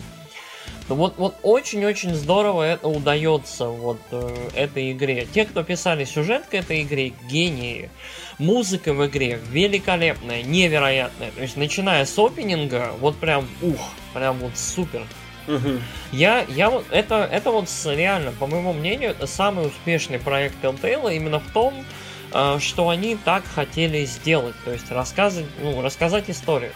Ну 0.88 0.96
вот, 0.96 1.16
вот 1.18 1.36
очень-очень 1.42 2.14
здорово 2.14 2.62
это 2.62 2.88
удается 2.88 3.66
вот 3.66 4.00
э, 4.12 4.50
этой 4.54 4.92
игре. 4.92 5.26
Те, 5.34 5.46
кто 5.46 5.64
писали 5.64 6.06
сюжет 6.06 6.46
к 6.46 6.54
этой 6.54 6.84
игре, 6.84 7.12
гении. 7.28 7.90
Музыка 8.38 8.94
в 8.94 9.04
игре 9.08 9.40
великолепная, 9.50 10.44
невероятная. 10.44 11.32
То 11.32 11.42
есть, 11.42 11.58
начиная 11.58 12.06
с 12.06 12.20
опенинга, 12.20 12.92
вот 13.00 13.18
прям, 13.18 13.48
ух, 13.64 13.80
прям 14.14 14.38
вот 14.38 14.56
супер. 14.58 15.02
Угу. 15.48 15.80
Я, 16.12 16.46
я 16.50 16.70
вот, 16.70 16.86
это, 16.92 17.28
это 17.32 17.52
вот 17.52 17.70
реально, 17.86 18.32
по 18.32 18.48
моему 18.48 18.74
мнению, 18.74 19.16
самый 19.26 19.68
успешный 19.68 20.20
проект 20.20 20.56
Telltale 20.64 21.16
именно 21.16 21.40
в 21.40 21.52
том, 21.52 21.86
э, 22.34 22.58
что 22.60 22.90
они 22.90 23.16
так 23.16 23.44
хотели 23.54 24.06
сделать. 24.06 24.56
То 24.66 24.72
есть, 24.72 24.92
рассказать, 24.92 25.46
ну, 25.62 25.82
рассказать 25.82 26.30
историю. 26.30 26.72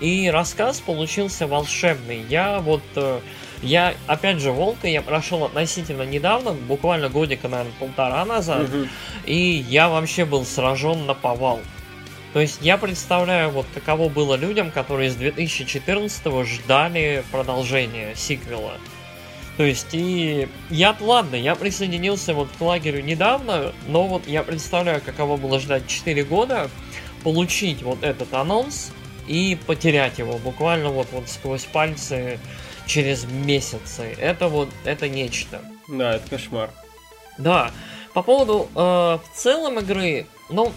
И 0.00 0.30
рассказ 0.30 0.80
получился 0.80 1.46
волшебный. 1.46 2.24
Я 2.28 2.60
вот... 2.60 2.82
Э, 2.96 3.20
я, 3.62 3.94
опять 4.06 4.40
же, 4.40 4.52
Волка 4.52 4.88
я 4.88 5.02
прошел 5.02 5.44
относительно 5.44 6.02
недавно, 6.02 6.52
буквально 6.52 7.10
годика, 7.10 7.46
наверное, 7.46 7.74
полтора 7.78 8.24
назад, 8.24 8.62
угу. 8.62 8.86
и 9.26 9.64
я 9.68 9.90
вообще 9.90 10.24
был 10.24 10.46
сражен 10.46 11.04
на 11.04 11.12
повал. 11.12 11.60
То 12.32 12.40
есть 12.40 12.58
я 12.62 12.78
представляю, 12.78 13.50
вот 13.50 13.66
каково 13.74 14.08
было 14.08 14.34
людям, 14.34 14.70
которые 14.70 15.10
с 15.10 15.16
2014 15.16 16.46
ждали 16.46 17.24
продолжения, 17.32 18.14
сиквела. 18.14 18.74
То 18.74 18.80
То 19.60 19.64
есть, 19.64 19.88
и 19.92 20.48
я, 20.70 20.96
ладно, 21.00 21.36
я 21.36 21.54
присоединился 21.54 22.32
вот 22.32 22.48
к 22.56 22.60
лагерю 22.60 23.02
недавно, 23.02 23.74
но 23.88 24.06
вот 24.06 24.26
я 24.26 24.42
представляю, 24.42 25.02
каково 25.02 25.36
было 25.36 25.58
ждать 25.60 25.86
4 25.86 26.24
года, 26.24 26.70
получить 27.24 27.82
вот 27.82 28.02
этот 28.02 28.32
анонс 28.32 28.92
и 29.26 29.58
потерять 29.66 30.18
его 30.18 30.38
буквально 30.38 30.88
вот, 30.88 31.08
вот 31.12 31.28
сквозь 31.28 31.64
пальцы 31.64 32.38
через 32.86 33.24
месяцы. 33.24 34.16
Это 34.18 34.48
вот, 34.48 34.70
это 34.84 35.08
нечто. 35.08 35.60
Да, 35.88 36.14
это 36.14 36.30
кошмар. 36.30 36.70
Да. 37.36 37.70
По 38.14 38.22
поводу 38.22 38.68
э, 38.74 38.78
в 38.78 39.22
целом 39.34 39.78
игры, 39.78 40.26
ну, 40.48 40.72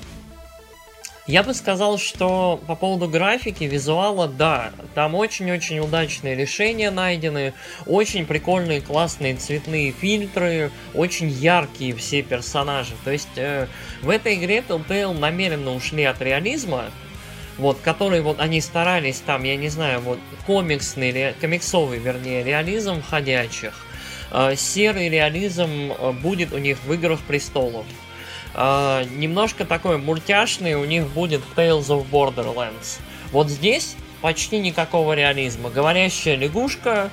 я 1.25 1.41
бы 1.41 1.53
сказал, 1.53 1.97
что 1.97 2.61
по 2.67 2.75
поводу 2.75 3.07
графики, 3.07 3.63
визуала, 3.63 4.27
да, 4.27 4.71
там 4.93 5.15
очень-очень 5.15 5.79
удачные 5.79 6.35
решения 6.35 6.91
найдены, 6.91 7.53
очень 7.85 8.25
прикольные, 8.25 8.81
классные 8.81 9.35
цветные 9.35 9.91
фильтры, 9.91 10.69
очень 10.93 11.29
яркие 11.29 11.95
все 11.95 12.23
персонажи. 12.23 12.93
То 13.05 13.11
есть 13.11 13.37
э, 13.37 13.67
в 14.01 14.09
этой 14.09 14.35
игре 14.35 14.63
Telltale 14.67 15.17
намеренно 15.17 15.73
ушли 15.73 16.03
от 16.03 16.21
реализма, 16.21 16.85
вот, 17.57 17.79
который 17.81 18.19
вот 18.21 18.41
они 18.41 18.59
старались 18.59 19.21
там, 19.25 19.43
я 19.43 19.55
не 19.55 19.69
знаю, 19.69 20.01
вот 20.01 20.19
комиксный, 20.45 21.33
комиксовый, 21.39 21.99
вернее, 21.99 22.43
реализм 22.43 23.01
ходячих, 23.01 23.73
э, 24.31 24.55
серый 24.57 25.07
реализм 25.07 25.93
э, 25.97 26.11
будет 26.11 26.51
у 26.51 26.57
них 26.57 26.79
в 26.83 26.91
играх 26.91 27.21
престолов. 27.21 27.85
Uh, 28.53 29.07
немножко 29.17 29.65
такой 29.65 29.97
мультяшный 29.97 30.75
у 30.75 30.85
них 30.85 31.07
будет 31.07 31.41
Tales 31.55 31.87
of 31.87 32.05
Borderlands. 32.11 32.99
Вот 33.31 33.49
здесь 33.49 33.95
почти 34.21 34.59
никакого 34.59 35.13
реализма. 35.13 35.69
Говорящая 35.69 36.35
лягушка, 36.35 37.09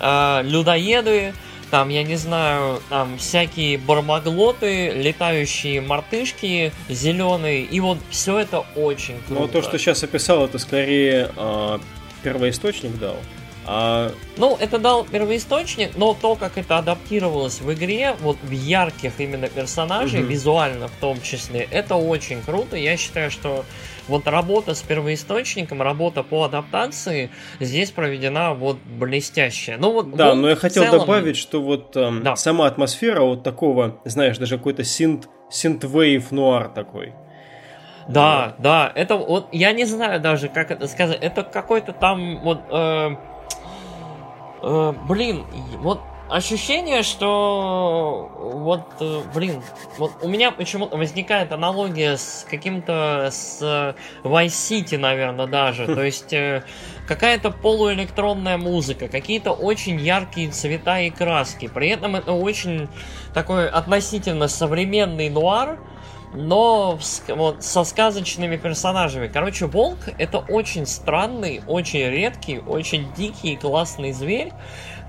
uh, 0.00 0.42
людоеды, 0.42 1.34
там, 1.74 1.88
я 1.88 2.04
не 2.04 2.14
знаю, 2.14 2.80
там 2.88 3.18
всякие 3.18 3.78
бармаглоты, 3.78 4.90
летающие 4.90 5.80
мартышки 5.80 6.72
зеленые, 6.88 7.62
и 7.62 7.80
вот 7.80 7.98
все 8.10 8.38
это 8.38 8.60
очень 8.76 9.16
круто. 9.26 9.42
Ну, 9.42 9.48
то, 9.48 9.60
что 9.60 9.76
сейчас 9.76 10.04
описал, 10.04 10.44
это 10.44 10.58
скорее 10.58 11.32
э, 11.36 11.78
первоисточник 12.22 12.96
дал. 12.98 13.16
А... 13.66 14.12
Ну, 14.36 14.56
это 14.60 14.78
дал 14.78 15.04
первоисточник, 15.04 15.96
но 15.96 16.14
то, 16.14 16.34
как 16.34 16.58
это 16.58 16.78
адаптировалось 16.78 17.60
в 17.60 17.72
игре, 17.72 18.14
вот 18.20 18.36
в 18.42 18.50
ярких 18.50 19.12
именно 19.18 19.48
персонажей, 19.48 20.20
угу. 20.20 20.30
визуально 20.30 20.88
в 20.88 20.96
том 21.00 21.20
числе, 21.22 21.66
это 21.70 21.96
очень 21.96 22.42
круто. 22.42 22.76
Я 22.76 22.96
считаю, 22.96 23.30
что 23.30 23.64
вот 24.08 24.26
работа 24.26 24.74
с 24.74 24.82
первоисточником, 24.82 25.80
работа 25.80 26.22
по 26.22 26.44
адаптации 26.44 27.30
здесь 27.60 27.90
проведена 27.90 28.54
вот 28.54 28.76
блестящая. 28.84 29.78
Ну 29.78 29.92
вот. 29.92 30.14
Да, 30.14 30.34
но 30.34 30.50
я 30.50 30.56
хотел 30.56 30.84
целом... 30.84 31.00
добавить, 31.00 31.36
что 31.36 31.62
вот 31.62 31.96
эм, 31.96 32.22
да. 32.22 32.36
сама 32.36 32.66
атмосфера 32.66 33.22
вот 33.22 33.42
такого, 33.42 34.00
знаешь, 34.04 34.38
даже 34.38 34.58
какой-то 34.58 34.84
синт 34.84 35.28
синтвейв 35.50 36.32
нуар 36.32 36.68
такой. 36.68 37.14
Да, 38.08 38.54
да, 38.58 38.92
это 38.94 39.16
вот 39.16 39.48
я 39.52 39.72
не 39.72 39.86
знаю 39.86 40.20
даже, 40.20 40.48
как 40.48 40.70
это 40.70 40.86
сказать. 40.88 41.18
Это 41.22 41.42
какой-то 41.42 41.92
там 41.92 42.40
вот. 42.42 42.60
Э, 42.70 43.16
Э, 44.66 44.94
блин, 45.06 45.44
вот 45.80 46.00
ощущение, 46.30 47.02
что 47.02 48.30
вот, 48.38 48.80
э, 48.98 49.20
блин, 49.34 49.62
вот 49.98 50.12
у 50.22 50.28
меня 50.28 50.52
почему-то 50.52 50.96
возникает 50.96 51.52
аналогия 51.52 52.16
с 52.16 52.46
каким-то 52.48 53.28
с 53.30 53.60
Vice 54.22 54.46
City, 54.46 54.96
наверное, 54.96 55.46
даже. 55.46 55.86
То 55.94 56.02
есть 56.02 56.32
э, 56.32 56.64
какая-то 57.06 57.50
полуэлектронная 57.50 58.56
музыка, 58.56 59.08
какие-то 59.08 59.52
очень 59.52 60.00
яркие 60.00 60.50
цвета 60.50 60.98
и 61.00 61.10
краски. 61.10 61.68
При 61.68 61.88
этом 61.88 62.16
это 62.16 62.32
очень 62.32 62.88
такой 63.34 63.68
относительно 63.68 64.48
современный 64.48 65.28
нуар, 65.28 65.78
но 66.34 66.98
вот 67.28 67.62
со 67.62 67.84
сказочными 67.84 68.56
персонажами. 68.56 69.28
Короче, 69.28 69.66
волк 69.66 69.98
это 70.18 70.38
очень 70.38 70.86
странный, 70.86 71.62
очень 71.66 72.10
редкий, 72.10 72.58
очень 72.58 73.12
дикий 73.16 73.56
классный 73.56 74.12
зверь, 74.12 74.52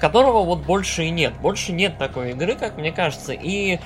которого 0.05 0.43
вот 0.43 0.59
больше 0.59 1.05
и 1.05 1.09
нет. 1.09 1.33
Больше 1.41 1.71
нет 1.71 1.97
такой 1.97 2.29
игры, 2.31 2.53
как 2.53 2.77
мне 2.77 2.91
кажется. 2.91 3.33
И 3.33 3.79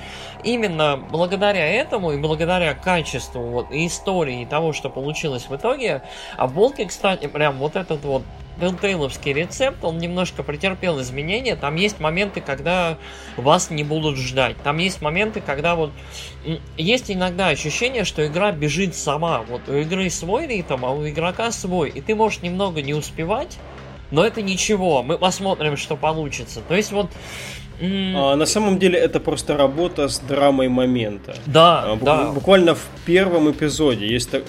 именно 0.44 0.98
благодаря 1.10 1.66
этому 1.66 2.12
и 2.12 2.18
благодаря 2.18 2.74
качеству 2.74 3.40
вот, 3.40 3.72
и 3.72 3.86
истории 3.86 4.42
и 4.42 4.44
того, 4.44 4.74
что 4.74 4.90
получилось 4.90 5.46
в 5.48 5.56
итоге, 5.56 6.02
а 6.36 6.46
в 6.46 6.70
кстати, 6.86 7.26
прям 7.26 7.56
вот 7.56 7.74
этот 7.74 8.04
вот 8.04 8.22
Telltale'овский 8.60 9.32
рецепт, 9.32 9.82
он 9.82 9.96
немножко 9.96 10.42
претерпел 10.42 11.00
изменения. 11.00 11.56
Там 11.56 11.76
есть 11.76 12.00
моменты, 12.00 12.42
когда 12.42 12.98
вас 13.38 13.70
не 13.70 13.82
будут 13.82 14.18
ждать. 14.18 14.56
Там 14.62 14.76
есть 14.76 15.00
моменты, 15.00 15.40
когда 15.40 15.74
вот... 15.74 15.90
Есть 16.76 17.10
иногда 17.10 17.48
ощущение, 17.48 18.04
что 18.04 18.26
игра 18.26 18.52
бежит 18.52 18.94
сама. 18.94 19.40
Вот 19.48 19.66
у 19.68 19.74
игры 19.76 20.10
свой 20.10 20.46
ритм, 20.46 20.84
а 20.84 20.90
у 20.90 21.08
игрока 21.08 21.50
свой. 21.50 21.88
И 21.88 22.02
ты 22.02 22.14
можешь 22.14 22.42
немного 22.42 22.82
не 22.82 22.92
успевать, 22.92 23.58
но 24.10 24.24
это 24.24 24.42
ничего. 24.42 25.02
Мы 25.02 25.18
посмотрим, 25.18 25.76
что 25.76 25.96
получится. 25.96 26.60
То 26.66 26.74
есть 26.74 26.92
вот 26.92 27.10
а, 27.82 28.36
на 28.36 28.46
самом 28.46 28.78
деле 28.78 28.98
это 28.98 29.20
просто 29.20 29.56
работа 29.56 30.08
с 30.08 30.18
драмой 30.18 30.68
момента. 30.68 31.36
Да, 31.46 31.82
а, 31.82 31.96
бу- 31.96 32.04
да. 32.04 32.32
Буквально 32.32 32.74
в 32.74 32.86
первом 33.06 33.50
эпизоде 33.50 34.06
есть, 34.06 34.30
э, 34.32 34.42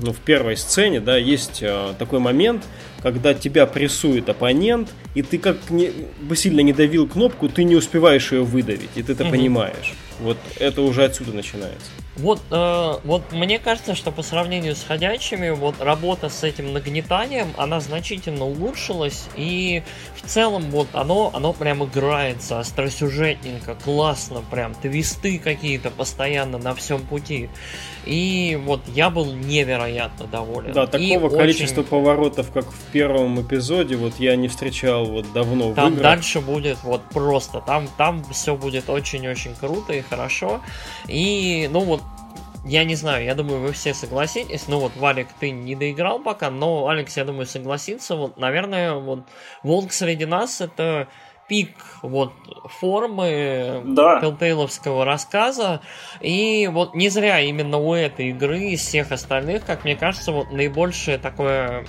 ну, 0.00 0.12
в 0.12 0.18
первой 0.18 0.56
сцене, 0.56 1.00
да, 1.00 1.16
есть 1.16 1.60
а, 1.62 1.94
такой 1.98 2.18
момент, 2.18 2.64
когда 3.02 3.32
тебя 3.32 3.66
прессует 3.66 4.28
оппонент, 4.28 4.90
и 5.14 5.22
ты 5.22 5.38
как 5.38 5.70
не, 5.70 5.90
бы 6.20 6.36
сильно 6.36 6.60
не 6.60 6.72
давил 6.72 7.08
кнопку, 7.08 7.48
ты 7.48 7.64
не 7.64 7.76
успеваешь 7.76 8.32
ее 8.32 8.42
выдавить, 8.42 8.90
и 8.94 9.02
ты 9.02 9.12
это 9.12 9.24
угу. 9.24 9.32
понимаешь. 9.32 9.94
Вот 10.20 10.36
это 10.58 10.82
уже 10.82 11.04
отсюда 11.04 11.32
начинается. 11.32 11.90
Вот, 12.16 12.40
э, 12.50 12.94
вот 13.04 13.32
мне 13.32 13.58
кажется, 13.58 13.94
что 13.94 14.10
по 14.10 14.22
сравнению 14.22 14.74
с 14.74 14.82
ходячими, 14.82 15.50
вот 15.50 15.80
работа 15.80 16.30
с 16.30 16.42
этим 16.42 16.72
нагнетанием, 16.72 17.48
она 17.58 17.80
значительно 17.80 18.46
улучшилась, 18.46 19.26
и 19.36 19.82
в 20.26 20.28
целом 20.28 20.70
вот 20.70 20.88
оно, 20.92 21.30
оно 21.32 21.52
прям 21.52 21.84
играется 21.84 22.58
остросюжетненько, 22.58 23.76
классно, 23.76 24.42
прям 24.50 24.74
твисты 24.74 25.38
какие-то 25.38 25.90
постоянно 25.90 26.58
на 26.58 26.74
всем 26.74 27.00
пути. 27.00 27.48
И 28.04 28.60
вот 28.64 28.80
я 28.88 29.10
был 29.10 29.32
невероятно 29.32 30.26
доволен. 30.26 30.72
Да, 30.72 30.86
такого 30.86 31.32
и 31.32 31.36
количества 31.36 31.80
очень... 31.80 31.90
поворотов, 31.90 32.50
как 32.52 32.70
в 32.70 32.84
первом 32.92 33.40
эпизоде, 33.40 33.96
вот 33.96 34.14
я 34.18 34.36
не 34.36 34.48
встречал 34.48 35.06
вот 35.06 35.32
давно 35.32 35.72
там 35.74 35.90
в 35.90 35.92
играх. 35.94 36.02
дальше 36.02 36.40
будет 36.40 36.78
вот 36.82 37.02
просто, 37.10 37.60
там, 37.60 37.88
там 37.96 38.24
все 38.32 38.56
будет 38.56 38.90
очень-очень 38.90 39.54
круто 39.54 39.92
и 39.92 40.02
хорошо. 40.02 40.60
И, 41.06 41.68
ну 41.72 41.80
вот, 41.80 42.02
я 42.66 42.84
не 42.84 42.96
знаю, 42.96 43.24
я 43.24 43.34
думаю, 43.34 43.60
вы 43.60 43.72
все 43.72 43.94
согласитесь. 43.94 44.66
Ну 44.66 44.80
вот, 44.80 44.96
Валик, 44.96 45.28
ты 45.38 45.50
не 45.50 45.76
доиграл 45.76 46.18
пока, 46.18 46.50
но 46.50 46.88
Алекс, 46.88 47.16
я 47.16 47.24
думаю, 47.24 47.46
согласится. 47.46 48.16
Вот, 48.16 48.38
наверное, 48.38 48.94
вот 48.94 49.20
Волк 49.62 49.92
среди 49.92 50.26
нас 50.26 50.60
это 50.60 51.06
пик 51.48 51.70
вот 52.02 52.32
формы 52.80 53.82
да. 53.84 54.20
Telltale'овского 54.20 55.04
рассказа. 55.04 55.80
И 56.20 56.68
вот 56.72 56.94
не 56.94 57.08
зря 57.08 57.40
именно 57.40 57.78
у 57.78 57.94
этой 57.94 58.30
игры 58.30 58.60
из 58.70 58.80
всех 58.80 59.12
остальных, 59.12 59.64
как 59.64 59.84
мне 59.84 59.96
кажется, 59.96 60.32
вот 60.32 60.50
наибольшее 60.50 61.18
такое, 61.18 61.84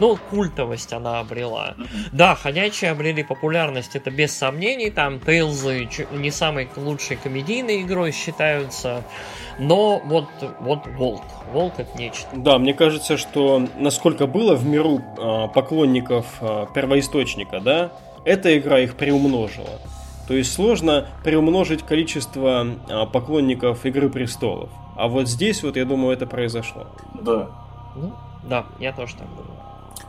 ну, 0.00 0.18
культовость 0.30 0.92
она 0.92 1.20
обрела. 1.20 1.74
Да, 2.12 2.34
ходячие 2.34 2.90
обрели 2.90 3.22
популярность, 3.22 3.96
это 3.96 4.10
без 4.10 4.36
сомнений, 4.36 4.90
там 4.90 5.20
Тейлзы 5.20 5.88
не 6.12 6.30
самой 6.30 6.68
лучшей 6.76 7.16
комедийной 7.16 7.82
игрой 7.82 8.12
считаются, 8.12 9.04
но 9.58 10.00
вот, 10.04 10.26
вот 10.60 10.86
Волк, 10.86 11.22
Волк 11.52 11.74
это 11.78 11.96
нечто. 11.98 12.28
Да, 12.34 12.58
мне 12.58 12.74
кажется, 12.74 13.16
что 13.16 13.66
насколько 13.78 14.26
было 14.26 14.54
в 14.54 14.66
миру 14.66 15.02
а, 15.18 15.48
поклонников 15.48 16.26
а, 16.40 16.66
первоисточника, 16.66 17.60
да, 17.60 17.92
эта 18.24 18.56
игра 18.58 18.80
их 18.80 18.96
приумножила. 18.96 19.80
То 20.28 20.34
есть 20.34 20.52
сложно 20.52 21.08
приумножить 21.24 21.82
количество 21.82 22.66
а, 22.88 23.06
поклонников 23.06 23.84
Игры 23.84 24.08
Престолов. 24.08 24.70
А 24.96 25.08
вот 25.08 25.28
здесь 25.28 25.62
вот, 25.62 25.76
я 25.76 25.84
думаю, 25.84 26.14
это 26.14 26.26
произошло. 26.26 26.86
Да. 27.20 27.48
Ну, 27.96 28.12
да, 28.44 28.64
я 28.78 28.92
тоже 28.92 29.14
так 29.16 29.26
думаю. 29.28 29.56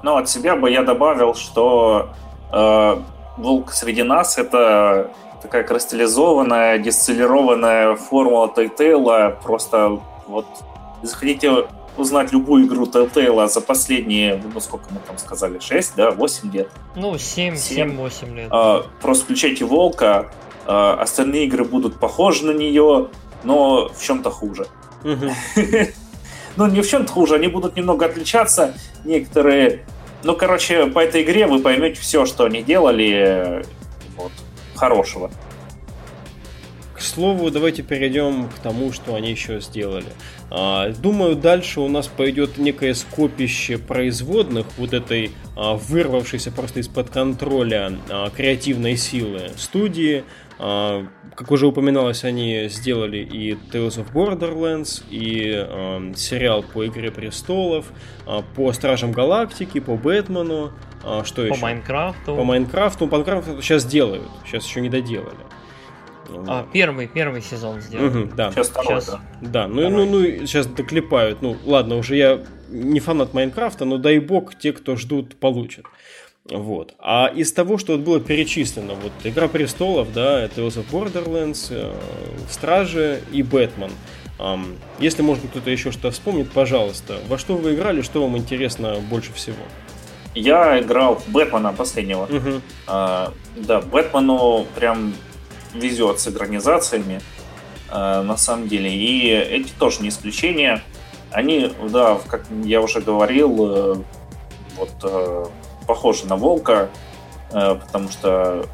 Ну, 0.03 0.17
от 0.17 0.29
себя 0.29 0.55
бы 0.55 0.69
я 0.69 0.83
добавил, 0.83 1.33
что 1.33 2.09
э, 2.51 2.97
Волк 3.37 3.71
среди 3.71 4.03
нас 4.03 4.37
это 4.37 5.11
такая 5.41 5.63
кристаллизованная, 5.63 6.77
дистиллированная 6.77 7.95
формула 7.95 8.49
Тайтейла. 8.49 9.37
Просто 9.43 9.99
вот 10.27 10.45
заходите 11.01 11.65
узнать 11.97 12.31
любую 12.31 12.65
игру 12.65 12.85
Telltale 12.85 13.47
за 13.47 13.61
последние, 13.61 14.41
ну 14.53 14.59
сколько 14.59 14.85
мы 14.89 14.99
там 15.05 15.17
сказали, 15.17 15.59
6, 15.59 15.95
да, 15.95 16.11
8 16.11 16.51
лет? 16.51 16.69
Ну, 16.95 17.13
7-8 17.15 18.35
лет. 18.35 18.47
А, 18.51 18.85
просто 19.01 19.25
включайте 19.25 19.65
Волка, 19.65 20.31
а, 20.65 20.95
остальные 21.01 21.45
игры 21.45 21.63
будут 21.65 21.99
похожи 21.99 22.45
на 22.45 22.51
нее, 22.51 23.09
но 23.43 23.89
в 23.89 24.01
чем-то 24.01 24.29
хуже. 24.29 24.67
Ну, 26.55 26.67
не 26.67 26.81
в 26.81 26.87
чем-то 26.87 27.11
хуже, 27.11 27.33
они 27.33 27.47
будут 27.47 27.75
немного 27.75 28.05
отличаться, 28.05 28.75
некоторые... 29.05 29.85
Ну, 30.23 30.35
короче, 30.35 30.85
по 30.85 30.99
этой 30.99 31.23
игре 31.23 31.47
вы 31.47 31.57
поймете 31.57 31.99
все, 31.99 32.27
что 32.27 32.45
они 32.45 32.61
делали, 32.61 33.65
вот, 34.15 34.31
хорошего. 34.75 35.31
К 37.03 37.05
слову, 37.05 37.51
давайте 37.51 37.83
перейдем 37.83 38.47
к 38.47 38.59
тому, 38.59 38.93
что 38.93 39.15
они 39.15 39.29
еще 39.29 39.59
сделали. 39.59 40.07
А, 40.49 40.89
думаю, 40.93 41.35
дальше 41.35 41.81
у 41.81 41.89
нас 41.89 42.07
пойдет 42.07 42.57
некое 42.57 42.93
скопище 42.93 43.77
производных 43.77 44.65
вот 44.77 44.93
этой 44.93 45.31
а, 45.57 45.73
вырвавшейся 45.73 46.49
просто 46.53 46.79
из-под 46.79 47.09
контроля 47.09 47.91
а, 48.09 48.29
креативной 48.29 48.95
силы 48.95 49.51
студии. 49.57 50.23
Как 50.57 51.51
уже 51.51 51.67
упоминалось, 51.67 52.23
они 52.23 52.69
сделали 52.69 53.17
и 53.17 53.51
Tales 53.53 54.01
of 54.01 54.13
Borderlands, 54.13 55.03
и 55.09 56.15
сериал 56.15 56.63
по 56.63 56.85
Игре 56.85 57.11
Престолов, 57.11 57.87
по 58.55 58.71
Стражам 58.71 59.11
Галактики, 59.11 59.81
по 59.81 59.97
Бэтмену, 59.97 60.71
что 61.25 61.41
по 61.41 61.47
еще? 61.47 61.55
По 61.55 61.61
Майнкрафту. 61.61 62.35
По 62.37 62.43
Майнкрафту. 62.45 63.07
По 63.07 63.15
Майнкрафту 63.15 63.61
сейчас 63.61 63.83
делают, 63.83 64.29
сейчас 64.45 64.65
еще 64.65 64.79
не 64.79 64.89
доделали. 64.89 65.35
А, 66.47 66.65
первый, 66.71 67.07
первый 67.07 67.41
сезон 67.41 67.81
сделал. 67.81 68.07
Угу, 68.07 68.35
да. 68.35 68.51
Сейчас 68.51 68.69
второй, 68.69 69.01
сейчас... 69.01 69.05
да. 69.07 69.21
Да, 69.41 69.67
ну, 69.67 69.89
ну, 69.89 70.05
ну, 70.05 70.23
сейчас 70.45 70.67
доклепают. 70.67 71.41
Ну, 71.41 71.57
ладно, 71.65 71.97
уже 71.97 72.15
я 72.15 72.41
не 72.69 72.99
фанат 72.99 73.33
Майнкрафта, 73.33 73.85
но 73.85 73.97
дай 73.97 74.19
бог, 74.19 74.57
те, 74.57 74.73
кто 74.73 74.95
ждут, 74.95 75.35
получат. 75.35 75.85
Вот. 76.49 76.95
А 76.99 77.27
из 77.27 77.53
того, 77.53 77.77
что 77.77 77.93
вот 77.93 78.01
было 78.01 78.19
перечислено, 78.19 78.95
вот 78.95 79.13
Игра 79.23 79.47
престолов, 79.47 80.11
да, 80.13 80.45
Tales 80.45 80.77
of 80.77 80.85
Borderlands, 80.91 81.67
э, 81.69 81.93
Стражи 82.49 83.21
и 83.31 83.43
Бэтмен. 83.43 83.91
Если, 84.99 85.21
может 85.21 85.45
кто-то 85.49 85.69
еще 85.69 85.91
что-то 85.91 86.11
вспомнит, 86.11 86.51
пожалуйста, 86.51 87.17
во 87.29 87.37
что 87.37 87.55
вы 87.55 87.75
играли, 87.75 88.01
что 88.01 88.21
вам 88.23 88.35
интересно 88.37 88.95
больше 89.09 89.31
всего? 89.31 89.63
Я 90.35 90.81
играл 90.81 91.15
в 91.15 91.29
Бэтмена 91.29 91.71
последнего. 91.71 92.25
Uh-huh. 92.25 92.61
Uh, 92.87 93.31
да, 93.55 93.81
Бэтмену 93.81 94.65
прям 94.75 95.13
везет 95.73 96.19
с 96.19 96.27
экранизациями, 96.27 97.21
э, 97.91 98.21
на 98.21 98.37
самом 98.37 98.67
деле. 98.67 98.93
И 98.93 99.29
эти 99.29 99.71
тоже 99.71 100.01
не 100.01 100.09
исключение. 100.09 100.81
Они, 101.31 101.71
да, 101.89 102.19
как 102.27 102.45
я 102.63 102.81
уже 102.81 103.01
говорил, 103.01 103.57
э, 103.59 103.95
вот 104.77 104.91
э, 105.03 105.45
похожи 105.87 106.25
на 106.27 106.37
Волка, 106.37 106.89
потому 107.51 108.09
что 108.09 108.65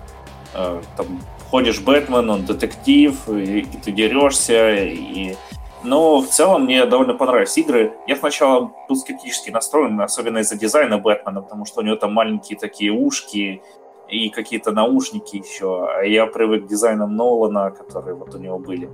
там 0.53 1.21
ходишь 1.49 1.81
Бэтмен, 1.81 2.29
он 2.29 2.45
детектив, 2.45 3.13
и, 3.27 3.59
и 3.59 3.77
ты 3.83 3.91
дерешься, 3.91 4.75
и 4.75 5.35
но 5.83 6.21
в 6.21 6.27
целом 6.27 6.65
мне 6.65 6.85
довольно 6.85 7.13
понравились 7.13 7.57
игры. 7.57 7.93
Я 8.05 8.15
сначала 8.15 8.71
был 8.87 8.95
скептически 8.95 9.49
настроен, 9.49 9.99
особенно 10.01 10.39
из-за 10.39 10.57
дизайна 10.57 10.97
Бэтмена, 10.97 11.41
потому 11.41 11.65
что 11.65 11.81
у 11.81 11.83
него 11.83 11.95
там 11.95 12.13
маленькие 12.13 12.59
такие 12.59 12.91
ушки, 12.91 13.61
и 14.09 14.29
какие-то 14.29 14.71
наушники 14.71 15.37
еще. 15.37 15.87
А 15.87 16.03
я 16.03 16.25
привык 16.25 16.65
к 16.65 16.67
дизайнам 16.67 17.15
Нолана, 17.15 17.71
которые 17.71 18.15
вот 18.15 18.33
у 18.35 18.37
него 18.37 18.59
были 18.59 18.89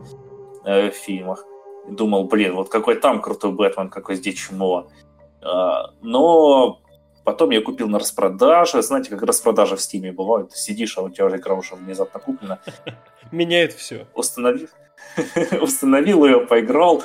э, 0.65 0.91
в 0.91 0.95
фильмах. 0.95 1.45
И 1.87 1.91
думал, 1.91 2.25
блин, 2.25 2.55
вот 2.55 2.69
какой 2.69 2.95
там 2.95 3.21
крутой 3.21 3.51
Бэтмен, 3.51 3.89
какой 3.89 4.15
здесь 4.15 4.35
чмо. 4.35 4.87
Э, 5.41 5.91
но 6.01 6.81
потом 7.23 7.51
я 7.51 7.61
купил 7.61 7.87
на 7.87 7.99
распродаже. 7.99 8.81
Знаете, 8.81 9.09
как 9.09 9.23
распродажа 9.23 9.75
в 9.75 9.81
Стиме 9.81 10.11
бывает. 10.11 10.49
Ты 10.49 10.57
сидишь, 10.57 10.97
а 10.97 11.01
у 11.01 11.09
тебя 11.09 11.25
уже 11.25 11.37
игра 11.37 11.55
уже 11.55 11.75
внезапно 11.75 12.19
куплена. 12.19 12.59
Меняет 13.31 13.73
все. 13.73 14.07
Установил, 14.15 14.67
установил 15.61 16.25
ее, 16.25 16.41
поиграл. 16.41 17.03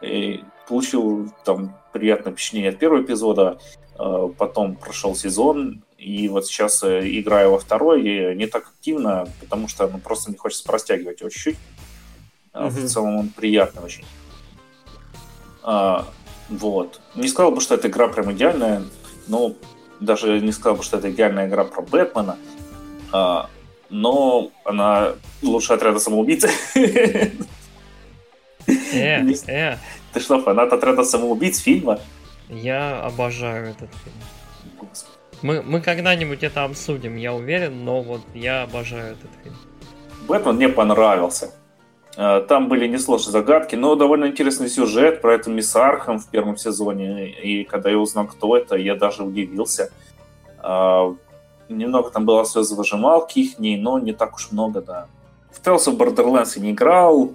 И 0.00 0.44
получил 0.66 1.28
там 1.44 1.76
приятное 1.92 2.32
впечатление 2.32 2.70
от 2.70 2.78
первого 2.78 3.02
эпизода. 3.02 3.58
Э, 3.98 4.28
потом 4.38 4.76
прошел 4.76 5.14
сезон, 5.14 5.84
и 6.00 6.28
вот 6.28 6.46
сейчас 6.46 6.82
э, 6.82 7.02
играю 7.18 7.50
во 7.50 7.58
второй, 7.58 8.34
не 8.34 8.46
так 8.46 8.68
активно, 8.68 9.28
потому 9.40 9.68
что 9.68 9.86
ну, 9.86 9.98
просто 9.98 10.30
не 10.30 10.36
хочется 10.38 10.64
простягивать 10.64 11.20
его 11.20 11.28
чуть-чуть. 11.28 11.58
Mm-hmm. 12.54 12.68
В 12.70 12.88
целом 12.88 13.16
он 13.16 13.28
приятный 13.28 13.82
очень. 13.82 14.06
А, 15.62 16.08
вот. 16.48 17.00
Не 17.14 17.28
сказал 17.28 17.52
бы, 17.52 17.60
что 17.60 17.74
эта 17.74 17.88
игра 17.88 18.08
прям 18.08 18.32
идеальная, 18.32 18.82
но 19.28 19.54
даже 20.00 20.40
не 20.40 20.52
сказал 20.52 20.76
бы, 20.76 20.82
что 20.82 20.96
это 20.96 21.10
идеальная 21.10 21.46
игра 21.46 21.64
про 21.64 21.82
Бэтмена, 21.82 22.38
а, 23.12 23.50
но 23.90 24.50
она 24.64 25.12
лучше 25.42 25.74
отряда 25.74 25.98
самоубийц. 25.98 26.46
Э, 28.92 29.22
э. 29.46 29.76
Ты 30.12 30.20
что, 30.20 30.40
фанат 30.40 30.72
отряда 30.72 31.04
самоубийц 31.04 31.58
фильма? 31.58 32.00
Я 32.48 33.02
обожаю 33.02 33.70
этот 33.70 33.90
фильм. 34.02 34.14
Мы, 35.42 35.62
мы 35.62 35.80
когда-нибудь 35.80 36.42
это 36.42 36.64
обсудим, 36.64 37.16
я 37.16 37.32
уверен, 37.32 37.84
но 37.84 38.02
вот 38.02 38.20
я 38.34 38.62
обожаю 38.62 39.12
этот 39.12 39.30
фильм. 39.42 39.56
Бэтмен 40.28 40.56
мне 40.56 40.68
понравился. 40.68 41.52
Э, 42.16 42.44
там 42.46 42.68
были 42.68 42.86
несложные 42.86 43.32
загадки, 43.32 43.74
но 43.76 43.94
довольно 43.94 44.26
интересный 44.26 44.68
сюжет 44.68 45.20
про 45.20 45.34
эту 45.34 45.50
мисс 45.50 45.74
Аркхэм 45.74 46.18
в 46.18 46.28
первом 46.28 46.56
сезоне. 46.56 47.30
И 47.30 47.64
когда 47.64 47.90
я 47.90 47.98
узнал, 47.98 48.26
кто 48.26 48.56
это, 48.56 48.76
я 48.76 48.94
даже 48.94 49.22
удивился. 49.22 49.90
Э, 50.62 51.14
немного 51.68 52.10
там 52.10 52.26
было 52.26 52.44
слезовыжималки 52.44 53.38
их, 53.38 53.58
но 53.58 53.98
не 53.98 54.12
так 54.12 54.34
уж 54.34 54.52
много, 54.52 54.82
да. 54.82 55.06
В 55.50 55.66
Tales 55.66 55.86
of 55.86 55.96
Borderlands 55.96 56.52
я 56.56 56.62
не 56.62 56.72
играл, 56.72 57.32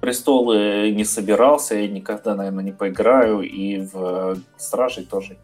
Престолы 0.00 0.92
не 0.96 1.04
собирался, 1.04 1.74
я 1.74 1.86
никогда, 1.86 2.34
наверное, 2.34 2.64
не 2.64 2.72
поиграю, 2.72 3.42
и 3.42 3.80
в 3.80 4.38
Стражей 4.56 5.04
тоже 5.04 5.36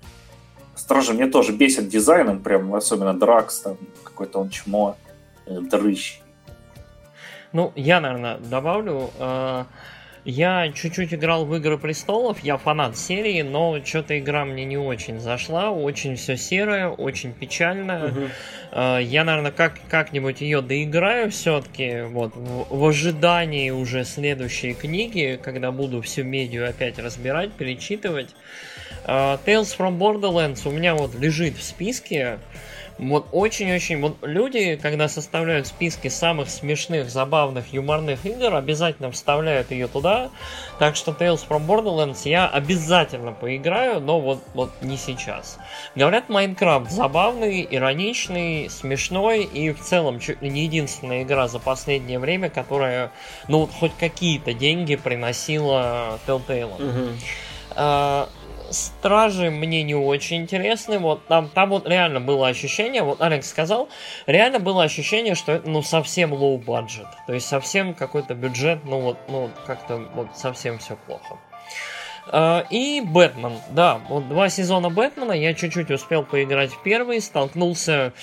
Стражи 0.86 1.14
мне 1.14 1.26
тоже 1.26 1.50
бесит 1.50 1.88
дизайном, 1.88 2.40
прям 2.40 2.72
особенно 2.72 3.12
Дракс, 3.12 3.58
там 3.58 3.76
какой-то 4.04 4.38
он 4.38 4.50
чмо, 4.50 4.96
э, 5.44 5.58
дрыщ. 5.58 6.20
Ну, 7.52 7.72
я, 7.74 8.00
наверное, 8.00 8.38
добавлю. 8.38 9.10
Э, 9.18 9.64
я 10.24 10.70
чуть-чуть 10.72 11.12
играл 11.12 11.44
в 11.44 11.56
Игры 11.56 11.76
Престолов, 11.76 12.38
я 12.44 12.56
фанат 12.56 12.96
серии, 12.96 13.42
но 13.42 13.84
что-то 13.84 14.16
игра 14.16 14.44
мне 14.44 14.64
не 14.64 14.78
очень 14.78 15.18
зашла, 15.18 15.72
очень 15.72 16.14
все 16.14 16.36
серое, 16.36 16.88
очень 16.88 17.32
печально. 17.32 18.06
Угу. 18.06 18.80
Я, 19.00 19.24
наверное, 19.24 19.50
как, 19.50 19.74
как-нибудь 19.88 20.40
ее 20.40 20.62
доиграю 20.62 21.32
все-таки, 21.32 22.02
вот, 22.02 22.36
в, 22.36 22.76
в 22.76 22.84
ожидании 22.86 23.70
уже 23.70 24.04
следующей 24.04 24.74
книги, 24.74 25.36
когда 25.42 25.72
буду 25.72 26.00
всю 26.00 26.22
медиа 26.22 26.68
опять 26.68 27.00
разбирать, 27.00 27.50
перечитывать. 27.52 28.34
Uh, 29.06 29.38
Tales 29.44 29.76
from 29.76 29.98
Borderlands 29.98 30.66
у 30.66 30.72
меня 30.72 30.94
вот 30.94 31.14
лежит 31.14 31.56
в 31.56 31.62
списке. 31.62 32.38
Вот 32.98 33.28
очень-очень... 33.30 34.00
Вот 34.00 34.16
люди, 34.22 34.76
когда 34.76 35.06
составляют 35.08 35.66
списки 35.66 36.08
самых 36.08 36.48
смешных, 36.48 37.10
забавных, 37.10 37.72
юморных 37.72 38.24
игр, 38.24 38.54
обязательно 38.54 39.10
вставляют 39.10 39.70
ее 39.70 39.86
туда. 39.86 40.30
Так 40.78 40.96
что 40.96 41.12
Tales 41.12 41.46
from 41.46 41.66
Borderlands 41.66 42.20
я 42.24 42.48
обязательно 42.48 43.32
поиграю, 43.32 44.00
но 44.00 44.18
вот, 44.18 44.42
вот 44.54 44.72
не 44.80 44.96
сейчас. 44.96 45.58
Говорят, 45.94 46.30
Майнкрафт 46.30 46.90
забавный, 46.90 47.68
ироничный, 47.70 48.70
смешной 48.70 49.44
и 49.44 49.72
в 49.72 49.80
целом 49.82 50.18
чуть 50.18 50.40
ли 50.40 50.48
не 50.48 50.64
единственная 50.64 51.22
игра 51.22 51.48
за 51.48 51.58
последнее 51.58 52.18
время, 52.18 52.48
которая, 52.48 53.12
ну, 53.46 53.58
вот 53.58 53.70
хоть 53.72 53.92
какие-то 53.98 54.54
деньги 54.54 54.96
приносила 54.96 56.18
Telltale. 56.26 56.74
Угу. 56.82 58.28
Стражи 58.70 59.50
мне 59.50 59.82
не 59.82 59.94
очень 59.94 60.38
интересны. 60.38 60.98
Вот 60.98 61.26
там, 61.26 61.48
там 61.48 61.70
вот 61.70 61.86
реально 61.86 62.20
было 62.20 62.48
ощущение, 62.48 63.02
вот 63.02 63.20
Алекс 63.20 63.48
сказал, 63.48 63.88
реально 64.26 64.60
было 64.60 64.82
ощущение, 64.82 65.34
что 65.34 65.52
это 65.52 65.68
ну 65.68 65.82
совсем 65.82 66.34
low 66.34 66.62
budget. 66.62 67.06
То 67.26 67.34
есть 67.34 67.46
совсем 67.46 67.94
какой-то 67.94 68.34
бюджет, 68.34 68.84
ну 68.84 69.00
вот, 69.00 69.18
ну 69.28 69.50
как-то 69.66 70.08
вот 70.14 70.36
совсем 70.36 70.78
все 70.78 70.96
плохо. 71.06 71.38
Uh, 72.28 72.66
и 72.70 73.00
Бэтмен, 73.02 73.52
да, 73.70 74.00
вот 74.08 74.28
два 74.28 74.48
сезона 74.48 74.90
Бэтмена, 74.90 75.30
я 75.30 75.54
чуть-чуть 75.54 75.92
успел 75.92 76.24
поиграть 76.24 76.72
в 76.72 76.82
первый, 76.82 77.20
столкнулся 77.20 78.14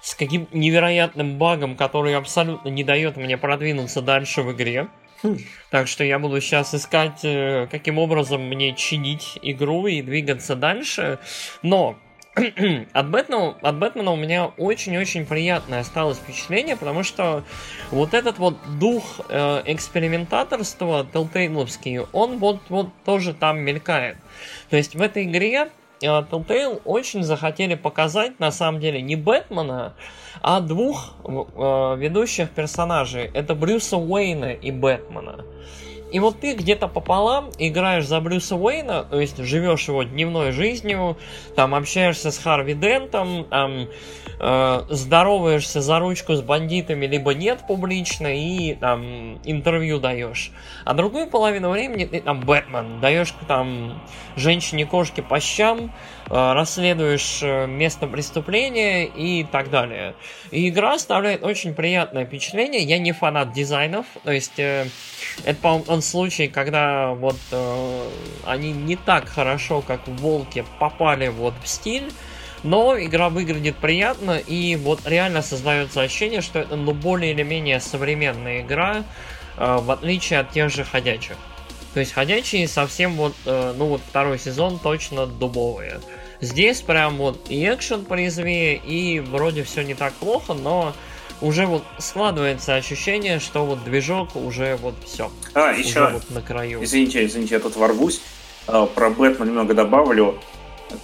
с 0.00 0.14
каким-то 0.14 0.56
невероятным 0.56 1.38
багом, 1.38 1.74
который 1.74 2.14
абсолютно 2.14 2.68
не 2.68 2.84
дает 2.84 3.16
мне 3.16 3.36
продвинуться 3.36 4.00
дальше 4.00 4.42
в 4.42 4.52
игре. 4.52 4.86
Так 5.70 5.88
что 5.88 6.04
я 6.04 6.18
буду 6.18 6.40
сейчас 6.40 6.74
искать, 6.74 7.20
э, 7.24 7.66
каким 7.70 7.98
образом 7.98 8.42
мне 8.42 8.74
чинить 8.74 9.38
игру 9.42 9.86
и 9.86 10.02
двигаться 10.02 10.54
дальше. 10.56 11.18
Но 11.62 11.98
от 12.92 13.10
Бэтмена, 13.10 13.56
от 13.60 13.78
Бэтмена 13.78 14.12
у 14.12 14.16
меня 14.16 14.46
очень-очень 14.46 15.26
приятное 15.26 15.80
осталось 15.80 16.18
впечатление, 16.18 16.76
потому 16.76 17.02
что 17.02 17.44
вот 17.90 18.14
этот 18.14 18.38
вот 18.38 18.56
дух 18.78 19.20
э, 19.28 19.62
экспериментаторства 19.66 21.06
Telltale, 21.12 22.08
он 22.12 22.38
вот, 22.38 22.60
вот 22.68 22.90
тоже 23.04 23.34
там 23.34 23.60
мелькает. 23.60 24.16
То 24.70 24.76
есть 24.76 24.94
в 24.94 25.02
этой 25.02 25.24
игре 25.24 25.68
Telltale 26.00 26.80
очень 26.84 27.22
захотели 27.22 27.74
показать, 27.74 28.38
на 28.40 28.50
самом 28.50 28.80
деле, 28.80 29.02
не 29.02 29.16
Бэтмена, 29.16 29.94
а 30.40 30.60
двух 30.60 31.14
э, 31.24 31.96
ведущих 31.98 32.50
персонажей. 32.50 33.30
Это 33.34 33.54
Брюса 33.54 33.96
Уэйна 33.96 34.52
и 34.52 34.70
Бэтмена. 34.70 35.44
И 36.10 36.20
вот 36.20 36.40
ты 36.40 36.54
где-то 36.54 36.88
пополам 36.88 37.50
играешь 37.58 38.06
за 38.06 38.20
Брюса 38.20 38.56
Уэйна, 38.56 39.04
то 39.04 39.20
есть 39.20 39.36
живешь 39.38 39.88
его 39.88 40.02
дневной 40.02 40.52
жизнью, 40.52 41.18
там 41.54 41.74
общаешься 41.74 42.30
с 42.30 42.38
Харви 42.38 42.74
Дентом, 42.74 43.44
там, 43.44 43.88
э, 44.40 44.82
здороваешься 44.88 45.80
за 45.80 45.98
ручку 45.98 46.34
с 46.34 46.42
бандитами, 46.42 47.06
либо 47.06 47.34
нет 47.34 47.60
публично, 47.66 48.28
и 48.28 48.74
там 48.74 49.38
интервью 49.44 50.00
даешь. 50.00 50.50
А 50.84 50.94
другую 50.94 51.26
половину 51.28 51.70
времени 51.70 52.06
ты 52.06 52.20
там 52.20 52.40
Бэтмен, 52.40 53.00
даешь 53.00 53.34
там 53.46 54.00
женщине-кошке 54.36 55.22
по 55.22 55.40
щам, 55.40 55.92
расследуешь 56.30 57.40
э, 57.42 57.66
место 57.66 58.06
преступления 58.06 59.06
и 59.06 59.44
так 59.44 59.70
далее. 59.70 60.14
И 60.50 60.68
игра 60.68 60.94
оставляет 60.94 61.42
очень 61.42 61.74
приятное 61.74 62.26
впечатление. 62.26 62.82
Я 62.82 62.98
не 62.98 63.12
фанат 63.12 63.52
дизайнов, 63.52 64.06
то 64.24 64.32
есть 64.32 64.58
э, 64.58 64.86
это, 65.44 65.60
по 65.60 65.82
он 65.86 66.02
случай, 66.02 66.48
когда 66.48 67.12
вот 67.14 67.38
э, 67.50 68.08
они 68.44 68.72
не 68.72 68.96
так 68.96 69.28
хорошо, 69.28 69.80
как 69.80 70.06
в 70.06 70.16
Волке, 70.16 70.64
попали 70.78 71.28
вот 71.28 71.54
в 71.62 71.68
стиль, 71.68 72.10
но 72.62 72.98
игра 72.98 73.28
выглядит 73.28 73.76
приятно, 73.76 74.38
и 74.38 74.76
вот 74.76 75.06
реально 75.06 75.42
создается 75.42 76.02
ощущение, 76.02 76.40
что 76.40 76.58
это 76.58 76.76
ну, 76.76 76.92
более 76.92 77.32
или 77.32 77.42
менее 77.42 77.80
современная 77.80 78.62
игра, 78.62 79.04
э, 79.56 79.78
в 79.80 79.90
отличие 79.90 80.40
от 80.40 80.50
тех 80.50 80.70
же 80.70 80.84
ходячих. 80.84 81.36
То 81.94 82.00
есть 82.00 82.12
ходячие 82.12 82.68
совсем 82.68 83.14
вот, 83.14 83.34
э, 83.46 83.74
ну 83.76 83.86
вот 83.86 84.00
второй 84.06 84.38
сезон 84.38 84.78
точно 84.78 85.26
дубовые. 85.26 86.00
Здесь 86.40 86.82
прям 86.82 87.16
вот 87.16 87.46
и 87.48 87.64
экшен 87.64 88.04
порезвее, 88.04 88.76
и 88.76 89.20
вроде 89.20 89.64
все 89.64 89.82
не 89.82 89.94
так 89.94 90.12
плохо, 90.14 90.54
но 90.54 90.92
уже 91.40 91.66
вот 91.66 91.84
складывается 91.98 92.74
ощущение, 92.74 93.40
что 93.40 93.64
вот 93.64 93.84
движок 93.84 94.36
уже 94.36 94.76
вот 94.76 94.94
все. 95.04 95.30
А, 95.54 95.72
еще, 95.72 96.10
вот 96.10 96.30
на 96.30 96.42
краю. 96.42 96.82
Извините, 96.82 97.24
извините, 97.26 97.54
я 97.54 97.60
тут 97.60 97.76
ворвусь. 97.76 98.20
А, 98.66 98.86
про 98.86 99.10
Бэтмен 99.10 99.48
немного 99.48 99.74
добавлю. 99.74 100.38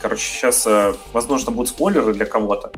Короче, 0.00 0.24
сейчас, 0.24 0.66
э, 0.66 0.94
возможно, 1.12 1.52
будут 1.52 1.68
спойлеры 1.68 2.14
для 2.14 2.24
кого-то. 2.24 2.72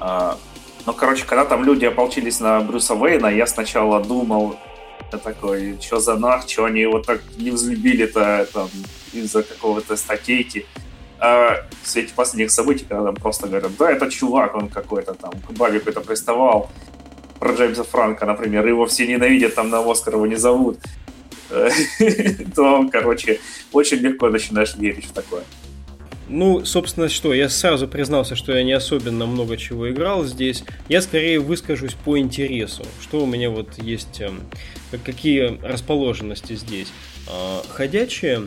А, 0.00 0.38
но, 0.86 0.92
короче, 0.92 1.24
когда 1.24 1.44
там 1.44 1.64
люди 1.64 1.84
ополчились 1.84 2.40
на 2.40 2.60
Брюса 2.60 2.94
Вейна, 2.94 3.28
я 3.28 3.46
сначала 3.46 4.02
думал, 4.02 4.56
я 5.12 5.18
такой, 5.18 5.78
что 5.80 6.00
за 6.00 6.16
нах, 6.16 6.48
что 6.48 6.64
они 6.64 6.80
его 6.80 7.00
так 7.00 7.20
не 7.38 7.50
взлюбили-то 7.50 8.48
там, 8.52 8.68
из-за 9.12 9.42
какого-то 9.42 9.96
статейки. 9.96 10.66
А 11.18 11.66
в 11.82 11.88
свете 11.88 12.12
последних 12.14 12.50
событий, 12.50 12.84
когда 12.88 13.04
там 13.04 13.14
просто 13.14 13.46
говорят, 13.46 13.72
да, 13.78 13.90
это 13.90 14.10
чувак, 14.10 14.54
он 14.54 14.68
какой-то 14.68 15.14
там, 15.14 15.32
к 15.32 15.52
бабе 15.52 15.78
какой-то 15.78 16.00
приставал, 16.00 16.70
про 17.38 17.52
Джеймса 17.52 17.84
Франка, 17.84 18.26
например, 18.26 18.66
его 18.66 18.86
все 18.86 19.06
ненавидят, 19.06 19.54
там 19.54 19.70
на 19.70 19.80
Оскар 19.90 20.14
его 20.14 20.26
не 20.26 20.36
зовут, 20.36 20.78
то, 22.54 22.88
короче, 22.90 23.40
очень 23.72 23.98
легко 23.98 24.28
начинаешь 24.28 24.74
верить 24.76 25.06
в 25.06 25.12
такое. 25.12 25.44
Ну, 26.26 26.64
собственно, 26.64 27.08
что, 27.10 27.34
я 27.34 27.50
сразу 27.50 27.86
признался, 27.86 28.34
что 28.34 28.56
я 28.56 28.62
не 28.62 28.72
особенно 28.72 29.26
много 29.26 29.56
чего 29.58 29.90
играл 29.90 30.24
здесь. 30.24 30.64
Я 30.88 31.02
скорее 31.02 31.38
выскажусь 31.38 31.92
по 31.92 32.18
интересу. 32.18 32.86
Что 33.02 33.22
у 33.22 33.26
меня 33.26 33.50
вот 33.50 33.78
есть, 33.78 34.22
эм, 34.22 34.40
какие 35.04 35.58
расположенности 35.62 36.54
здесь. 36.54 36.88
А, 37.28 37.62
ходячие, 37.68 38.46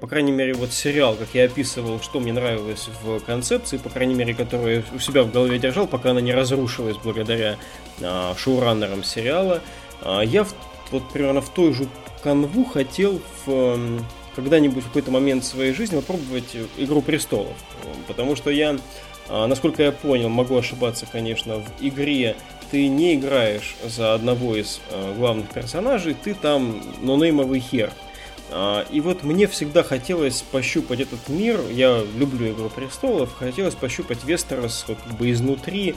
по 0.00 0.06
крайней 0.06 0.32
мере, 0.32 0.54
вот 0.54 0.72
сериал, 0.72 1.14
как 1.16 1.28
я 1.34 1.44
описывал, 1.44 2.00
что 2.00 2.20
мне 2.20 2.32
нравилось 2.32 2.88
в 3.02 3.20
концепции, 3.20 3.78
по 3.78 3.88
крайней 3.88 4.14
мере, 4.14 4.34
которую 4.34 4.76
я 4.76 4.82
у 4.94 4.98
себя 4.98 5.22
в 5.22 5.32
голове 5.32 5.58
держал, 5.58 5.86
пока 5.86 6.10
она 6.10 6.20
не 6.20 6.34
разрушилась 6.34 6.96
благодаря 7.02 7.56
а, 8.02 8.34
шоураннерам 8.36 9.02
сериала. 9.02 9.62
А, 10.02 10.20
я 10.20 10.44
в, 10.44 10.54
вот 10.90 11.10
примерно 11.10 11.40
в 11.40 11.48
той 11.50 11.72
же 11.72 11.86
канву 12.22 12.64
хотел 12.64 13.20
в 13.44 14.02
когда-нибудь 14.36 14.84
в 14.84 14.86
какой-то 14.88 15.10
момент 15.10 15.44
своей 15.44 15.72
жизни 15.72 15.96
попробовать 15.96 16.56
«Игру 16.78 17.02
престолов». 17.02 17.56
Потому 18.08 18.36
что 18.36 18.50
я, 18.50 18.78
а, 19.28 19.46
насколько 19.46 19.82
я 19.82 19.92
понял, 19.92 20.28
могу 20.28 20.56
ошибаться, 20.56 21.06
конечно, 21.10 21.56
в 21.56 21.66
игре 21.80 22.36
ты 22.70 22.88
не 22.88 23.14
играешь 23.14 23.76
за 23.84 24.14
одного 24.14 24.56
из 24.56 24.80
а, 24.90 25.14
главных 25.14 25.50
персонажей, 25.50 26.14
ты 26.14 26.34
там 26.34 26.82
нонеймовый 27.02 27.60
хер. 27.60 27.90
А, 27.90 28.11
и 28.90 29.00
вот 29.00 29.22
мне 29.22 29.46
всегда 29.46 29.82
хотелось 29.82 30.42
пощупать 30.42 31.00
этот 31.00 31.28
мир, 31.28 31.60
я 31.70 32.02
люблю 32.16 32.52
«Игру 32.52 32.68
престолов», 32.68 33.34
хотелось 33.34 33.74
пощупать 33.74 34.24
Вестерос 34.24 34.84
вот, 34.88 34.98
как 34.98 35.16
бы 35.16 35.30
изнутри, 35.30 35.94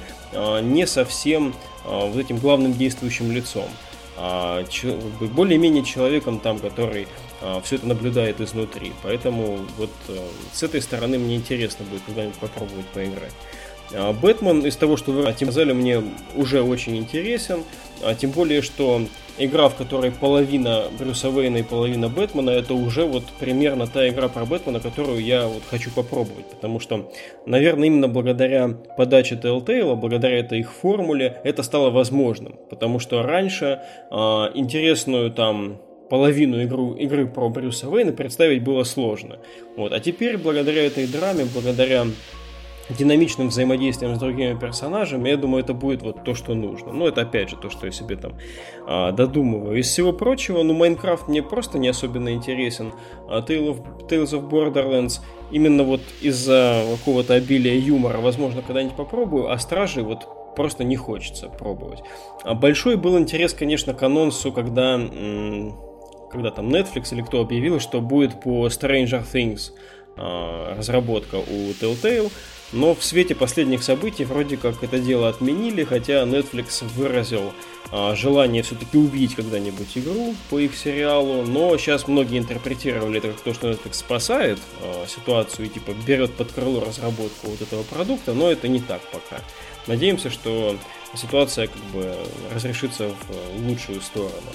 не 0.62 0.88
совсем 0.88 1.54
вот 1.84 2.18
этим 2.18 2.38
главным 2.38 2.74
действующим 2.74 3.32
лицом 3.32 3.68
а 4.18 4.64
более-менее 5.20 5.84
человеком 5.84 6.40
там, 6.40 6.60
который 6.60 7.08
а, 7.42 7.62
все 7.62 7.76
это 7.76 7.88
наблюдает 7.88 8.40
изнутри. 8.40 8.94
Поэтому 9.04 9.60
вот 9.78 9.92
а, 10.08 10.28
с 10.54 10.64
этой 10.64 10.82
стороны 10.82 11.18
мне 11.18 11.36
интересно 11.36 11.86
будет 11.86 12.02
когда-нибудь 12.06 12.38
попробовать 12.38 12.86
поиграть. 12.88 13.34
А, 13.94 14.14
Бэтмен 14.14 14.66
из 14.66 14.76
того, 14.76 14.98
что 14.98 15.12
вы 15.12 15.32
сказали, 15.34 15.74
мне 15.74 16.02
уже 16.36 16.62
очень 16.62 16.98
интересен. 16.98 17.64
А, 18.04 18.16
тем 18.16 18.32
более, 18.32 18.62
что 18.62 19.02
игра, 19.38 19.70
в 19.70 19.76
которой 19.76 20.12
половина 20.12 20.86
Брюса 20.98 21.30
Уэйна 21.30 21.58
и 21.58 21.64
половина 21.64 22.10
Бэтмена, 22.10 22.50
это 22.50 22.74
уже 22.74 23.06
вот 23.06 23.24
примерно 23.40 23.88
та 23.88 24.08
игра 24.08 24.28
про 24.28 24.46
Бэтмена, 24.46 24.80
которую 24.80 25.20
я 25.24 25.48
вот 25.48 25.64
хочу 25.70 25.92
попробовать. 25.92 26.46
Потому 26.50 26.80
что, 26.80 27.12
наверное, 27.46 27.88
именно 27.88 28.08
благодаря 28.08 28.70
подаче 28.98 29.36
Telltale, 29.36 29.96
благодаря 29.96 30.40
этой 30.40 30.60
их 30.60 30.72
формуле, 30.72 31.40
это 31.44 31.64
стало 31.64 31.90
возможным. 31.90 32.56
Потому 32.70 33.00
что 33.00 33.22
раньше 33.24 33.82
э, 34.12 34.16
интересную 34.56 35.32
там 35.32 35.82
половину 36.10 36.64
игру, 36.64 36.94
игры 36.94 37.26
про 37.28 37.50
Брюса 37.50 37.90
Уэйна 37.90 38.12
представить 38.12 38.64
было 38.64 38.84
сложно. 38.84 39.40
Вот. 39.76 39.92
А 39.92 40.00
теперь, 40.00 40.38
благодаря 40.38 40.86
этой 40.86 41.08
драме, 41.08 41.46
благодаря 41.52 42.06
динамичным 42.90 43.50
взаимодействием 43.50 44.16
с 44.16 44.20
другими 44.20 44.58
персонажами, 44.58 45.30
я 45.30 45.38
думаю, 45.38 45.64
это 45.64 45.74
будет 45.74 46.02
вот 46.02 46.24
то, 46.24 46.36
что 46.36 46.54
нужно. 46.54 46.92
Ну, 46.92 47.08
это 47.08 47.22
опять 47.22 47.50
же 47.50 47.56
то, 47.56 47.70
что 47.70 47.88
я 47.88 47.92
себе 47.92 48.16
там 48.16 48.34
а, 48.88 49.12
додумываю. 49.12 49.80
Из 49.80 49.88
всего 49.88 50.14
прочего, 50.14 50.62
ну, 50.64 50.74
Майнкрафт 50.74 51.28
мне 51.28 51.42
просто 51.42 51.80
не 51.80 51.88
особенно 51.88 52.30
интересен. 52.34 52.94
А 53.28 53.40
Tales 53.40 53.76
of, 53.76 54.08
Tales 54.08 54.32
of 54.32 54.50
Borderlands 54.50 55.22
именно 55.52 55.84
вот 55.84 56.02
из-за 56.22 56.84
какого-то 56.92 57.34
обилия 57.34 57.76
юмора, 57.76 58.20
возможно, 58.20 58.62
когда-нибудь 58.62 58.96
попробую, 58.96 59.52
а 59.52 59.58
Стражи 59.58 60.04
вот 60.04 60.28
просто 60.56 60.84
не 60.84 60.96
хочется 60.96 61.50
пробовать. 61.50 62.00
А 62.44 62.54
большой 62.54 62.96
был 62.96 63.18
интерес, 63.18 63.54
конечно, 63.54 63.94
к 63.94 64.04
анонсу, 64.04 64.52
когда, 64.52 64.98
когда 66.32 66.52
там 66.52 66.70
Netflix 66.70 67.14
или 67.14 67.22
кто 67.22 67.42
объявил, 67.42 67.80
что 67.80 68.00
будет 68.00 68.42
по 68.42 68.68
Stranger 68.68 69.24
Things 69.32 69.72
а, 70.18 70.76
разработка 70.78 71.36
у 71.36 71.72
Telltale. 71.82 72.32
Но 72.76 72.94
в 72.94 73.06
свете 73.06 73.36
последних 73.36 73.84
событий 73.84 74.26
вроде 74.26 74.58
как 74.58 74.84
это 74.84 75.00
дело 75.00 75.30
отменили, 75.30 75.86
хотя 75.86 76.24
Netflix 76.24 76.84
выразил 76.94 77.54
а, 77.90 78.14
желание 78.16 78.64
все-таки 78.64 78.98
увидеть 78.98 79.36
когда-нибудь 79.36 79.98
игру 79.98 80.36
по 80.50 80.60
их 80.60 80.76
сериалу, 80.76 81.44
но 81.44 81.78
сейчас 81.78 82.10
многие 82.10 82.38
интерпретировали 82.38 83.20
это 83.20 83.30
как 83.30 83.40
то, 83.40 83.54
что 83.54 83.72
Netflix 83.72 83.94
спасает 83.94 84.60
а, 84.82 85.08
ситуацию 85.08 85.68
и 85.68 85.70
типа 85.70 85.92
берет 86.06 86.34
под 86.34 86.52
крыло 86.52 86.82
разработку 86.82 87.48
вот 87.48 87.62
этого 87.62 87.84
продукта, 87.84 88.34
но 88.34 88.52
это 88.52 88.68
не 88.68 88.82
так 88.82 89.00
пока. 89.10 89.42
Надеемся, 89.88 90.30
что 90.30 90.76
ситуация 91.16 91.68
как 91.68 91.82
бы 91.94 92.14
разрешится 92.54 93.08
в 93.08 93.68
лучшую 93.70 94.02
сторону. 94.02 94.52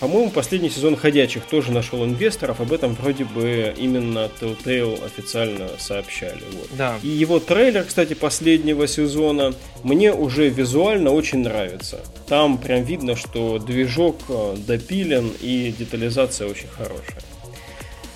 По-моему, 0.00 0.30
последний 0.30 0.68
сезон 0.68 0.96
«Ходячих» 0.96 1.44
тоже 1.44 1.72
нашел 1.72 2.04
инвесторов, 2.04 2.60
об 2.60 2.72
этом 2.72 2.94
вроде 2.94 3.24
бы 3.24 3.74
именно 3.76 4.28
Telltale 4.40 5.02
официально 5.04 5.68
сообщали. 5.78 6.42
Вот. 6.52 6.68
Да. 6.76 6.98
И 7.02 7.08
его 7.08 7.40
трейлер, 7.40 7.84
кстати, 7.84 8.12
последнего 8.12 8.86
сезона 8.86 9.54
мне 9.82 10.12
уже 10.12 10.50
визуально 10.50 11.10
очень 11.10 11.38
нравится. 11.38 12.00
Там 12.28 12.58
прям 12.58 12.84
видно, 12.84 13.16
что 13.16 13.58
движок 13.58 14.16
э, 14.28 14.56
допилен 14.66 15.32
и 15.40 15.74
детализация 15.78 16.48
очень 16.48 16.68
хорошая. 16.68 17.22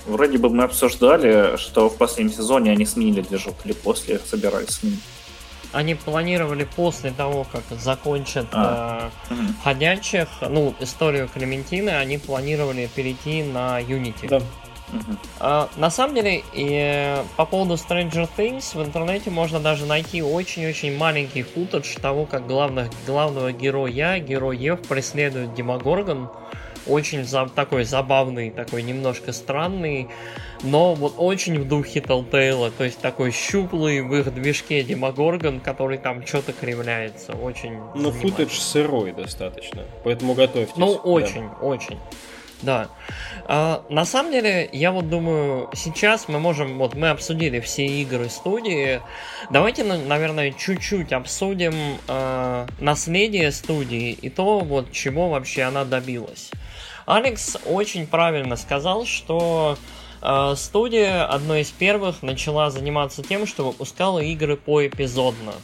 Вроде 0.04 0.38
бы 0.38 0.50
мы 0.50 0.64
обсуждали, 0.64 1.57
что 1.57 1.88
в 1.88 1.96
последнем 1.96 2.34
сезоне 2.34 2.70
они 2.70 2.84
сменили 2.84 3.22
движок 3.22 3.54
или 3.64 3.72
после 3.72 4.20
собирались 4.20 4.68
сменить 4.68 5.00
они 5.77 5.95
планировали 5.95 6.64
после 6.64 7.11
того, 7.11 7.45
как 7.45 7.62
закончат 7.79 8.47
а. 8.53 9.11
э, 9.29 9.35
угу. 9.35 9.43
ходячих, 9.62 10.29
ну, 10.41 10.74
историю 10.81 11.29
Клементины, 11.29 11.91
они 11.91 12.16
планировали 12.16 12.87
перейти 12.87 13.43
на 13.43 13.81
Unity. 13.83 14.29
Да. 14.29 14.41
А, 15.39 15.68
на 15.77 15.91
самом 15.91 16.14
деле, 16.14 16.43
и, 16.55 17.16
по 17.37 17.45
поводу 17.45 17.74
Stranger 17.74 18.27
Things 18.37 18.74
в 18.74 18.83
интернете 18.83 19.29
можно 19.29 19.61
даже 19.61 19.85
найти 19.85 20.22
очень-очень 20.22 20.97
маленький 20.97 21.43
футаж 21.43 21.95
того, 22.01 22.24
как 22.24 22.47
главных, 22.47 22.89
главного 23.07 23.53
героя, 23.53 24.18
героев 24.18 24.81
преследует 24.89 25.53
Демогоргон. 25.55 26.31
Очень 26.87 27.24
за, 27.24 27.49
такой 27.49 27.84
забавный, 27.84 28.51
такой 28.51 28.82
немножко 28.82 29.32
странный 29.32 30.09
но 30.62 30.95
вот 30.95 31.14
очень 31.16 31.61
в 31.61 31.68
духе 31.68 32.01
Telltale, 32.01 32.72
то 32.76 32.84
есть 32.84 32.99
такой 32.99 33.30
щуплый 33.30 34.03
в 34.03 34.14
их 34.14 34.32
движке 34.34 34.82
Демогоргон, 34.82 35.61
который 35.61 35.99
там 35.99 36.26
что-то 36.26 36.53
кривляется, 36.53 37.32
очень... 37.32 37.78
Ну, 37.95 38.11
футаж 38.11 38.59
сырой 38.59 39.12
достаточно, 39.12 39.82
поэтому 40.05 40.34
готовьтесь. 40.34 40.76
Ну, 40.76 40.93
очень, 40.93 41.49
да. 41.49 41.66
очень. 41.66 41.99
Да. 42.62 42.89
А, 43.45 43.84
на 43.91 44.07
самом 44.07 44.32
деле, 44.32 44.68
я 44.72 44.91
вот 44.91 45.11
думаю, 45.11 45.68
сейчас 45.74 46.26
мы 46.26 46.39
можем, 46.39 46.78
вот 46.78 46.95
мы 46.95 47.11
обсудили 47.11 47.61
все 47.61 47.87
игры 47.87 48.30
студии. 48.30 49.03
Давайте, 49.51 49.84
наверное, 49.84 50.53
чуть-чуть 50.53 51.12
обсудим 51.12 51.74
э, 52.09 52.66
наследие 52.80 53.53
студии 53.53 54.12
и 54.12 54.30
то, 54.30 54.61
вот 54.61 54.91
чего 54.91 55.28
вообще 55.28 55.64
она 55.64 55.84
добилась. 55.84 56.51
Алекс 57.07 57.57
очень 57.64 58.07
правильно 58.09 58.57
сказал, 58.57 59.07
что 59.07 59.78
э, 60.20 60.54
студия 60.57 61.24
одной 61.24 61.61
из 61.61 61.70
первых 61.70 62.22
начала 62.22 62.70
заниматься 62.70 63.22
тем, 63.22 63.46
что 63.46 63.64
выпускала 63.64 64.18
игры 64.18 64.57
поэпизодно. 64.57 65.54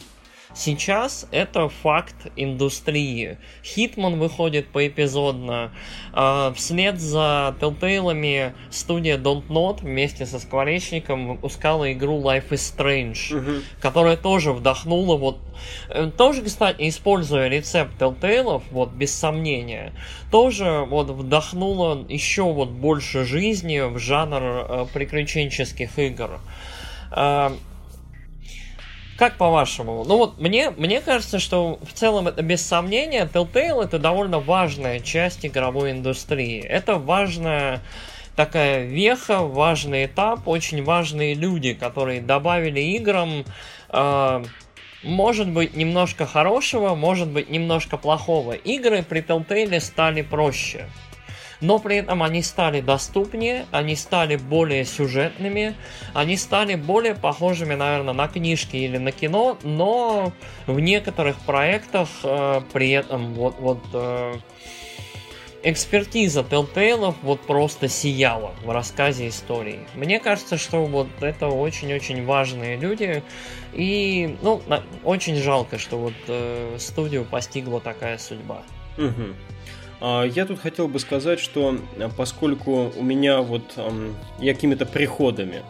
Сейчас 0.55 1.27
это 1.31 1.67
факт 1.67 2.27
индустрии. 2.35 3.37
Хитман 3.63 4.19
выходит 4.19 4.67
поэпизодно. 4.67 5.71
Э, 6.13 6.53
вслед 6.55 6.99
за 6.99 7.55
Telltale 7.59 8.53
студия 8.69 9.17
Don't 9.17 9.47
Not 9.47 9.81
вместе 9.81 10.27
со 10.27 10.37
Скворечником 10.37 11.27
выпускала 11.27 11.91
игру 11.91 12.21
Life 12.21 12.49
is 12.49 12.75
Strange, 12.77 13.35
угу. 13.35 13.63
которая 13.81 14.15
тоже 14.15 14.53
вдохнула 14.53 15.17
вот... 15.17 15.39
Э, 15.89 16.11
тоже, 16.15 16.43
кстати, 16.43 16.87
используя 16.87 17.47
рецепт 17.47 17.99
Telltale, 17.99 18.61
вот 18.69 18.91
без 18.91 19.11
сомнения, 19.11 19.91
тоже 20.29 20.85
вот 20.87 21.09
вдохнула 21.09 22.05
еще 22.07 22.43
вот 22.43 22.69
больше 22.69 23.25
жизни 23.25 23.79
в 23.79 23.97
жанр 23.97 24.43
э, 24.43 24.85
приключенческих 24.93 25.97
игр. 25.97 26.39
Как 29.17 29.37
по-вашему? 29.37 30.03
Ну 30.05 30.17
вот 30.17 30.39
мне, 30.39 30.71
мне 30.71 30.99
кажется, 30.99 31.39
что 31.39 31.79
в 31.83 31.93
целом 31.93 32.27
это 32.27 32.41
без 32.41 32.65
сомнения 32.65 33.29
Telltale 33.31 33.83
это 33.83 33.99
довольно 33.99 34.39
важная 34.39 34.99
часть 34.99 35.45
игровой 35.45 35.91
индустрии. 35.91 36.59
Это 36.61 36.95
важная 36.95 37.81
такая 38.35 38.85
веха, 38.85 39.41
важный 39.41 40.05
этап, 40.05 40.47
очень 40.47 40.83
важные 40.83 41.35
люди, 41.35 41.73
которые 41.73 42.21
добавили 42.21 42.79
играм 42.79 43.45
э, 43.89 44.43
может 45.03 45.49
быть 45.49 45.75
немножко 45.75 46.25
хорошего, 46.25 46.95
может 46.95 47.27
быть 47.27 47.49
немножко 47.49 47.97
плохого. 47.97 48.53
Игры 48.53 49.03
при 49.03 49.21
Telltale 49.21 49.79
стали 49.79 50.23
проще 50.23 50.87
но 51.63 51.79
при 51.79 51.95
этом 51.95 52.21
они 52.21 52.43
стали 52.43 52.81
доступнее, 52.81 53.65
они 53.71 53.95
стали 53.95 54.35
более 54.35 54.83
сюжетными, 54.83 55.75
они 56.13 56.35
стали 56.35 56.75
более 56.75 57.15
похожими, 57.15 57.73
наверное, 57.73 58.13
на 58.13 58.27
книжки 58.27 58.75
или 58.75 58.97
на 58.97 59.13
кино, 59.13 59.57
но 59.63 60.33
в 60.67 60.79
некоторых 60.79 61.37
проектах 61.39 62.09
э, 62.23 62.61
при 62.73 62.91
этом 62.91 63.33
вот, 63.33 63.55
вот 63.59 63.79
э, 63.93 64.33
экспертиза 65.63 66.41
Telltale 66.41 67.15
вот 67.21 67.39
просто 67.41 67.87
сияла 67.87 68.53
в 68.65 68.69
рассказе 68.69 69.29
истории. 69.29 69.87
Мне 69.95 70.19
кажется, 70.19 70.57
что 70.57 70.83
вот 70.85 71.07
это 71.21 71.47
очень-очень 71.47 72.25
важные 72.25 72.75
люди, 72.75 73.23
и 73.71 74.37
ну, 74.41 74.61
очень 75.05 75.37
жалко, 75.37 75.79
что 75.79 75.97
вот 75.97 76.13
э, 76.27 76.75
студию 76.77 77.23
постигла 77.23 77.79
такая 77.79 78.17
судьба. 78.17 78.63
Угу. 78.97 79.33
А, 80.03 80.25
я 80.25 80.45
тут 80.45 80.59
хотел 80.59 80.89
бы 80.89 80.99
сказать, 80.99 81.39
что 81.39 81.77
а, 81.97 82.09
поскольку 82.09 82.91
у 82.95 83.01
меня 83.01 83.41
вот 83.41 83.63
я 84.39 84.53
какими-то 84.53 84.85
приходами 84.85 85.61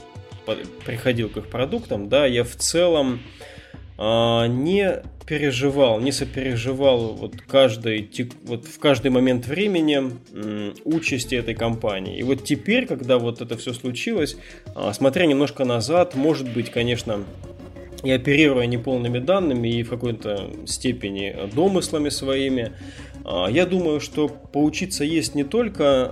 приходил 0.85 1.29
к 1.29 1.37
их 1.37 1.47
продуктам, 1.47 2.09
да, 2.09 2.25
я 2.25 2.43
в 2.43 2.55
целом 2.55 3.21
а, 3.99 4.47
не 4.47 5.03
переживал, 5.27 6.01
не 6.01 6.11
сопереживал 6.11 7.13
вот 7.13 7.35
каждый, 7.47 8.09
вот 8.43 8.65
в 8.65 8.79
каждый 8.79 9.11
момент 9.11 9.45
времени 9.45 10.11
участи 10.83 11.35
этой 11.35 11.53
компании. 11.53 12.17
И 12.17 12.23
вот 12.23 12.43
теперь, 12.43 12.87
когда 12.87 13.19
вот 13.19 13.39
это 13.39 13.55
все 13.55 13.71
случилось, 13.71 14.35
смотря 14.93 15.27
немножко 15.27 15.63
назад, 15.63 16.15
может 16.15 16.51
быть, 16.51 16.71
конечно, 16.71 17.23
и 18.03 18.11
оперируя 18.11 18.65
неполными 18.65 19.19
данными 19.19 19.69
и 19.69 19.83
в 19.83 19.89
какой-то 19.89 20.51
степени 20.65 21.35
домыслами 21.55 22.09
своими, 22.09 22.63
а, 22.63 23.12
я 23.25 23.65
думаю, 23.65 23.99
что 23.99 24.27
поучиться 24.27 25.03
есть 25.03 25.35
не 25.35 25.43
только 25.43 26.11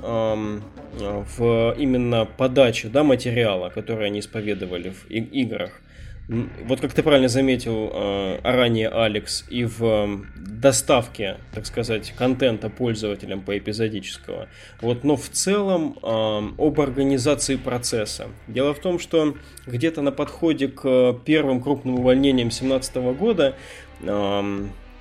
в 0.94 1.76
именно 1.78 2.26
подаче 2.26 2.90
да, 2.90 3.04
материала, 3.04 3.70
который 3.70 4.08
они 4.08 4.20
исповедовали 4.20 4.90
в 4.90 5.10
играх. 5.10 5.82
Вот 6.28 6.80
как 6.80 6.94
ты 6.94 7.04
правильно 7.04 7.28
заметил 7.28 7.90
а, 7.92 8.40
ранее, 8.44 8.88
Алекс, 8.88 9.44
и 9.50 9.66
в 9.66 10.22
доставке, 10.38 11.38
так 11.54 11.66
сказать, 11.66 12.14
контента 12.18 12.70
пользователям 12.70 13.42
по 13.42 13.58
эпизодического. 13.58 14.48
Вот, 14.80 15.04
но 15.04 15.18
в 15.18 15.28
целом 15.30 15.98
об 16.02 16.80
организации 16.80 17.58
процесса. 17.58 18.28
Дело 18.48 18.74
в 18.74 18.80
том, 18.80 18.98
что 19.00 19.36
где-то 19.66 20.02
на 20.02 20.12
подходе 20.12 20.70
к 20.70 21.20
первым 21.26 21.62
крупным 21.62 21.96
увольнениям 21.96 22.48
2017 22.48 22.96
года 23.18 23.56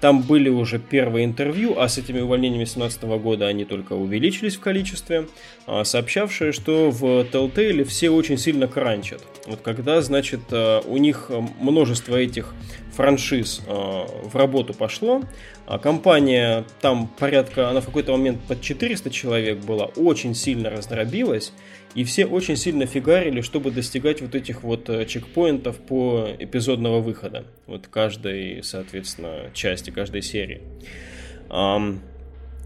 там 0.00 0.22
были 0.22 0.48
уже 0.48 0.78
первые 0.78 1.26
интервью, 1.26 1.78
а 1.78 1.88
с 1.88 1.98
этими 1.98 2.20
увольнениями 2.20 2.64
2017 2.64 3.02
года 3.22 3.46
они 3.46 3.64
только 3.64 3.92
увеличились 3.92 4.56
в 4.56 4.60
количестве, 4.60 5.28
а, 5.66 5.84
сообщавшие, 5.84 6.52
что 6.52 6.90
в 6.90 7.04
Telltale 7.04 7.84
все 7.84 8.10
очень 8.10 8.38
сильно 8.38 8.66
кранчат. 8.66 9.22
Вот 9.46 9.60
когда, 9.60 10.00
значит, 10.00 10.40
а, 10.50 10.80
у 10.80 10.96
них 10.96 11.30
множество 11.60 12.16
этих 12.16 12.54
франшиз 12.94 13.62
а, 13.66 14.06
в 14.24 14.34
работу 14.36 14.72
пошло, 14.72 15.22
а 15.66 15.78
компания 15.78 16.64
там 16.80 17.06
порядка, 17.06 17.68
она 17.68 17.80
в 17.80 17.86
какой-то 17.86 18.12
момент 18.12 18.40
под 18.48 18.60
400 18.62 19.10
человек 19.10 19.58
была, 19.58 19.86
очень 19.96 20.34
сильно 20.34 20.70
раздробилась, 20.70 21.52
и 21.94 22.04
все 22.04 22.26
очень 22.26 22.56
сильно 22.56 22.86
фигарили, 22.86 23.40
чтобы 23.40 23.70
достигать 23.70 24.20
вот 24.20 24.34
этих 24.34 24.62
вот 24.62 24.88
э, 24.88 25.06
чекпоинтов 25.06 25.76
по 25.78 26.28
эпизодного 26.38 27.00
выхода. 27.00 27.44
Вот 27.66 27.88
каждой, 27.88 28.62
соответственно, 28.62 29.50
части, 29.54 29.90
каждой 29.90 30.22
серии. 30.22 30.60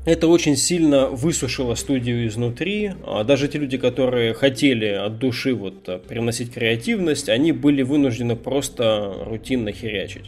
Это 0.06 0.28
очень 0.28 0.54
сильно 0.56 1.06
высушило 1.06 1.74
студию 1.74 2.26
изнутри. 2.26 2.92
А 3.06 3.24
даже 3.24 3.48
те 3.48 3.58
люди, 3.58 3.78
которые 3.78 4.34
хотели 4.34 4.86
от 4.88 5.18
души 5.18 5.54
вот 5.54 5.88
э, 5.88 5.98
приносить 5.98 6.52
креативность, 6.52 7.30
они 7.30 7.52
были 7.52 7.82
вынуждены 7.82 8.36
просто 8.36 9.14
рутинно 9.24 9.72
херячить. 9.72 10.26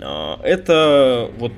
А, 0.00 0.40
это 0.42 1.30
вот 1.38 1.52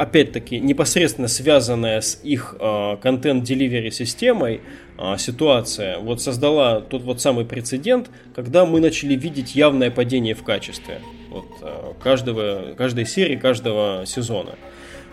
опять-таки 0.00 0.58
непосредственно 0.58 1.28
связанная 1.28 2.00
с 2.00 2.18
их 2.22 2.56
э, 2.58 2.96
контент-деливери 3.02 3.90
системой 3.90 4.62
э, 4.96 5.16
ситуация 5.18 5.98
вот 5.98 6.22
создала 6.22 6.80
тот 6.80 7.02
вот 7.02 7.20
самый 7.20 7.44
прецедент, 7.44 8.10
когда 8.34 8.64
мы 8.64 8.80
начали 8.80 9.14
видеть 9.14 9.54
явное 9.54 9.90
падение 9.90 10.34
в 10.34 10.42
качестве 10.42 11.00
вот, 11.28 11.44
э, 11.60 11.92
каждого, 12.02 12.74
каждой 12.78 13.04
серии, 13.04 13.36
каждого 13.36 14.06
сезона. 14.06 14.52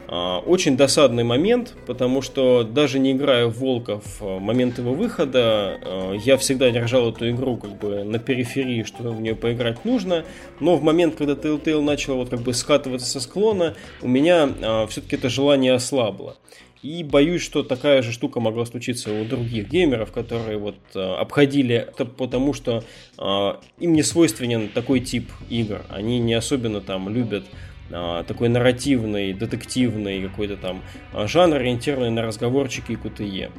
А, 0.10 0.39
очень 0.39 0.78
досадный 0.78 1.24
момент, 1.24 1.76
потому 1.86 2.22
что 2.22 2.64
даже 2.64 2.97
не 2.97 3.12
играя 3.12 3.47
в 3.47 3.58
Волка 3.58 3.99
в 3.99 4.39
момент 4.39 4.78
его 4.78 4.93
выхода, 4.93 5.80
а, 5.82 6.14
я 6.14 6.38
всегда 6.38 6.72
держал 6.72 7.12
эту 7.12 7.30
игру 7.30 7.58
как 7.58 7.78
бы 7.78 8.03
на 8.03 8.18
периферии, 8.18 8.84
что 8.84 9.12
в 9.12 9.20
нее 9.22 9.36
поиграть 9.36 9.84
нужно, 9.84 10.24
но 10.62 10.78
в 10.78 10.84
момент, 10.84 11.16
когда 11.16 11.34
Telltale 11.34 11.82
начал 11.82 12.16
вот 12.16 12.30
как 12.30 12.39
бы 12.39 12.53
скатываться 12.53 13.08
со 13.08 13.20
склона, 13.20 13.76
у 14.01 14.08
меня 14.08 14.49
а, 14.62 14.88
все-таки 14.88 15.18
это 15.18 15.30
желание 15.30 15.74
ослабло. 15.74 16.38
И 16.84 17.03
боюсь, 17.03 17.41
что 17.41 17.64
такая 17.64 18.01
же 18.01 18.14
штука 18.14 18.39
могла 18.39 18.66
случиться 18.66 19.12
у 19.12 19.26
других 19.26 19.68
геймеров, 19.68 20.12
которые 20.12 20.58
вот 20.58 20.78
обходили 20.93 21.76
это 21.76 22.05
потому, 22.05 22.53
что 22.53 22.84
им 23.18 23.93
не 23.93 24.03
свойственен 24.03 24.70
такой 24.70 24.99
тип 24.99 25.32
игр. 25.49 25.82
Они 25.89 26.20
не 26.20 26.36
особенно 26.36 26.80
там 26.80 27.10
любят 27.10 27.45
такой 27.89 28.49
нарративный, 28.49 29.33
детективный 29.33 30.21
какой-то 30.21 30.57
там 30.57 30.81
а, 31.13 31.27
жанр, 31.27 31.55
ориентированный 31.55 32.11
на 32.11 32.21
разговорчики 32.21 32.91
и 32.91 32.95
КТЕ. 32.95 33.51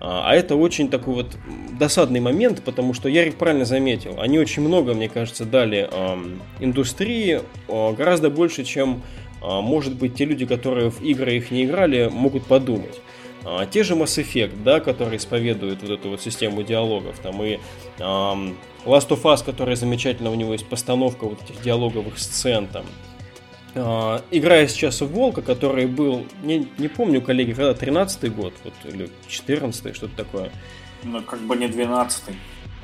А, 0.00 0.30
а 0.30 0.34
это 0.34 0.56
очень 0.56 0.88
такой 0.88 1.14
вот 1.14 1.36
досадный 1.78 2.20
момент, 2.20 2.62
потому 2.64 2.94
что 2.94 3.08
Ярик 3.08 3.36
правильно 3.36 3.64
заметил, 3.64 4.20
они 4.20 4.38
очень 4.38 4.62
много, 4.62 4.94
мне 4.94 5.08
кажется, 5.08 5.44
дали 5.44 5.88
индустрии, 6.60 7.40
гораздо 7.68 8.30
больше, 8.30 8.64
чем, 8.64 9.02
может 9.40 9.94
быть, 9.94 10.14
те 10.14 10.24
люди, 10.24 10.46
которые 10.46 10.90
в 10.90 11.02
игры 11.02 11.36
их 11.36 11.50
не 11.50 11.64
играли, 11.64 12.10
могут 12.12 12.44
подумать. 12.46 13.00
Те 13.70 13.84
же 13.84 13.94
Mass 13.94 14.20
Effect, 14.20 14.62
да, 14.64 14.80
которые 14.80 15.18
исповедуют 15.18 15.82
вот 15.82 15.90
эту 15.90 16.10
вот 16.10 16.20
систему 16.20 16.62
диалогов, 16.64 17.18
там 17.20 17.40
и 17.42 17.58
Last 17.98 19.08
of 19.08 19.22
Us, 19.22 19.44
который 19.44 19.76
замечательно, 19.76 20.30
у 20.30 20.34
него 20.34 20.52
есть 20.52 20.66
постановка 20.66 21.26
вот 21.26 21.42
этих 21.42 21.60
диалоговых 21.62 22.18
сцен, 22.18 22.66
там, 22.66 22.84
играя 24.30 24.66
сейчас 24.68 25.00
в 25.00 25.06
Волка, 25.08 25.42
который 25.42 25.86
был, 25.86 26.26
не, 26.42 26.66
не 26.78 26.88
помню, 26.88 27.20
коллеги, 27.20 27.52
когда 27.52 27.72
13-й 27.72 28.30
год, 28.30 28.54
вот, 28.64 28.74
или 28.84 29.10
14-й, 29.28 29.92
что-то 29.94 30.16
такое. 30.16 30.50
Ну, 31.02 31.22
как 31.22 31.40
бы 31.40 31.56
не 31.56 31.66
12-й. 31.66 32.34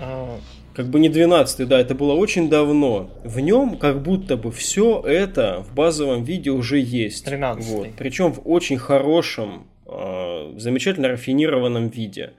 Uh, 0.01 0.39
как 0.75 0.89
бы 0.89 1.01
не 1.01 1.09
12-й, 1.09 1.67
да, 1.67 1.81
это 1.81 1.95
было 1.95 2.15
очень 2.15 2.49
давно. 2.49 3.11
В 3.25 3.41
нем 3.41 3.79
как 3.79 4.03
будто 4.03 4.37
бы 4.37 4.51
все 4.51 5.01
это 5.01 5.65
в 5.69 5.75
базовом 5.75 6.25
виде 6.25 6.51
уже 6.51 6.79
есть. 6.79 7.25
13 7.25 7.67
Вот. 7.67 7.89
Причем 7.97 8.33
в 8.33 8.41
очень 8.45 8.79
хорошем, 8.79 9.67
в 9.85 10.55
замечательно 10.59 11.09
рафинированном 11.09 11.89
виде. 11.89 12.33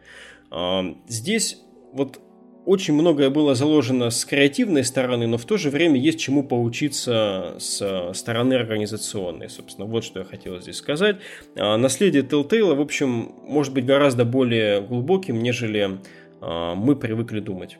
Здесь 1.07 1.59
вот 1.91 2.19
очень 2.65 2.93
многое 2.93 3.29
было 3.29 3.55
заложено 3.55 4.09
с 4.09 4.23
креативной 4.25 4.83
стороны, 4.83 5.27
но 5.27 5.37
в 5.37 5.45
то 5.45 5.57
же 5.57 5.69
время 5.69 5.99
есть 5.99 6.19
чему 6.19 6.43
поучиться 6.43 7.55
с 7.59 8.11
стороны 8.13 8.53
организационной. 8.53 9.49
Собственно, 9.49 9.87
вот 9.87 10.03
что 10.03 10.19
я 10.19 10.25
хотел 10.25 10.59
здесь 10.59 10.77
сказать. 10.77 11.17
А, 11.55 11.77
наследие 11.77 12.23
Telltale, 12.23 12.73
в 12.73 12.81
общем, 12.81 13.33
может 13.43 13.73
быть 13.73 13.85
гораздо 13.85 14.25
более 14.25 14.81
глубоким, 14.81 15.41
нежели 15.43 15.99
а, 16.41 16.75
мы 16.75 16.95
привыкли 16.95 17.39
думать. 17.39 17.77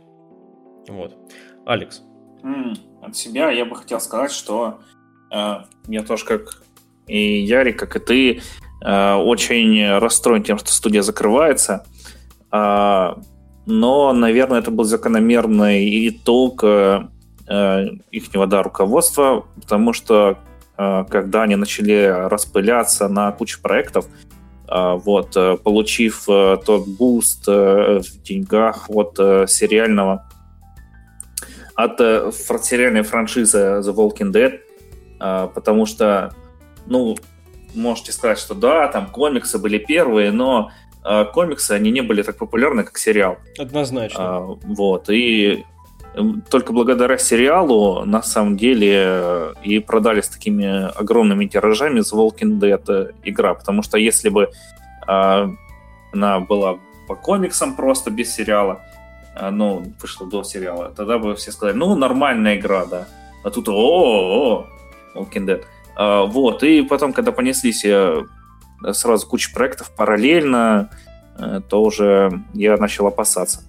Вот. 0.87 1.15
Алекс. 1.65 2.01
От 3.01 3.15
себя 3.15 3.51
я 3.51 3.65
бы 3.65 3.75
хотел 3.75 4.01
сказать, 4.01 4.31
что 4.31 4.79
э, 5.31 5.55
я 5.87 6.03
тоже 6.03 6.25
как 6.25 6.61
и 7.07 7.39
Ярик, 7.41 7.79
как 7.79 7.95
и 7.95 7.99
ты, 7.99 8.41
э, 8.85 9.13
очень 9.15 9.97
расстроен 9.97 10.43
тем, 10.43 10.57
что 10.57 10.71
студия 10.71 11.01
закрывается. 11.01 11.85
Э, 12.51 13.15
но, 13.65 14.13
наверное, 14.13 14.59
это 14.59 14.71
был 14.71 14.83
закономерный 14.83 16.09
итог 16.09 16.63
э, 16.63 17.07
э 17.47 17.85
их 18.11 18.29
да, 18.47 18.63
руководства, 18.63 19.45
потому 19.55 19.93
что 19.93 20.37
э, 20.77 21.05
когда 21.09 21.43
они 21.43 21.55
начали 21.55 22.27
распыляться 22.29 23.07
на 23.07 23.31
кучу 23.31 23.61
проектов, 23.61 24.07
э, 24.67 24.93
вот, 24.95 25.35
э, 25.35 25.57
получив 25.57 26.27
э, 26.27 26.57
тот 26.65 26.87
буст 26.87 27.47
э, 27.47 27.99
в 27.99 28.23
деньгах 28.23 28.89
от 28.89 29.15
э, 29.19 29.45
сериального 29.47 30.27
от 31.75 31.99
э, 31.99 32.31
сериальной 32.61 33.01
франшизы 33.01 33.57
The 33.57 33.95
Walking 33.95 34.31
Dead, 34.31 34.59
э, 35.19 35.47
потому 35.53 35.85
что, 35.85 36.33
ну, 36.85 37.15
можете 37.73 38.11
сказать, 38.11 38.39
что 38.39 38.53
да, 38.53 38.87
там 38.87 39.07
комиксы 39.07 39.57
были 39.57 39.77
первые, 39.77 40.31
но 40.31 40.71
комиксы, 41.33 41.71
они 41.71 41.91
не 41.91 42.01
были 42.01 42.23
так 42.23 42.37
популярны, 42.37 42.83
как 42.83 42.97
сериал. 42.97 43.37
Однозначно. 43.57 44.19
А, 44.19 44.39
вот, 44.39 45.09
и 45.09 45.65
только 46.49 46.73
благодаря 46.73 47.17
сериалу, 47.17 48.05
на 48.05 48.21
самом 48.21 48.55
деле, 48.55 49.53
и 49.63 49.79
продались 49.79 50.27
такими 50.27 50.85
огромными 50.97 51.45
тиражами 51.47 52.01
The 52.01 52.13
Walking 52.13 52.59
Dead 52.59 53.15
игра, 53.23 53.53
потому 53.55 53.81
что 53.81 53.97
если 53.97 54.29
бы 54.29 54.49
а, 55.07 55.49
она 56.11 56.39
была 56.39 56.77
по 57.07 57.15
комиксам 57.15 57.75
просто 57.75 58.11
без 58.11 58.33
сериала, 58.33 58.81
а, 59.35 59.49
ну, 59.51 59.83
вышла 60.01 60.27
до 60.27 60.43
сериала, 60.43 60.93
тогда 60.95 61.17
бы 61.17 61.35
все 61.35 61.51
сказали, 61.51 61.75
ну, 61.75 61.95
нормальная 61.95 62.57
игра, 62.57 62.85
да. 62.85 63.07
А 63.43 63.49
тут, 63.49 63.67
о, 63.67 64.67
Walking 65.15 65.45
Dead. 65.45 65.63
А, 65.95 66.25
вот, 66.25 66.63
и 66.63 66.83
потом, 66.83 67.13
когда 67.13 67.31
понеслись 67.31 67.85
э, 68.83 68.93
сразу 68.93 69.27
куча 69.27 69.53
проектов 69.53 69.91
параллельно, 69.95 70.89
э, 71.37 71.61
то 71.67 71.83
уже 71.83 72.41
я 72.53 72.77
начал 72.77 73.07
опасаться. 73.07 73.61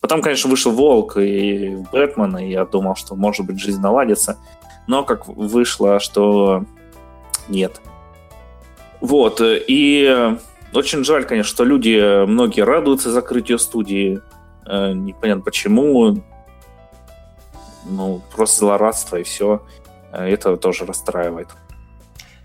Потом, 0.00 0.22
конечно, 0.22 0.48
вышел 0.48 0.72
Волк 0.72 1.16
и 1.16 1.76
Бэтмен, 1.92 2.38
и 2.38 2.50
я 2.50 2.64
думал, 2.64 2.94
что, 2.94 3.16
может 3.16 3.46
быть, 3.46 3.60
жизнь 3.60 3.80
наладится. 3.80 4.38
Но 4.86 5.04
как 5.04 5.26
вышло, 5.26 6.00
что 6.00 6.64
нет. 7.48 7.80
Вот, 9.00 9.40
и 9.42 10.36
очень 10.72 11.04
жаль, 11.04 11.24
конечно, 11.24 11.48
что 11.48 11.64
люди, 11.64 12.26
многие 12.26 12.62
радуются 12.62 13.10
закрытию 13.10 13.58
студии. 13.58 14.20
Э, 14.66 14.92
непонятно 14.92 15.42
почему. 15.42 16.22
Ну, 17.86 18.22
просто 18.34 18.58
злорадство 18.58 19.16
и 19.16 19.22
все. 19.22 19.62
Э, 20.12 20.26
это 20.26 20.56
тоже 20.56 20.84
расстраивает. 20.84 21.48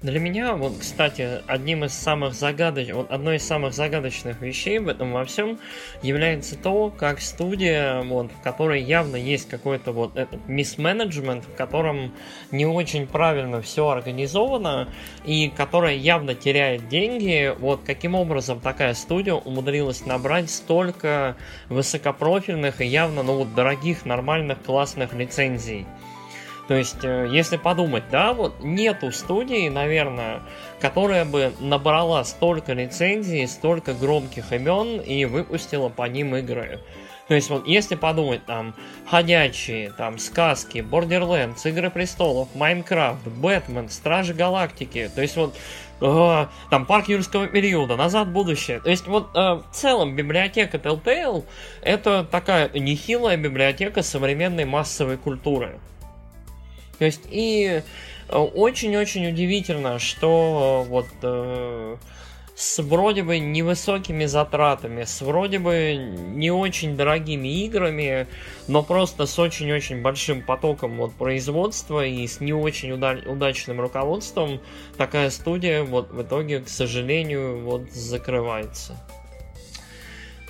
Для 0.03 0.19
меня, 0.19 0.55
вот, 0.55 0.79
кстати, 0.81 1.41
одним 1.47 1.85
из 1.85 1.93
самых 1.93 2.33
загадочных, 2.33 2.93
вот, 2.93 3.09
одной 3.09 3.37
из 3.37 3.47
самых 3.47 3.73
загадочных 3.73 4.41
вещей 4.41 4.79
в 4.79 4.89
этом 4.89 5.13
во 5.13 5.23
всем 5.23 5.59
является 6.01 6.57
то, 6.57 6.89
как 6.89 7.21
студия, 7.21 8.01
вот, 8.01 8.29
в 8.29 8.41
которой 8.41 8.81
явно 8.83 9.15
есть 9.15 9.47
какой-то 9.47 9.93
вот 9.93 10.17
этот 10.17 10.45
мисс-менеджмент, 10.45 11.45
в 11.45 11.55
котором 11.55 12.13
не 12.51 12.65
очень 12.65 13.07
правильно 13.07 13.61
все 13.61 13.87
организовано 13.87 14.89
и 15.23 15.47
которая 15.47 15.95
явно 15.95 16.35
теряет 16.35 16.89
деньги, 16.89 17.55
вот 17.57 17.83
каким 17.85 18.15
образом 18.15 18.59
такая 18.59 18.95
студия 18.95 19.35
умудрилась 19.35 20.05
набрать 20.05 20.49
столько 20.49 21.37
высокопрофильных 21.69 22.81
и 22.81 22.85
явно, 22.85 23.23
ну 23.23 23.37
вот, 23.37 23.55
дорогих, 23.55 24.05
нормальных, 24.05 24.61
классных 24.63 25.13
лицензий. 25.13 25.85
То 26.67 26.75
есть, 26.75 27.03
э, 27.03 27.27
если 27.29 27.57
подумать, 27.57 28.03
да, 28.09 28.33
вот 28.33 28.63
нету 28.63 29.11
студии, 29.11 29.67
наверное, 29.67 30.41
которая 30.79 31.25
бы 31.25 31.51
набрала 31.59 32.23
столько 32.23 32.73
лицензий, 32.73 33.47
столько 33.47 33.93
громких 33.93 34.51
имен 34.53 35.01
и 35.01 35.25
выпустила 35.25 35.89
по 35.89 36.07
ним 36.07 36.35
игры. 36.37 36.79
То 37.27 37.35
есть, 37.35 37.49
вот 37.49 37.67
если 37.67 37.95
подумать, 37.95 38.45
там, 38.45 38.75
ходячие, 39.09 39.91
там, 39.91 40.17
сказки, 40.17 40.79
Borderlands, 40.79 41.67
Игры 41.67 41.89
Престолов, 41.89 42.53
Майнкрафт, 42.53 43.25
Бэтмен, 43.27 43.89
Стражи 43.89 44.33
Галактики, 44.33 45.09
то 45.13 45.21
есть, 45.21 45.37
вот, 45.37 45.55
э, 46.01 46.45
там, 46.69 46.85
Парк 46.85 47.07
Юрского 47.07 47.47
периода, 47.47 47.95
Назад 47.95 48.27
в 48.27 48.31
будущее. 48.31 48.81
То 48.81 48.89
есть, 48.89 49.07
вот, 49.07 49.29
э, 49.35 49.39
в 49.39 49.65
целом, 49.71 50.15
библиотека 50.15 50.77
Telltale 50.77 51.45
это 51.81 52.25
такая 52.29 52.69
нехилая 52.73 53.37
библиотека 53.37 54.01
современной 54.03 54.65
массовой 54.65 55.17
культуры. 55.17 55.79
То 56.99 57.05
есть 57.05 57.21
и 57.29 57.81
э, 58.29 58.37
очень-очень 58.37 59.27
удивительно, 59.27 59.99
что 59.99 60.85
вот 60.87 61.07
э, 61.21 61.97
с 62.55 62.81
вроде 62.83 63.23
бы 63.23 63.39
невысокими 63.39 64.25
затратами, 64.25 65.03
с 65.03 65.21
вроде 65.21 65.59
бы 65.59 65.95
не 65.95 66.51
очень 66.51 66.95
дорогими 66.95 67.63
играми, 67.65 68.27
но 68.67 68.83
просто 68.83 69.25
с 69.25 69.39
очень-очень 69.39 70.01
большим 70.01 70.41
потоком 70.41 70.97
вот 70.97 71.13
производства 71.13 72.05
и 72.05 72.27
с 72.27 72.39
не 72.39 72.53
очень 72.53 72.91
уда- 72.91 73.21
удачным 73.25 73.81
руководством 73.81 74.61
такая 74.97 75.29
студия 75.31 75.83
вот 75.83 76.11
в 76.11 76.21
итоге, 76.21 76.59
к 76.59 76.69
сожалению, 76.69 77.61
вот 77.61 77.91
закрывается. 77.91 78.95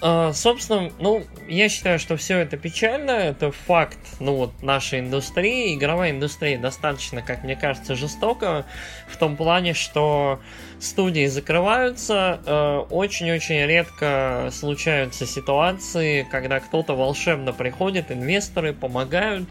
А, 0.06 0.34
собственно, 0.34 0.92
ну, 1.00 1.24
я 1.48 1.70
считаю, 1.70 1.98
что 1.98 2.18
все 2.18 2.40
это 2.40 2.58
печально, 2.58 3.12
это 3.12 3.54
факт, 3.54 3.98
ну 4.20 4.36
вот, 4.36 4.62
нашей 4.62 5.00
индустрии, 5.00 5.74
игровая 5.74 6.12
индустрия 6.12 6.60
достаточно, 6.60 7.22
как 7.22 7.46
мне 7.46 7.56
кажется, 7.56 7.96
жестоко 7.96 8.66
в 9.08 9.16
том 9.16 9.38
плане, 9.38 9.74
что 9.74 10.42
студии 10.82 11.26
закрываются, 11.28 12.42
э, 12.46 12.78
очень-очень 12.90 13.66
редко 13.66 14.50
случаются 14.52 15.26
ситуации, 15.26 16.28
когда 16.30 16.60
кто-то 16.60 16.96
волшебно 16.96 17.54
приходит, 17.54 18.12
инвесторы 18.12 18.74
помогают, 18.74 19.48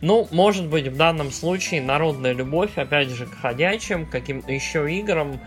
ну, 0.00 0.26
может 0.30 0.66
быть, 0.66 0.88
в 0.88 0.96
данном 0.96 1.30
случае 1.30 1.82
народная 1.82 2.32
любовь, 2.32 2.70
опять 2.76 3.10
же, 3.10 3.26
к 3.26 3.38
ходячим, 3.38 4.06
каким-то 4.06 4.50
еще 4.50 4.90
играм, 4.90 5.38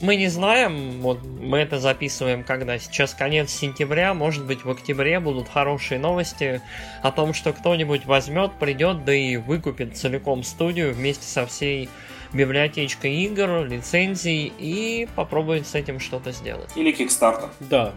мы 0.00 0.16
не 0.16 0.28
знаем, 0.28 1.00
вот 1.00 1.22
мы 1.22 1.58
это 1.58 1.78
записываем 1.78 2.44
когда? 2.44 2.78
Сейчас 2.78 3.14
конец 3.14 3.50
сентября, 3.50 4.14
может 4.14 4.44
быть 4.44 4.64
в 4.64 4.70
октябре 4.70 5.20
будут 5.20 5.48
хорошие 5.48 5.98
новости 5.98 6.60
о 7.02 7.10
том, 7.10 7.34
что 7.34 7.52
кто-нибудь 7.52 8.04
возьмет, 8.06 8.52
придет, 8.58 9.04
да 9.04 9.14
и 9.14 9.36
выкупит 9.36 9.96
целиком 9.96 10.42
студию 10.42 10.92
вместе 10.92 11.26
со 11.26 11.46
всей 11.46 11.88
библиотечкой 12.32 13.14
игр, 13.24 13.64
лицензий 13.64 14.52
и 14.58 15.08
попробует 15.14 15.66
с 15.66 15.74
этим 15.74 16.00
что-то 16.00 16.32
сделать. 16.32 16.70
Или 16.76 16.92
Kickstarter. 16.92 17.48
Да, 17.60 17.92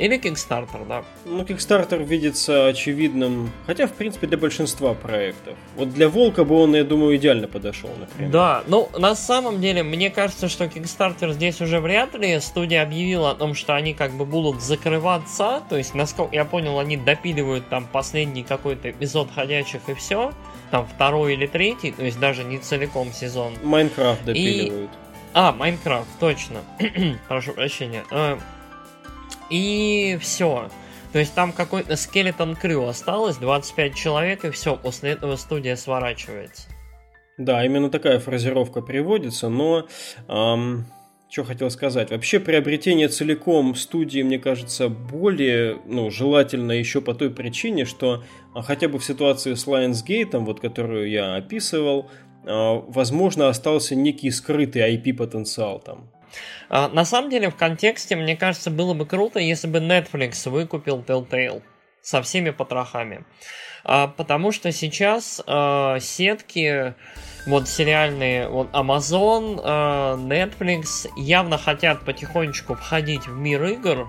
или 0.00 0.18
Kickstarter, 0.18 0.88
да. 0.88 1.04
Ну, 1.26 1.42
Kickstarter 1.42 2.02
видится 2.02 2.68
очевидным, 2.68 3.50
хотя, 3.66 3.86
в 3.86 3.92
принципе, 3.92 4.26
для 4.26 4.38
большинства 4.38 4.94
проектов. 4.94 5.54
Вот 5.76 5.92
для 5.92 6.08
Волка 6.08 6.44
бы 6.44 6.54
он, 6.54 6.74
я 6.74 6.84
думаю, 6.84 7.16
идеально 7.16 7.48
подошел, 7.48 7.90
например. 7.98 8.30
Да, 8.32 8.64
ну, 8.66 8.88
на 8.96 9.14
самом 9.14 9.60
деле, 9.60 9.82
мне 9.82 10.08
кажется, 10.08 10.48
что 10.48 10.64
Kickstarter 10.64 11.34
здесь 11.34 11.60
уже 11.60 11.80
вряд 11.80 12.14
ли. 12.14 12.40
Студия 12.40 12.82
объявила 12.82 13.32
о 13.32 13.34
том, 13.34 13.52
что 13.52 13.74
они 13.74 13.92
как 13.92 14.12
бы 14.12 14.24
будут 14.24 14.62
закрываться, 14.62 15.62
то 15.68 15.76
есть, 15.76 15.94
насколько 15.94 16.34
я 16.34 16.46
понял, 16.46 16.78
они 16.78 16.96
допиливают 16.96 17.68
там 17.68 17.86
последний 17.92 18.42
какой-то 18.42 18.90
эпизод 18.90 19.28
ходячих 19.34 19.82
и 19.88 19.92
все, 19.92 20.32
там 20.70 20.86
второй 20.86 21.34
или 21.34 21.46
третий, 21.46 21.92
то 21.92 22.02
есть 22.02 22.18
даже 22.18 22.42
не 22.42 22.56
целиком 22.56 23.12
сезон. 23.12 23.52
Майнкрафт 23.62 24.24
допиливают. 24.24 24.90
И... 24.90 25.10
А, 25.34 25.52
Майнкрафт, 25.52 26.08
точно. 26.18 26.60
Прошу 27.28 27.52
прощения. 27.52 28.04
И 29.50 30.16
все. 30.20 30.70
То 31.12 31.18
есть 31.18 31.34
там 31.34 31.52
какой-то 31.52 31.96
скелетон 31.96 32.54
крю 32.54 32.86
осталось, 32.86 33.36
25 33.36 33.94
человек, 33.94 34.44
и 34.44 34.50
все, 34.50 34.76
после 34.76 35.10
этого 35.10 35.36
студия 35.36 35.76
сворачивается. 35.76 36.68
Да, 37.36 37.64
именно 37.64 37.90
такая 37.90 38.20
фразировка 38.20 38.80
приводится, 38.80 39.48
но 39.48 39.86
эм, 40.28 40.84
что 41.30 41.44
хотел 41.44 41.70
сказать. 41.70 42.10
Вообще 42.10 42.38
приобретение 42.38 43.08
целиком 43.08 43.74
студии, 43.74 44.22
мне 44.22 44.38
кажется, 44.38 44.88
более 44.88 45.78
ну, 45.86 46.10
желательно 46.10 46.72
еще 46.72 47.00
по 47.00 47.14
той 47.14 47.30
причине, 47.30 47.84
что 47.84 48.24
а, 48.54 48.62
хотя 48.62 48.88
бы 48.88 48.98
в 48.98 49.04
ситуации 49.04 49.54
с 49.54 49.66
Lionsgate, 49.66 50.38
вот, 50.38 50.60
которую 50.60 51.08
я 51.08 51.36
описывал, 51.36 52.10
а, 52.44 52.84
возможно, 52.88 53.48
остался 53.48 53.94
некий 53.94 54.30
скрытый 54.30 54.82
IP-потенциал 54.96 55.80
там. 55.80 56.10
А, 56.68 56.88
на 56.88 57.04
самом 57.04 57.30
деле, 57.30 57.50
в 57.50 57.56
контексте, 57.56 58.16
мне 58.16 58.36
кажется, 58.36 58.70
было 58.70 58.94
бы 58.94 59.06
круто, 59.06 59.38
если 59.38 59.66
бы 59.66 59.78
Netflix 59.78 60.48
выкупил 60.48 61.00
Telltale 61.00 61.62
со 62.02 62.22
всеми 62.22 62.50
потрохами. 62.50 63.24
А, 63.84 64.08
потому 64.08 64.52
что 64.52 64.72
сейчас 64.72 65.42
а, 65.46 65.98
сетки 66.00 66.94
вот 67.46 67.68
сериальные, 67.68 68.48
вот 68.48 68.70
Amazon, 68.72 69.56
Netflix 70.28 71.08
явно 71.16 71.56
хотят 71.56 72.04
потихонечку 72.04 72.74
входить 72.74 73.26
в 73.26 73.34
мир 73.34 73.64
игр, 73.64 74.08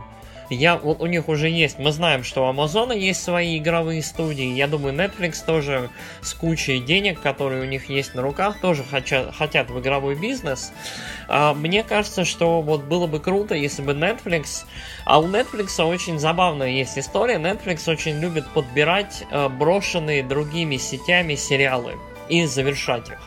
я, 0.56 0.78
вот 0.78 1.02
у 1.02 1.06
них 1.06 1.30
уже 1.30 1.50
есть, 1.50 1.80
мы 1.80 1.92
знаем, 1.92 2.24
что 2.24 2.46
у 2.46 2.52
Amazon 2.52 2.98
есть 2.98 3.24
свои 3.24 3.58
игровые 3.58 4.04
студии. 4.04 4.54
Я 4.54 4.68
думаю, 4.68 4.94
Netflix 4.94 5.46
тоже 5.46 5.90
с 6.22 6.34
кучей 6.34 6.80
денег, 6.80 7.22
которые 7.22 7.62
у 7.62 7.66
них 7.66 7.90
есть 7.90 8.16
на 8.16 8.22
руках, 8.22 8.60
тоже 8.60 8.84
хотят, 8.84 9.36
хотят 9.36 9.70
в 9.70 9.80
игровой 9.80 10.16
бизнес. 10.16 10.72
А, 11.28 11.54
мне 11.54 11.84
кажется, 11.84 12.26
что 12.26 12.62
вот 12.62 12.84
было 12.84 13.08
бы 13.08 13.20
круто, 13.20 13.56
если 13.56 13.82
бы 13.82 13.94
Netflix... 13.94 14.66
А 15.06 15.20
у 15.20 15.28
Netflix 15.28 15.82
очень 15.84 16.20
забавная 16.20 16.70
есть 16.70 16.98
история. 16.98 17.36
Netflix 17.36 17.90
очень 17.90 18.20
любит 18.20 18.48
подбирать 18.50 19.24
а, 19.32 19.50
брошенные 19.50 20.24
другими 20.24 20.78
сетями 20.78 21.36
сериалы 21.36 21.96
и 22.30 22.46
завершать 22.46 23.10
их. 23.10 23.20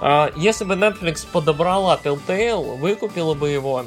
А, 0.00 0.32
если 0.36 0.64
бы 0.64 0.74
Netflix 0.74 1.24
подобрала 1.30 1.98
Telltale, 2.02 2.76
выкупила 2.76 3.34
бы 3.34 3.50
его, 3.50 3.86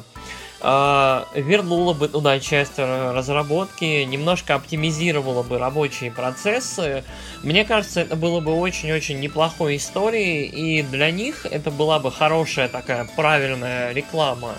вернула 0.60 1.92
бы 1.92 2.08
туда 2.08 2.40
часть 2.40 2.78
разработки, 2.78 4.04
немножко 4.04 4.54
оптимизировала 4.54 5.42
бы 5.42 5.58
рабочие 5.58 6.10
процессы. 6.10 7.04
Мне 7.42 7.64
кажется, 7.64 8.00
это 8.00 8.16
было 8.16 8.40
бы 8.40 8.54
очень-очень 8.58 9.20
неплохой 9.20 9.76
историей, 9.76 10.46
и 10.46 10.82
для 10.82 11.10
них 11.10 11.44
это 11.44 11.70
была 11.70 11.98
бы 11.98 12.10
хорошая 12.10 12.68
такая 12.68 13.06
правильная 13.16 13.92
реклама. 13.92 14.54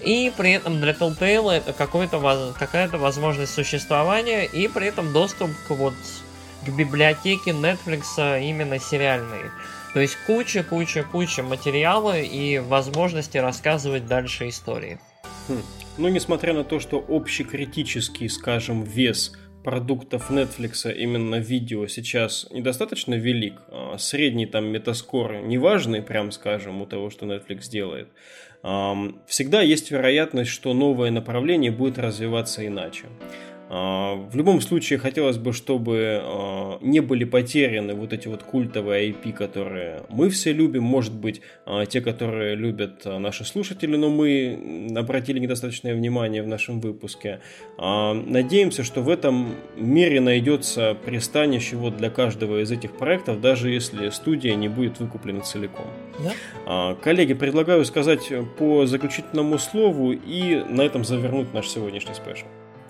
И 0.00 0.32
при 0.36 0.52
этом 0.52 0.80
для 0.80 0.92
Telltale 0.92 1.50
это 1.52 1.72
какая-то 1.72 2.98
возможность 2.98 3.54
существования, 3.54 4.44
и 4.44 4.68
при 4.68 4.86
этом 4.86 5.12
доступ 5.12 5.50
к 5.66 5.70
вот 5.70 5.94
к 6.64 6.68
библиотеке 6.68 7.50
Netflix 7.50 8.40
именно 8.40 8.78
сериальной. 8.78 9.50
То 9.94 10.00
есть 10.00 10.16
куча-куча-куча 10.26 11.42
материала 11.42 12.18
и 12.18 12.58
возможности 12.58 13.38
рассказывать 13.38 14.06
дальше 14.06 14.48
истории. 14.48 14.98
Хм. 15.48 15.62
Ну, 15.98 16.08
несмотря 16.08 16.54
на 16.54 16.64
то, 16.64 16.80
что 16.80 17.04
общекритический, 17.08 18.28
скажем, 18.28 18.82
вес 18.84 19.32
продуктов 19.62 20.30
Netflix 20.30 20.92
именно 20.92 21.36
видео 21.36 21.86
сейчас 21.86 22.48
недостаточно 22.50 23.14
велик, 23.14 23.54
а 23.68 23.96
средний 23.98 24.46
там 24.46 24.66
метаскор 24.66 25.42
неважный, 25.42 26.02
прям 26.02 26.32
скажем, 26.32 26.82
у 26.82 26.86
того, 26.86 27.10
что 27.10 27.26
Netflix 27.26 27.70
делает, 27.70 28.08
всегда 29.26 29.62
есть 29.62 29.90
вероятность, 29.90 30.50
что 30.50 30.72
новое 30.74 31.10
направление 31.10 31.70
будет 31.70 31.98
развиваться 31.98 32.66
иначе. 32.66 33.06
А, 33.74 34.16
в 34.16 34.36
любом 34.36 34.60
случае 34.60 34.98
хотелось 34.98 35.38
бы, 35.38 35.54
чтобы 35.54 36.20
а, 36.22 36.78
не 36.82 37.00
были 37.00 37.24
потеряны 37.24 37.94
вот 37.94 38.12
эти 38.12 38.28
вот 38.28 38.42
культовые 38.42 39.10
IP, 39.12 39.32
которые 39.32 40.02
мы 40.10 40.28
все 40.28 40.52
любим, 40.52 40.82
может 40.82 41.14
быть, 41.14 41.40
а, 41.64 41.86
те, 41.86 42.02
которые 42.02 42.54
любят 42.54 43.06
наши 43.06 43.46
слушатели, 43.46 43.96
но 43.96 44.10
мы 44.10 44.92
обратили 44.94 45.38
недостаточное 45.38 45.94
внимание 45.94 46.42
в 46.42 46.46
нашем 46.46 46.80
выпуске. 46.80 47.40
Надеемся, 47.78 48.84
что 48.84 49.00
в 49.00 49.08
этом 49.08 49.54
мире 49.76 50.20
найдется 50.20 50.94
пристанище 51.06 51.76
вот 51.76 51.96
для 51.96 52.10
каждого 52.10 52.62
из 52.62 52.70
этих 52.70 52.98
проектов, 52.98 53.40
даже 53.40 53.70
если 53.70 54.10
студия 54.10 54.54
не 54.54 54.68
будет 54.68 55.00
выкуплена 55.00 55.40
целиком. 55.40 55.86
Да? 56.18 56.94
Коллеги, 57.02 57.32
предлагаю 57.32 57.84
сказать 57.86 58.30
по 58.58 58.86
заключительному 58.86 59.58
слову 59.58 60.12
и 60.12 60.62
на 60.68 60.82
этом 60.82 61.04
завернуть 61.04 61.54
наш 61.54 61.68
сегодняшний 61.68 62.14
спешл. 62.14 62.46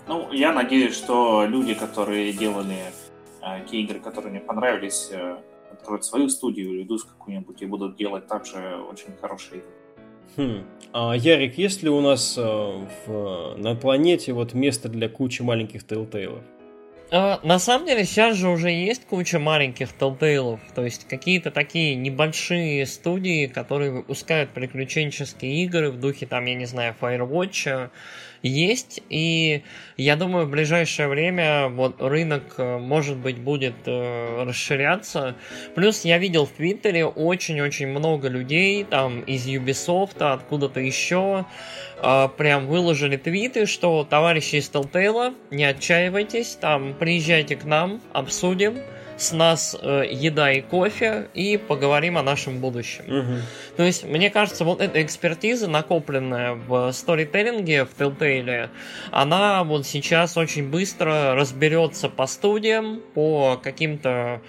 Ну, 0.07 0.31
я 0.31 0.51
надеюсь, 0.51 0.95
что 0.95 1.45
люди, 1.45 1.73
которые 1.73 2.33
делали 2.33 2.77
э, 3.41 3.65
те 3.69 3.81
игры, 3.81 3.99
которые 3.99 4.31
мне 4.31 4.41
понравились, 4.41 5.09
э, 5.11 5.37
откроют 5.71 6.05
свою 6.05 6.29
студию 6.29 6.73
или 6.73 6.83
идут 6.83 7.03
какую-нибудь 7.03 7.61
и 7.61 7.65
будут 7.65 7.95
делать 7.95 8.27
также 8.27 8.77
очень 8.89 9.15
хорошие 9.21 9.59
игры. 9.59 9.71
Хм. 10.35 10.65
А, 10.93 11.13
Ярик, 11.13 11.57
есть 11.57 11.83
ли 11.83 11.89
у 11.89 12.01
нас 12.01 12.37
э, 12.37 12.41
в, 12.41 13.55
на 13.57 13.75
планете 13.75 14.33
вот 14.33 14.53
место 14.53 14.89
для 14.89 15.07
кучи 15.07 15.41
маленьких 15.41 15.83
Telltale? 15.83 16.41
А, 17.11 17.39
на 17.43 17.59
самом 17.59 17.85
деле 17.85 18.05
сейчас 18.05 18.35
же 18.35 18.49
уже 18.49 18.71
есть 18.71 19.05
куча 19.05 19.37
маленьких 19.37 19.89
Telltale, 19.99 20.59
то 20.73 20.83
есть 20.83 21.07
какие-то 21.07 21.51
такие 21.51 21.95
небольшие 21.95 22.87
студии, 22.87 23.45
которые 23.45 23.91
выпускают 23.91 24.49
приключенческие 24.49 25.63
игры 25.63 25.91
в 25.91 25.99
духе 25.99 26.25
там, 26.25 26.45
я 26.45 26.55
не 26.55 26.65
знаю, 26.65 26.95
Firewatch, 26.99 27.91
есть, 28.43 29.01
и 29.09 29.63
я 29.97 30.15
думаю, 30.15 30.45
в 30.45 30.49
ближайшее 30.49 31.07
время 31.07 31.69
вот 31.69 32.01
рынок, 32.01 32.43
э, 32.57 32.77
может 32.77 33.17
быть, 33.17 33.37
будет 33.37 33.75
э, 33.85 34.43
расширяться. 34.43 35.35
Плюс 35.75 36.03
я 36.03 36.17
видел 36.17 36.45
в 36.45 36.51
Твиттере 36.51 37.05
очень-очень 37.05 37.87
много 37.87 38.27
людей 38.27 38.83
там 38.83 39.21
из 39.21 39.47
Ubisoft, 39.47 40.21
откуда-то 40.21 40.81
еще, 40.81 41.45
э, 42.01 42.29
прям 42.37 42.67
выложили 42.67 43.15
твиты, 43.17 43.65
что 43.65 44.05
товарищи 44.07 44.57
из 44.57 44.69
Telltale, 44.69 45.33
не 45.49 45.63
отчаивайтесь, 45.63 46.57
там 46.59 46.93
приезжайте 46.93 47.55
к 47.55 47.63
нам, 47.63 48.01
обсудим 48.11 48.77
с 49.17 49.31
нас 49.31 49.75
э, 49.79 50.05
еда 50.09 50.51
и 50.51 50.61
кофе 50.61 51.27
и 51.33 51.57
поговорим 51.57 52.17
о 52.17 52.23
нашем 52.23 52.59
будущем. 52.59 53.03
Угу. 53.07 53.41
То 53.77 53.83
есть, 53.83 54.03
мне 54.03 54.29
кажется, 54.29 54.65
вот 54.65 54.81
эта 54.81 55.01
экспертиза, 55.01 55.67
накопленная 55.67 56.53
в 56.53 56.91
сторителлинге, 56.91 57.85
в 57.85 57.89
Telltale, 57.97 58.69
она 59.11 59.63
вот 59.63 59.85
сейчас 59.85 60.37
очень 60.37 60.69
быстро 60.69 61.35
разберется 61.35 62.09
по 62.09 62.27
студиям, 62.27 63.01
по 63.13 63.59
каким-то 63.61 64.41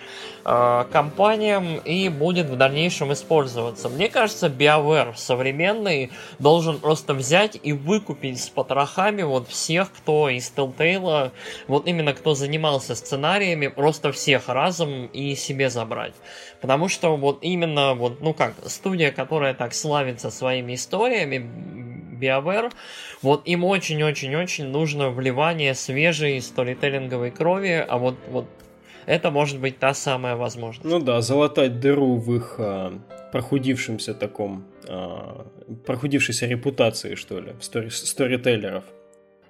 э, 0.44 0.84
компаниям 0.92 1.78
и 1.78 2.08
будет 2.08 2.46
в 2.46 2.56
дальнейшем 2.56 3.12
использоваться. 3.12 3.88
Мне 3.88 4.08
кажется, 4.08 4.48
BioWare 4.48 5.14
современный 5.16 6.10
должен 6.38 6.78
просто 6.78 7.14
взять 7.14 7.58
и 7.62 7.72
выкупить 7.72 8.42
с 8.42 8.48
потрохами 8.48 9.22
вот 9.22 9.48
всех, 9.48 9.92
кто 9.92 10.28
из 10.28 10.52
Telltale, 10.54 11.32
вот 11.68 11.86
именно 11.86 12.12
кто 12.12 12.34
занимался 12.34 12.94
сценариями, 12.94 13.68
просто 13.68 14.12
всех 14.12 14.48
разом 14.54 15.06
и 15.06 15.34
себе 15.34 15.68
забрать. 15.68 16.14
Потому 16.62 16.88
что 16.88 17.16
вот 17.16 17.40
именно 17.42 17.92
вот, 17.94 18.22
ну 18.22 18.32
как, 18.32 18.54
студия, 18.66 19.10
которая 19.10 19.52
так 19.52 19.74
славится 19.74 20.30
своими 20.30 20.74
историями, 20.74 21.46
BioWare, 22.14 22.72
вот 23.22 23.42
им 23.46 23.64
очень-очень-очень 23.64 24.66
нужно 24.66 25.10
вливание 25.10 25.74
свежей 25.74 26.40
сторителлинговой 26.40 27.30
крови, 27.30 27.84
а 27.86 27.98
вот, 27.98 28.16
вот 28.30 28.46
это 29.06 29.30
может 29.30 29.60
быть 29.60 29.78
та 29.78 29.94
самая 29.94 30.36
возможность. 30.36 30.84
Ну 30.84 31.00
да, 31.00 31.20
залатать 31.20 31.80
дыру 31.80 32.16
в 32.16 32.34
их 32.34 32.56
а, 32.58 32.98
прохудившемся 33.32 34.14
таком, 34.14 34.64
а, 34.88 35.46
прохудившейся 35.86 36.46
репутации, 36.46 37.14
что 37.14 37.40
ли, 37.40 37.54
стори 37.60 37.90
сторителлеров. 37.90 38.84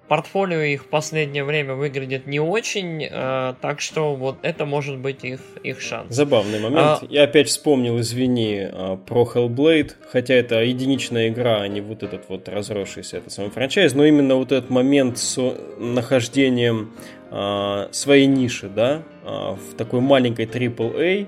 Портфолио 0.07 0.61
их 0.61 0.83
в 0.83 0.87
последнее 0.87 1.43
время 1.43 1.73
выглядит 1.73 2.27
не 2.27 2.39
очень, 2.39 3.03
э, 3.03 3.53
так 3.59 3.81
что 3.81 4.15
вот 4.15 4.37
это 4.43 4.65
может 4.65 4.97
быть 4.97 5.23
их, 5.23 5.39
их 5.63 5.81
шанс. 5.81 6.13
Забавный 6.13 6.59
момент. 6.59 6.77
А... 6.79 6.99
Я 7.09 7.23
опять 7.23 7.47
вспомнил, 7.47 7.99
извини, 7.99 8.67
э, 8.71 8.97
про 9.05 9.23
Hellblade, 9.23 9.93
хотя 10.11 10.35
это 10.35 10.61
единичная 10.61 11.29
игра, 11.29 11.61
а 11.61 11.67
не 11.67 11.81
вот 11.81 12.03
этот 12.03 12.29
вот 12.29 12.47
разросшийся 12.47 13.17
этот 13.17 13.31
самый 13.31 13.49
франчайз, 13.49 13.93
но 13.93 14.05
именно 14.05 14.35
вот 14.35 14.51
этот 14.51 14.69
момент 14.69 15.17
с 15.17 15.41
нахождением 15.79 16.93
э, 17.31 17.87
своей 17.91 18.27
ниши, 18.27 18.69
да, 18.69 19.01
э, 19.23 19.27
в 19.27 19.75
такой 19.75 20.01
маленькой 20.01 20.45
AAA, 20.45 21.27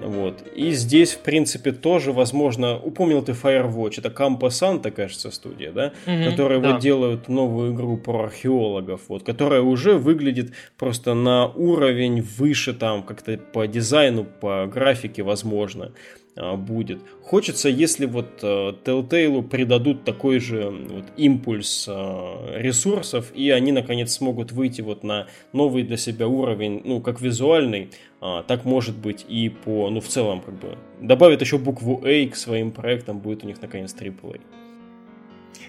вот. 0.00 0.42
И 0.54 0.70
здесь, 0.72 1.12
в 1.12 1.18
принципе, 1.18 1.72
тоже, 1.72 2.12
возможно, 2.12 2.78
упомнил 2.78 3.22
ты 3.22 3.32
Firewatch, 3.32 3.94
это 3.98 4.08
Campo 4.08 4.48
Santa, 4.48 4.90
кажется, 4.90 5.30
студия, 5.30 5.72
да, 5.72 5.92
mm 6.06 6.30
которые 6.30 6.60
да. 6.60 6.72
вот 6.72 6.80
делают 6.80 7.28
новую 7.28 7.74
игру 7.74 7.96
про 7.96 8.24
археологов, 8.24 9.02
вот, 9.08 9.22
которая 9.22 9.62
уже 9.62 9.94
выглядит 9.94 10.52
просто 10.76 11.14
на 11.14 11.46
уровень 11.46 12.22
выше 12.22 12.74
там, 12.74 13.02
как-то 13.02 13.36
по 13.38 13.66
дизайну, 13.66 14.24
по 14.24 14.66
графике, 14.66 15.22
возможно. 15.22 15.92
А, 16.40 16.56
будет. 16.56 17.00
Хочется, 17.22 17.68
если 17.68 18.06
вот 18.06 18.42
э, 18.42 18.72
Telltale 18.84 19.42
придадут 19.42 20.04
такой 20.04 20.38
же 20.38 20.70
вот 20.70 21.04
импульс 21.16 21.86
э, 21.88 22.60
ресурсов, 22.60 23.32
и 23.34 23.50
они 23.50 23.72
наконец 23.72 24.12
смогут 24.12 24.52
выйти 24.52 24.80
вот 24.80 25.02
на 25.02 25.26
новый 25.52 25.82
для 25.82 25.96
себя 25.96 26.28
уровень, 26.28 26.80
ну, 26.84 27.00
как 27.00 27.20
визуальный, 27.20 27.90
а, 28.20 28.44
так 28.44 28.64
может 28.64 28.96
быть 28.96 29.26
и 29.28 29.48
по, 29.48 29.90
ну, 29.90 30.00
в 30.00 30.06
целом, 30.06 30.40
как 30.40 30.54
бы, 30.54 30.78
добавят 31.00 31.40
еще 31.40 31.58
букву 31.58 32.02
A 32.04 32.28
к 32.28 32.36
своим 32.36 32.70
проектам, 32.70 33.18
будет 33.18 33.42
у 33.42 33.46
них 33.48 33.60
наконец 33.60 33.92
AAA. 33.94 34.40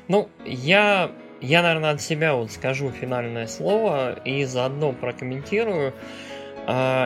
Ну, 0.07 0.29
я, 0.45 1.11
я, 1.41 1.63
наверное, 1.63 1.91
от 1.91 2.01
себя 2.01 2.35
вот 2.35 2.51
скажу 2.51 2.91
финальное 2.91 3.47
слово 3.47 4.19
и 4.23 4.45
заодно 4.45 4.93
прокомментирую. 4.93 5.93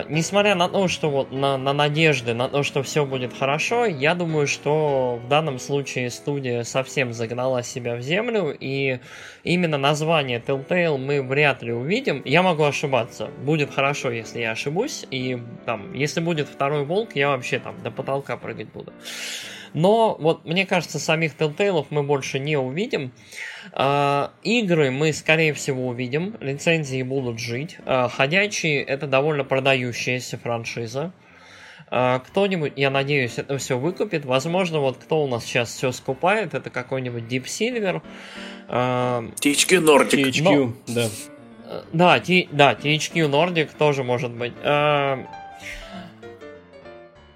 Несмотря 0.09 0.55
на 0.55 0.67
то, 0.69 0.88
что 0.88 1.09
вот 1.09 1.31
на, 1.31 1.57
на 1.57 1.73
надежды, 1.73 2.34
на 2.34 2.49
то, 2.49 2.63
что 2.63 2.84
все 2.84 3.05
будет 3.05 3.34
хорошо, 3.38 3.85
я 3.85 4.15
думаю, 4.15 4.47
что 4.47 5.19
в 5.23 5.27
данном 5.27 5.59
случае 5.59 6.09
студия 6.09 6.63
совсем 6.63 7.13
загнала 7.13 7.63
себя 7.63 7.95
в 7.95 8.01
землю, 8.01 8.55
и 8.59 8.99
именно 9.43 9.77
название 9.77 10.39
Telltale 10.39 10.97
мы 10.97 11.21
вряд 11.21 11.63
ли 11.63 11.71
увидим. 11.71 12.21
Я 12.25 12.41
могу 12.43 12.63
ошибаться. 12.63 13.30
Будет 13.43 13.73
хорошо, 13.73 14.11
если 14.11 14.41
я 14.41 14.51
ошибусь, 14.51 15.05
и 15.11 15.41
там, 15.65 15.93
если 15.93 16.19
будет 16.19 16.47
второй 16.47 16.85
волк, 16.85 17.15
я 17.15 17.30
вообще 17.30 17.59
там 17.59 17.81
до 17.84 17.91
потолка 17.91 18.38
прыгать 18.38 18.71
буду. 18.71 18.93
Но 19.74 20.16
вот 20.20 20.45
мне 20.45 20.66
кажется, 20.66 21.00
самих 21.00 21.36
Telltale 21.36 21.86
мы 21.90 22.04
больше 22.04 22.40
не 22.40 22.58
увидим. 22.58 23.12
Uh, 23.72 24.30
игры 24.44 24.91
мы, 24.91 25.14
скорее 25.14 25.54
всего, 25.54 25.88
увидим. 25.88 26.38
Лицензии 26.40 27.02
будут 27.02 27.40
жить. 27.40 27.78
Uh, 27.86 28.10
ходячие 28.10 28.84
это 28.84 29.08
довольно 29.08 29.44
продающаяся 29.44 30.38
франшиза. 30.38 31.12
Uh, 31.90 32.22
кто-нибудь, 32.26 32.74
я 32.76 32.91
надеюсь, 32.91 33.38
это 33.38 33.58
все 33.58 33.78
выкупит. 33.78 34.26
Возможно, 34.26 34.80
вот 34.80 34.98
кто 34.98 35.24
у 35.24 35.28
нас 35.28 35.44
сейчас 35.44 35.74
все 35.74 35.91
скупает, 35.91 36.54
это 36.54 36.70
какой-нибудь 36.70 37.24
Deep 37.24 37.45
Silver. 37.45 38.02
THQ 38.70 39.82
Nordic. 39.84 40.24
THQ, 40.24 40.44
Но... 40.44 40.74
да. 40.88 41.10
Да, 41.91 42.20
T, 42.20 42.48
да, 42.52 42.74
THQ 42.74 43.30
Nordic 43.30 43.72
тоже 43.78 44.04
может 44.04 44.32
быть. 44.32 44.54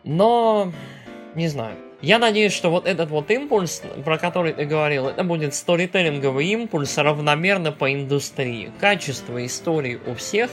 Но 0.03 0.71
не 1.35 1.47
знаю. 1.47 1.75
Я 2.01 2.19
надеюсь, 2.19 2.53
что 2.53 2.69
вот 2.69 2.85
этот 2.85 3.09
вот 3.09 3.31
импульс, 3.31 3.81
про 4.05 4.19
который 4.19 4.53
ты 4.53 4.65
говорил, 4.65 5.07
это 5.07 5.23
будет 5.23 5.55
сторителлинговый 5.55 6.45
импульс 6.47 6.95
равномерно 6.97 7.71
по 7.71 7.91
индустрии. 7.91 8.71
Качество 8.79 9.43
истории 9.43 9.99
у 10.05 10.13
всех, 10.13 10.51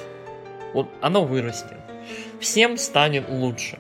вот 0.73 0.89
оно 1.03 1.25
вырастет. 1.25 1.77
Всем 2.41 2.79
станет 2.79 3.29
лучше. 3.29 3.79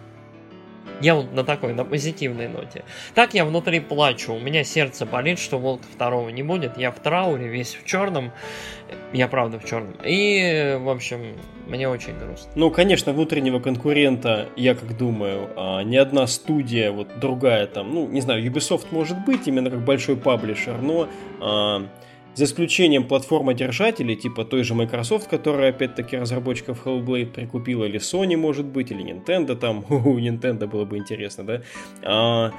Я 1.04 1.16
вот 1.16 1.34
на 1.34 1.44
такой, 1.44 1.74
на 1.74 1.84
позитивной 1.84 2.48
ноте. 2.48 2.82
Так 3.14 3.34
я 3.34 3.44
внутри 3.44 3.80
плачу, 3.80 4.32
у 4.32 4.40
меня 4.40 4.64
сердце 4.64 5.04
болит, 5.04 5.38
что 5.38 5.58
Волка 5.58 5.84
второго 5.94 6.30
не 6.30 6.42
будет. 6.42 6.78
Я 6.78 6.90
в 6.90 6.98
трауре, 6.98 7.46
весь 7.46 7.74
в 7.74 7.84
черном. 7.84 8.32
Я 9.12 9.28
правда 9.28 9.58
в 9.58 9.66
черном. 9.66 9.96
И, 10.02 10.78
в 10.80 10.88
общем, 10.88 11.34
мне 11.66 11.90
очень 11.90 12.18
грустно. 12.18 12.50
Ну, 12.54 12.70
конечно, 12.70 13.12
внутреннего 13.12 13.60
конкурента, 13.60 14.48
я 14.56 14.74
как 14.74 14.96
думаю, 14.96 15.50
а, 15.56 15.82
ни 15.82 15.96
одна 15.96 16.26
студия, 16.26 16.90
вот 16.90 17.18
другая 17.20 17.66
там, 17.66 17.92
ну, 17.92 18.08
не 18.08 18.22
знаю, 18.22 18.42
Ubisoft 18.42 18.86
может 18.90 19.22
быть 19.26 19.46
именно 19.46 19.70
как 19.70 19.84
большой 19.84 20.16
паблишер, 20.16 20.80
но 20.80 21.10
а, 21.42 21.86
за 22.34 22.44
исключением 22.44 23.06
платформодержателей, 23.06 24.16
типа 24.16 24.44
той 24.44 24.64
же 24.64 24.74
Microsoft, 24.74 25.28
которая 25.28 25.70
опять-таки 25.70 26.16
разработчиков 26.16 26.86
Hellblade 26.86 27.32
прикупила, 27.32 27.84
или 27.84 27.98
Sony, 27.98 28.36
может 28.36 28.66
быть, 28.66 28.90
или 28.90 29.04
Nintendo 29.04 29.56
там, 29.56 29.84
у 29.88 30.18
Nintendo 30.18 30.66
было 30.66 30.84
бы 30.84 30.98
интересно, 30.98 31.44
да, 31.44 31.62
а, 32.02 32.52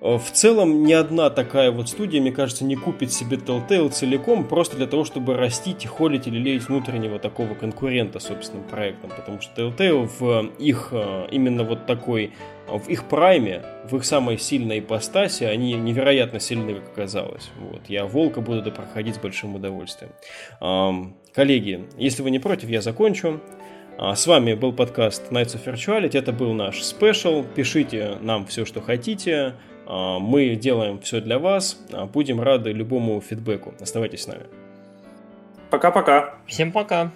в 0.00 0.30
целом, 0.32 0.84
ни 0.84 0.94
одна 0.94 1.28
такая 1.28 1.70
вот 1.70 1.90
студия, 1.90 2.22
мне 2.22 2.32
кажется, 2.32 2.64
не 2.64 2.74
купит 2.74 3.12
себе 3.12 3.36
Telltale 3.36 3.90
целиком 3.90 4.48
просто 4.48 4.76
для 4.76 4.86
того, 4.86 5.04
чтобы 5.04 5.36
растить 5.36 5.86
холить 5.86 6.26
или 6.26 6.38
леять 6.38 6.68
внутреннего 6.68 7.18
такого 7.18 7.54
конкурента 7.54 8.18
собственным 8.18 8.64
проектом. 8.64 9.10
Потому 9.14 9.42
что 9.42 9.60
Telltale 9.60 10.08
в 10.18 10.52
их 10.58 10.88
э, 10.92 11.26
именно 11.30 11.64
вот 11.64 11.84
такой, 11.84 12.32
в 12.66 12.88
их 12.88 13.04
прайме, 13.08 13.62
в 13.90 13.96
их 13.96 14.06
самой 14.06 14.38
сильной 14.38 14.78
ипостаси, 14.78 15.44
они 15.44 15.74
невероятно 15.74 16.40
сильны, 16.40 16.76
как 16.76 16.92
оказалось. 16.92 17.50
Вот. 17.58 17.82
Я 17.88 18.06
Волка 18.06 18.40
буду 18.40 18.72
проходить 18.72 19.16
с 19.16 19.18
большим 19.18 19.56
удовольствием. 19.56 20.12
Коллеги, 21.34 21.86
если 21.98 22.22
вы 22.22 22.30
не 22.30 22.38
против, 22.38 22.70
я 22.70 22.80
закончу. 22.80 23.40
А, 23.98 24.16
с 24.16 24.26
вами 24.26 24.54
был 24.54 24.72
подкаст 24.72 25.30
Nights 25.30 25.56
of 25.56 25.64
Virtuality. 25.66 26.18
Это 26.18 26.32
был 26.32 26.54
наш 26.54 26.82
спешл. 26.82 27.44
Пишите 27.54 28.16
нам 28.22 28.46
все, 28.46 28.64
что 28.64 28.80
хотите. 28.80 29.56
А, 29.92 30.20
мы 30.20 30.54
делаем 30.54 31.00
все 31.00 31.20
для 31.20 31.40
вас. 31.40 31.76
А, 31.92 32.06
будем 32.06 32.40
рады 32.40 32.70
любому 32.70 33.20
фидбэку. 33.20 33.74
Оставайтесь 33.80 34.22
с 34.22 34.26
нами. 34.28 34.44
Пока-пока. 35.68 36.34
Всем 36.46 36.70
пока. 36.70 37.10